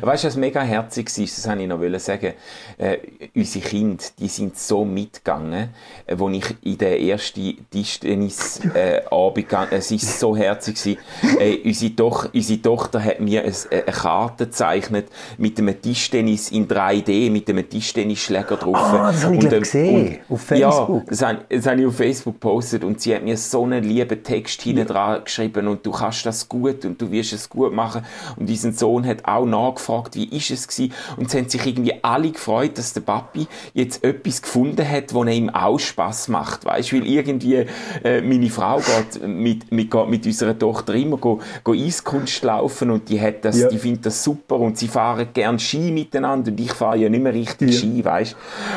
Weißt 0.00 0.24
du, 0.24 0.28
was 0.28 0.36
mega 0.36 0.62
herzig 0.62 1.06
war, 1.16 1.24
das 1.24 1.48
wollte 1.48 1.62
ich 1.62 1.92
noch 1.92 2.00
sagen. 2.00 2.32
Äh, 2.78 2.98
unsere 3.34 3.64
Kinder, 3.64 4.04
die 4.18 4.28
sind 4.28 4.58
so 4.58 4.84
mitgegangen, 4.84 5.70
äh, 6.06 6.14
wo 6.18 6.28
ich 6.30 6.44
in 6.62 6.78
der 6.78 7.00
ersten 7.00 7.56
Tischtennis-Abend 7.70 9.38
äh, 9.38 9.42
gegangen 9.42 9.68
es 9.70 9.90
war 9.90 9.98
so 9.98 10.36
herzig. 10.36 10.74
Gewesen. 10.76 10.98
Äh, 11.38 11.58
unsere, 11.64 11.94
Toch 11.96 12.28
unsere 12.32 12.62
Tochter 12.62 13.02
hat 13.02 13.20
mir 13.20 13.44
äh, 13.44 13.52
eine 13.70 13.82
Karte 13.84 14.46
gezeichnet 14.46 15.08
mit 15.38 15.58
einem 15.58 15.80
Tischtennis 15.80 16.50
in 16.50 16.66
3D, 16.68 17.30
mit 17.30 17.48
einem 17.48 17.68
Tischtennisschläger 17.68 18.56
drauf. 18.56 18.76
Ah, 18.76 19.12
das 19.12 19.24
habe 19.24 19.36
ich, 19.36 19.44
Und, 19.44 19.52
ähm, 19.52 19.60
gesehen, 19.60 20.06
und- 20.28 20.34
auf 20.34 20.40
Facebook. 20.42 21.02
Ja, 21.02 21.04
das 21.08 21.22
habe, 21.22 21.38
das 21.48 21.66
habe 21.66 21.80
ich 21.80 21.86
auf 21.86 21.96
Facebook 21.96 22.34
gepostet 22.34 22.84
und 22.84 23.00
sie 23.00 23.14
hat 23.14 23.22
mir 23.22 23.36
so 23.36 23.64
einen 23.64 23.84
lieben 23.84 24.22
Text 24.22 24.62
hinten 24.62 24.86
dran 24.86 25.24
geschrieben 25.24 25.68
und 25.68 25.84
du 25.84 25.90
kannst 25.92 26.26
das 26.26 26.48
gut 26.48 26.84
und 26.84 27.00
du 27.00 27.10
wirst 27.10 27.32
es 27.32 27.48
gut 27.48 27.72
machen. 27.72 28.04
Und 28.36 28.48
unser 28.48 28.72
Sohn 28.72 29.06
hat 29.06 29.24
auch 29.24 29.46
nachgefragt, 29.68 30.14
wie 30.16 30.24
ist 30.36 30.50
es 30.50 30.68
gewesen? 30.68 30.92
Und 31.16 31.28
es 31.28 31.34
haben 31.34 31.48
sich 31.48 31.64
irgendwie 31.66 31.94
alle 32.02 32.30
gefreut, 32.30 32.78
dass 32.78 32.92
der 32.92 33.00
Papi 33.02 33.46
jetzt 33.72 34.04
etwas 34.04 34.42
gefunden 34.42 34.88
hat, 34.88 35.14
wo 35.14 35.24
ihm 35.24 35.50
auch 35.50 35.78
Spass 35.78 36.28
macht, 36.28 36.64
weißt? 36.64 36.92
Weil 36.92 37.06
irgendwie, 37.06 37.66
äh, 38.02 38.20
meine 38.20 38.50
Frau 38.50 38.78
geht 38.78 39.26
mit, 39.26 39.70
mit, 39.72 39.90
geht 39.90 40.08
mit 40.08 40.26
unserer 40.26 40.58
Tochter 40.58 40.94
immer 40.94 41.16
go, 41.16 41.40
go 41.62 41.72
Eiskunst 41.72 42.42
laufen 42.42 42.90
und 42.90 43.08
die 43.08 43.20
hat 43.20 43.44
das, 43.44 43.58
Ja. 43.60 43.68
die 43.68 43.78
findet 43.78 44.06
das 44.06 44.22
super 44.22 44.56
und 44.56 44.78
sie 44.78 44.88
fahren 44.88 45.28
gern 45.32 45.58
Ski 45.58 45.90
miteinander 45.90 46.50
und 46.50 46.60
ich 46.60 46.72
fahre 46.72 46.96
ja 46.98 47.08
nicht 47.08 47.22
mehr 47.22 47.34
richtig 47.34 47.70
Ja. 47.72 47.78
Ski, 47.78 48.04
weißt? 48.04 48.36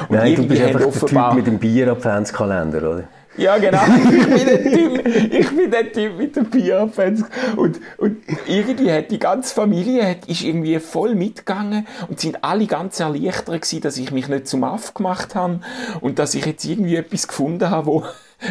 Und 0.10 0.16
Nein, 0.18 0.36
du 0.36 0.44
bist 0.48 0.62
einfach 0.62 0.80
der 0.92 1.08
Typ 1.08 1.34
mit 1.36 1.48
dem 1.48 1.58
Bier-Adventskalender, 1.60 2.78
oder? 2.80 3.04
Ja, 3.38 3.58
genau. 3.58 3.80
Ich 4.08 4.28
bin 4.28 4.46
der 4.46 4.64
Typ, 4.64 5.08
ich 5.34 5.50
bin 5.56 5.72
der 5.72 5.92
Typ 5.92 6.18
mit 6.18 6.36
den 6.36 6.46
Bierfans. 6.46 7.24
Und, 7.56 7.80
und 7.98 8.18
irgendwie 8.48 8.92
hat 8.92 9.12
die 9.12 9.20
ganze 9.20 9.54
Familie 9.54 10.08
hat, 10.08 10.26
ist 10.28 10.42
irgendwie 10.44 10.80
voll 10.80 11.16
mitgegangen 11.16 11.88
und 12.10 12.20
sind 12.20 12.44
alle 12.44 12.66
ganz 12.66 13.00
erleichtert 13.00 13.62
gewesen, 13.62 13.82
dass 13.82 13.98
ich 13.98 14.12
mich 14.12 14.28
nicht 14.28 14.48
zum 14.48 14.64
Aff 14.64 14.94
gemacht 14.94 15.36
habe 15.36 15.60
und 16.02 16.20
dass 16.20 16.34
ich 16.36 16.46
jetzt 16.46 16.66
irgendwie 16.66 16.96
etwas 16.96 17.28
gefunden 17.28 17.70
habe, 17.70 17.88
wo, 17.88 18.04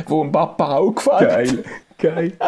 wo 0.07 0.22
dem 0.22 0.33
Papa 0.33 0.77
auch 0.77 0.92
gefällt. 0.92 1.64
Geil. 1.99 2.33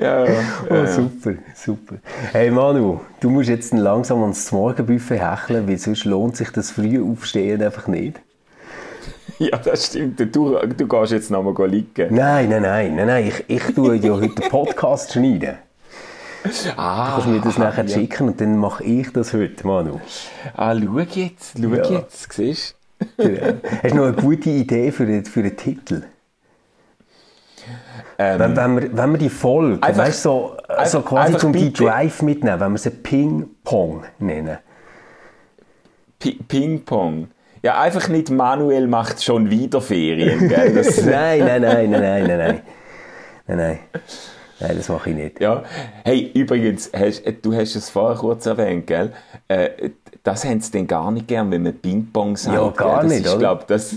Ja, 0.00 0.24
Oh, 0.70 0.74
ja. 0.74 0.86
super, 0.86 1.34
super. 1.54 1.96
Hey 2.32 2.50
Manu, 2.50 3.00
du 3.20 3.30
musst 3.30 3.48
jetzt 3.48 3.72
langsam 3.74 4.22
ans 4.22 4.50
Morgenbuffet 4.52 5.18
hecheln, 5.20 5.68
weil 5.68 5.78
sonst 5.78 6.04
lohnt 6.04 6.36
sich 6.36 6.50
das 6.50 6.70
frühe 6.70 7.02
Aufstehen 7.02 7.62
einfach 7.62 7.88
nicht. 7.88 8.20
ja, 9.38 9.56
das 9.58 9.86
stimmt. 9.86 10.18
Du, 10.34 10.56
du 10.58 10.86
gehst 10.88 11.12
jetzt 11.12 11.30
noch 11.30 11.42
mal 11.42 11.66
liegen. 11.68 12.14
Nein, 12.14 12.48
nein, 12.48 12.62
nein, 12.62 12.96
nein, 12.96 13.06
nein. 13.06 13.26
Ich, 13.26 13.44
ich 13.48 13.74
tue 13.74 13.96
ja 13.96 14.12
heute 14.12 14.28
den 14.34 14.48
Podcast 14.48 15.12
schneiden. 15.12 15.56
Ah, 16.76 17.10
Kannst 17.12 17.26
du 17.26 17.30
mir 17.30 17.40
das 17.40 17.58
nachher 17.58 17.86
schicken 17.88 18.28
und 18.28 18.40
dann 18.40 18.56
mache 18.56 18.84
ich 18.84 19.12
das 19.12 19.32
heute, 19.34 19.66
Manu. 19.66 20.00
ah, 20.56 20.74
schau 20.74 20.98
jetzt, 20.98 21.56
schau 21.60 21.68
Ja. 21.68 21.84
jetzt, 21.90 22.32
siehst 22.32 22.74
Genau. 23.16 23.54
Hast 23.82 23.92
du 23.92 23.96
noch 23.96 24.04
eine 24.06 24.12
gute 24.14 24.50
Idee 24.50 24.90
für 24.92 25.04
den, 25.06 25.24
für 25.24 25.42
den 25.42 25.56
Titel? 25.56 26.02
Ähm, 28.18 28.38
Wenn, 28.40 28.56
wenn, 28.56 28.76
wir, 28.80 28.96
wenn 28.96 29.10
wir 29.12 29.18
die 29.18 29.28
Folge, 29.28 29.82
Einfach- 29.82 30.04
weißt, 30.04 30.22
so, 30.22 30.56
so 30.86 31.02
quasi 31.02 31.36
zum 31.36 31.52
die. 31.52 31.72
Drive 31.72 32.22
mitnehmen, 32.22 32.58
wenn 32.60 32.72
wir 32.72 32.78
sie 32.78 32.90
Ping-Pong 32.90 34.04
nennen. 34.18 34.58
Pi- 36.18 36.38
Ping-Pong. 36.48 37.28
Ja, 37.62 37.80
einfach 37.80 38.08
nicht 38.08 38.30
Manuel 38.30 38.86
macht 38.86 39.22
schon 39.22 39.50
wieder 39.50 39.80
Ferien, 39.80 40.48
gell? 40.48 40.72
Nein, 41.04 41.40
nein, 41.40 41.62
nein, 41.62 41.90
nein, 41.90 41.90
nein, 41.90 42.26
nein, 42.26 42.38
nein. 42.38 42.60
Nein, 43.46 43.56
nein. 43.56 43.78
Nein, 44.60 44.76
das 44.76 44.88
mache 44.88 45.10
ich 45.10 45.16
nicht. 45.16 45.40
Ja, 45.40 45.62
hey, 46.04 46.30
übrigens, 46.34 46.90
hast, 46.94 47.24
äh, 47.24 47.32
du 47.32 47.54
hast 47.54 47.76
es 47.76 47.90
vorher 47.90 48.18
kurz 48.18 48.44
erwähnt, 48.46 48.86
gell? 48.86 49.12
Äh, 49.46 49.90
das 50.24 50.44
haben 50.44 50.60
sie 50.60 50.72
denn 50.72 50.86
gar 50.86 51.10
nicht 51.12 51.28
gern, 51.28 51.50
wenn 51.50 51.62
man 51.62 51.74
Ping-Pong 51.74 52.36
sagt. 52.36 52.56
Ja, 52.56 52.68
gar 52.70 53.04
nicht, 53.04 53.24
ist, 53.24 53.28
oder? 53.28 53.38
Glaub, 53.38 53.66
das, 53.68 53.96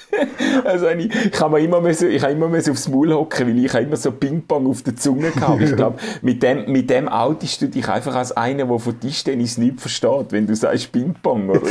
also 0.64 0.88
ich, 0.88 1.12
ich 1.12 1.32
kann 1.32 1.50
mir 1.50 1.58
immer 1.58 1.80
müssen, 1.80 2.10
ich 2.10 2.22
habe 2.22 2.32
immer 2.32 2.48
müssen 2.48 2.70
aufs 2.70 2.88
Maul 2.88 3.12
hocken, 3.12 3.48
weil 3.48 3.64
ich 3.64 3.72
habe 3.74 3.84
immer 3.84 3.96
so 3.96 4.12
Ping-Pong 4.12 4.68
auf 4.68 4.82
der 4.82 4.94
Zunge 4.94 5.30
gehabt. 5.32 5.60
Ich 5.62 5.74
glaube, 5.74 5.98
mit 6.22 6.42
dem, 6.44 6.70
mit 6.70 6.90
dem 6.90 7.08
outest 7.08 7.60
du 7.60 7.68
dich 7.68 7.88
einfach 7.88 8.14
als 8.14 8.32
einer, 8.36 8.66
der 8.66 8.78
von 8.78 9.00
Tischtennis 9.00 9.58
nichts 9.58 9.82
versteht, 9.82 10.30
wenn 10.30 10.46
du 10.46 10.54
sagst 10.54 10.92
Ping-Pong, 10.92 11.50
oder? 11.50 11.62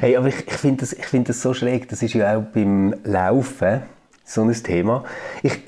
Hey, 0.00 0.16
aber 0.16 0.28
ich, 0.28 0.46
ich 0.46 0.54
finde 0.54 0.80
das, 0.80 0.92
ich 0.92 1.06
find 1.06 1.28
das 1.28 1.42
so 1.42 1.52
schräg. 1.54 1.88
Das 1.88 2.02
ist 2.02 2.14
ja 2.14 2.36
auch 2.36 2.42
beim 2.42 2.94
Laufen 3.04 3.82
so 4.24 4.42
ein 4.42 4.52
Thema. 4.52 5.04
Ich, 5.42 5.58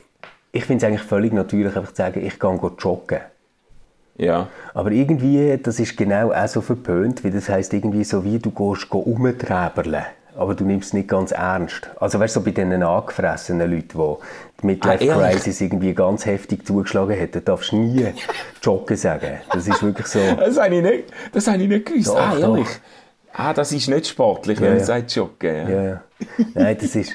ich 0.52 0.64
finde 0.64 0.84
es 0.84 0.88
eigentlich 0.88 1.06
völlig 1.06 1.32
natürlich, 1.32 1.76
einfach 1.76 1.90
zu 1.90 1.96
sagen, 1.96 2.24
ich 2.24 2.38
gehe 2.38 2.70
joggen. 2.78 3.20
ja. 4.16 4.48
Aber 4.74 4.90
irgendwie, 4.92 5.58
das 5.62 5.80
ist 5.80 5.96
genau 5.96 6.32
auch 6.32 6.48
so 6.48 6.60
verpönt, 6.60 7.24
weil 7.24 7.32
das 7.32 7.48
heisst 7.48 7.72
irgendwie 7.74 8.04
so 8.04 8.24
wie, 8.24 8.38
du 8.38 8.50
gehst 8.50 8.88
go 8.88 8.98
umträberle. 8.98 10.04
Aber 10.34 10.54
du 10.54 10.64
nimmst 10.64 10.88
es 10.88 10.92
nicht 10.94 11.08
ganz 11.08 11.32
ernst. 11.32 11.90
Also 12.00 12.18
weißt 12.18 12.36
du, 12.36 12.40
so 12.40 12.44
bei 12.44 12.52
diesen 12.52 12.82
angefressenen 12.82 13.70
Leuten, 13.70 13.98
die 13.98 14.14
die 14.62 14.66
Midlife 14.66 15.12
Ah? 15.12 15.28
Crisis 15.28 15.60
irgendwie 15.60 15.92
ganz 15.92 16.24
heftig 16.24 16.66
zugeschlagen 16.66 17.20
hat, 17.20 17.34
da 17.34 17.40
darfst 17.40 17.72
du 17.72 17.76
nie 17.76 18.06
joggen 18.62 18.96
sagen. 18.96 19.40
Das 19.52 19.66
ist 19.68 19.82
wirklich 19.82 20.06
so... 20.06 20.20
Das 20.38 20.58
habe 20.58 20.76
ich 20.76 20.82
nicht, 20.82 21.04
das 21.32 21.46
habe 21.48 21.62
ich 21.62 21.68
nicht 21.68 21.84
gewusst. 21.84 22.08
Doch, 22.08 22.16
ah, 22.16 22.38
ehrlich? 22.38 22.66
doch. 22.66 23.01
Ah, 23.32 23.52
das 23.52 23.72
ist 23.72 23.88
nicht 23.88 24.06
sportlich, 24.06 24.58
Ja, 24.58 24.62
wenn 24.64 24.70
man 24.72 24.78
ja. 24.80 24.84
sagt 24.84 25.14
Joggen. 25.14 25.54
Ja. 25.56 25.68
Ja, 25.70 25.82
ja. 25.84 26.02
Nein, 26.54 26.76
das 26.80 26.94
ist. 26.94 27.12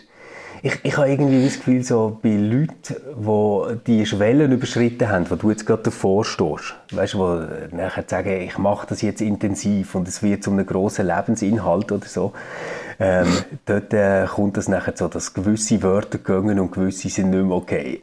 Ich, 0.63 0.79
ich 0.83 0.97
habe 0.97 1.07
irgendwie 1.09 1.45
das 1.45 1.57
Gefühl, 1.57 1.83
so 1.83 2.17
bei 2.21 2.29
Leuten, 2.35 2.95
die 3.15 3.77
die 3.85 4.05
Schwellen 4.07 4.51
überschritten 4.51 5.07
haben, 5.07 5.29
wo 5.29 5.35
du 5.35 5.51
jetzt 5.51 5.67
gerade 5.67 5.83
davor 5.83 6.25
stehst, 6.25 6.75
weißt 6.91 7.13
du, 7.13 7.47
die 7.71 7.75
nachher 7.75 8.03
sagen, 8.07 8.41
ich 8.41 8.57
mache 8.57 8.87
das 8.87 9.03
jetzt 9.03 9.21
intensiv 9.21 9.93
und 9.93 10.07
es 10.07 10.23
wird 10.23 10.43
zu 10.43 10.51
einem 10.51 10.65
grossen 10.65 11.05
Lebensinhalt 11.07 11.91
oder 11.91 12.07
so, 12.07 12.33
ähm, 12.99 13.27
dort 13.65 13.93
äh, 13.93 14.25
kommt 14.25 14.57
das 14.57 14.67
nachher 14.67 14.93
so, 14.95 15.07
dass 15.07 15.33
gewisse 15.35 15.83
Wörter 15.83 16.17
gehen 16.17 16.59
und 16.59 16.71
gewisse 16.71 17.09
sind 17.09 17.29
nicht 17.29 17.43
mehr 17.43 17.55
okay. 17.55 18.01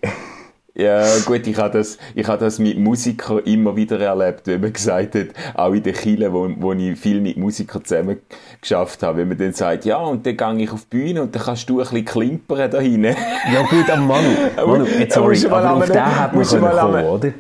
Ja, 0.77 1.05
gut, 1.25 1.47
ich 1.47 1.57
habe 1.57 1.79
das, 1.79 1.99
ich 2.17 2.27
habe 2.27 2.45
das 2.45 2.59
mit 2.59 2.77
Musikern 2.77 3.39
immer 3.45 3.77
wieder 3.77 4.01
erlebt, 4.01 4.49
wenn 4.49 4.61
man 4.61 4.73
gesagt 4.73 5.15
hat, 5.15 5.29
auch 5.55 5.73
in 5.73 5.85
den 5.85 5.95
Chile, 5.95 6.33
wo, 6.33 6.51
wo 6.57 6.73
ich 6.73 6.99
viel 6.99 7.21
mit 7.21 7.37
Musikern 7.37 7.85
zusammen 7.85 8.19
geschafft 8.61 9.05
habe, 9.05 9.19
wenn 9.19 9.29
man 9.29 9.39
dann 9.39 9.53
sagt, 9.53 9.85
ja, 9.85 9.99
und 9.99 10.27
dann 10.27 10.37
gehe 10.37 10.65
ich 10.65 10.73
auf 10.73 10.87
die 10.91 10.97
Bühne 10.97 11.23
und 11.23 11.33
dann 11.33 11.43
kannst 11.43 11.71
du 11.71 11.79
ein 11.79 11.85
bisschen 11.85 12.05
klimpern 12.05 12.69
da 12.69 12.81
hinten. 12.81 13.15
Ja 13.53 13.63
gut, 13.71 13.89
aber 13.89 14.03
Manu, 14.03 14.29
Manu 14.57 14.87
sorry, 15.11 15.47
aber 15.47 15.75
auf 15.75 15.87
den 15.87 16.05
hat 16.05 16.35
man 16.35 16.45
kommen, 16.45 17.05
oder? 17.05 17.33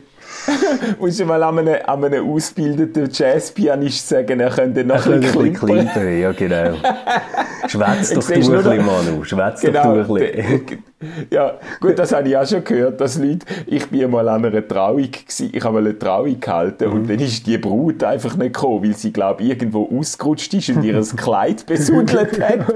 Musst 0.98 1.20
du 1.20 1.24
mal 1.24 1.42
an 1.42 1.58
einem, 1.58 1.76
an 1.86 2.04
einem 2.04 2.28
ausgebildeten 2.30 3.08
Jazzpianist 3.12 4.08
sagen, 4.08 4.40
er 4.40 4.50
könnte 4.50 4.84
noch 4.84 5.06
ein 5.06 5.20
bisschen 5.20 5.54
klimpern. 5.54 6.18
ja 6.18 6.32
genau. 6.32 6.74
Schwätz 7.68 8.10
doch 8.14 8.30
Ich 8.30 8.46
du 8.46 8.52
ein 8.52 8.62
bisschen, 8.62 8.86
Manu, 8.86 9.24
schwätz 9.24 9.60
doch 9.62 9.68
Genau. 9.72 10.02
du 10.02 10.14
ein 10.14 10.32
bisschen. 10.32 10.78
Ja, 11.30 11.58
gut, 11.82 11.98
das 11.98 12.12
habe 12.14 12.26
ich 12.26 12.34
auch 12.34 12.46
schon 12.48 12.64
gehört, 12.64 12.98
dass 12.98 13.18
Leute, 13.18 13.44
ich 13.66 13.86
bin 13.90 14.10
mal 14.10 14.26
an 14.26 14.42
einer 14.46 14.66
Trauung 14.66 15.02
gewesen, 15.02 15.50
ich 15.52 15.62
habe 15.62 15.74
mal 15.74 15.86
eine 15.86 15.98
Trauung 15.98 16.40
gehalten 16.40 16.88
Mhm. 16.88 16.94
und 16.94 17.10
dann 17.10 17.18
ist 17.18 17.46
die 17.46 17.58
Brut 17.58 18.02
einfach 18.02 18.36
nicht 18.38 18.54
gekommen, 18.54 18.82
weil 18.84 18.94
sie, 18.96 19.12
glaube 19.12 19.42
ich, 19.42 19.50
irgendwo 19.50 19.86
ausgerutscht 19.98 20.54
ist 20.54 20.70
und 20.70 20.82
ihr 20.82 20.98
Kleid 21.14 21.66
besudelt 21.66 22.40
hat. 22.40 22.70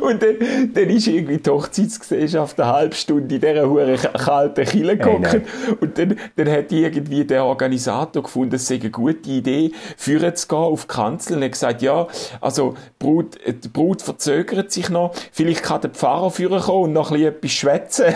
Und 0.00 0.22
dann, 0.22 0.36
dann 0.74 0.90
ist 0.90 1.08
irgendwie 1.08 1.38
die 1.38 1.50
Hochzeitsgesellschaft 1.50 2.60
eine 2.60 2.72
halbe 2.72 2.94
Stunde 2.94 3.34
in 3.34 3.40
dieser 3.40 3.68
hure 3.68 3.96
kalten 3.96 4.64
Kille 4.64 4.90
Hey, 4.92 4.98
gehockt 4.98 5.32
nein. 5.32 5.42
und 5.80 5.98
dann, 5.98 6.16
dann 6.36 6.48
hat 6.48 6.70
irgendwie 6.96 7.24
der 7.24 7.44
Organisator 7.44 8.22
gefunden, 8.22 8.54
es 8.56 8.66
sei 8.66 8.76
eine 8.76 8.90
gute 8.90 9.30
Idee, 9.30 9.72
führen 9.96 10.34
zu 10.34 10.48
gehen 10.48 10.58
auf 10.58 10.82
die 10.82 10.88
Kanzel 10.88 11.36
und 11.36 11.44
hat 11.44 11.52
gesagt, 11.52 11.82
ja, 11.82 12.06
also, 12.40 12.72
die 12.72 13.04
Brut, 13.04 13.40
äh, 13.44 13.52
die 13.52 13.68
Brut 13.68 14.02
verzögert 14.02 14.70
sich 14.72 14.90
noch, 14.90 15.14
vielleicht 15.32 15.62
kann 15.62 15.80
der 15.80 15.90
Pfarrer 15.90 16.30
führen 16.30 16.60
kommen 16.60 16.84
und 16.84 16.92
noch 16.92 17.10
ein 17.10 17.18
bisschen 17.18 17.34
etwas 17.34 17.52
schwätzen. 17.52 18.06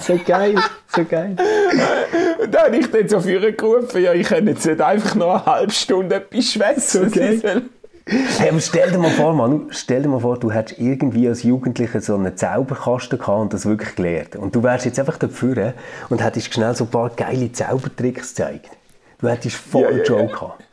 So 0.00 0.18
geil, 0.24 0.56
so 0.94 1.04
geil. 1.04 1.36
und 2.42 2.54
dann 2.54 2.64
habe 2.64 2.76
ich 2.76 2.90
dann 2.90 3.08
so 3.08 3.20
führen 3.20 3.56
gerufen, 3.56 4.02
ja, 4.02 4.12
ich 4.12 4.28
kann 4.28 4.46
jetzt 4.46 4.66
nicht 4.66 4.80
einfach 4.80 5.14
noch 5.14 5.34
eine 5.34 5.46
halbe 5.46 5.72
Stunde 5.72 6.16
etwas 6.16 6.52
schwätzen. 6.52 7.08
So 7.08 7.18
geil. 7.18 7.62
Hey, 8.06 8.50
aber 8.50 8.60
stell 8.60 8.90
dir 8.90 8.98
mal 8.98 9.10
vor, 9.10 9.32
Manu, 9.32 9.68
stell 9.70 10.02
dir 10.02 10.08
mal 10.08 10.20
vor, 10.20 10.38
du 10.38 10.50
hättest 10.50 10.80
irgendwie 10.80 11.28
als 11.28 11.44
Jugendlicher 11.44 12.00
so 12.00 12.14
einen 12.16 12.36
Zauberkasten 12.36 13.18
gehabt 13.18 13.40
und 13.40 13.54
das 13.54 13.64
wirklich 13.64 13.94
gelernt. 13.94 14.36
Und 14.36 14.54
du 14.54 14.62
wärst 14.62 14.84
jetzt 14.86 14.98
einfach 14.98 15.18
dafür 15.18 15.74
und 16.08 16.22
hättest 16.22 16.52
schnell 16.52 16.74
so 16.74 16.84
ein 16.84 16.90
paar 16.90 17.10
geile 17.10 17.52
Zaubertricks 17.52 18.34
gezeigt. 18.34 18.70
Du 19.18 19.28
hättest 19.28 19.56
voll 19.56 19.82
Ja, 19.82 19.90
ja, 19.98 20.02
Joe 20.02 20.20
ja. 20.22 20.26
gehabt. 20.26 20.64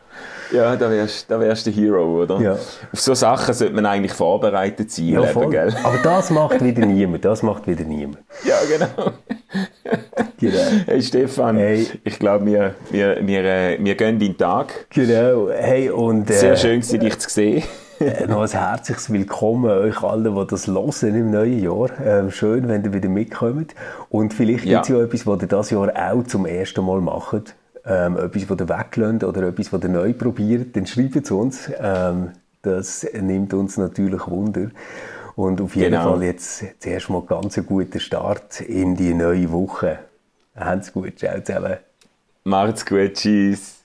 Ja, 0.52 0.76
da 0.76 0.90
wärst, 0.90 1.30
da 1.30 1.40
wärst 1.40 1.66
der 1.68 1.74
Hero, 1.74 2.24
oder? 2.24 2.40
Ja. 2.42 2.54
Auf 2.54 3.00
so 3.00 3.14
Sachen 3.14 3.54
sollte 3.54 3.74
man 3.76 3.86
eigentlich 3.86 4.14
vorbereitet 4.14 4.92
sein, 4.92 5.10
im 5.10 5.22
Leben, 5.22 5.52
gell? 5.52 5.76
Aber 5.84 5.98
das 6.04 6.30
macht 6.32 6.64
wieder 6.64 6.86
niemand, 6.86 7.24
das 7.26 7.44
macht 7.44 7.68
wieder 7.68 7.84
niemand. 7.84 8.18
Ja, 8.46 8.56
genau. 8.68 9.12
Genau. 10.40 10.58
Hey 10.86 11.02
Stefan, 11.02 11.58
Hey. 11.58 11.88
ich 12.04 12.18
glaube, 12.20 12.46
wir, 12.46 12.76
wir, 12.92 13.18
wir, 13.28 13.44
äh, 13.44 13.78
wir 13.80 13.96
gehen 13.96 14.16
in 14.16 14.20
den 14.20 14.38
Tag. 14.38 14.88
Genau. 14.92 15.50
Hey, 15.50 15.90
und, 15.90 16.30
Sehr 16.32 16.54
äh, 16.54 16.58
schön, 16.58 16.80
gewesen, 16.82 17.00
dich 17.00 17.20
zu 17.20 17.30
sehen. 17.30 17.64
Äh, 18.02 18.28
noch 18.28 18.40
ein 18.44 18.48
herzliches 18.50 19.12
Willkommen 19.12 19.70
euch 19.70 20.02
allen, 20.04 20.34
die 20.34 20.48
das 20.48 20.68
hören 20.68 21.16
im 21.16 21.32
neuen 21.32 21.62
Jahr. 21.62 21.90
Ähm, 22.02 22.32
schön, 22.32 22.70
wenn 22.70 22.82
ihr 22.86 22.94
wieder 22.94 23.10
mitkommt. 23.10 23.76
Und 24.08 24.34
vielleicht 24.34 24.64
Ja. 24.64 24.78
gibt 24.80 24.90
es 24.90 24.96
ja 24.96 25.04
etwas, 25.04 25.28
was 25.28 25.42
ihr 25.42 25.48
dieses 25.50 25.70
Jahr 25.72 25.92
auch 26.14 26.24
zum 26.24 26.46
ersten 26.46 26.86
Mal 26.86 27.02
macht. 27.02 27.56
Ähm, 27.86 28.18
etwas, 28.18 28.50
was 28.50 28.60
ihr 28.60 28.70
weglässt 28.70 29.24
oder 29.24 29.44
etwas, 29.44 29.72
was 29.74 29.82
ihr 29.84 29.90
neu 29.90 30.14
probiert. 30.14 30.76
Dann 30.76 30.86
schreibt 30.86 31.16
es 31.16 31.32
uns. 31.32 31.70
Ähm, 31.80 32.32
das 32.62 33.08
nimmt 33.20 33.54
uns 33.54 33.78
natürlich 33.78 34.28
Wunder. 34.28 34.70
Und 35.36 35.62
auf 35.62 35.76
jeden 35.76 35.92
Genau. 35.92 36.12
Fall 36.14 36.24
jetzt 36.24 36.66
zuerst 36.80 37.10
mal 37.10 37.22
ganz 37.22 37.58
einen 37.58 37.68
guten 37.68 38.00
Start 38.00 38.60
in 38.62 38.96
die 38.96 39.14
neue 39.14 39.50
Woche. 39.52 40.00
Habt's 40.56 40.92
gut. 40.92 41.18
Ciao 41.20 41.40
zusammen. 41.42 41.78
Macht's 42.44 42.86
gut, 42.86 43.14
tschüss. 43.14 43.79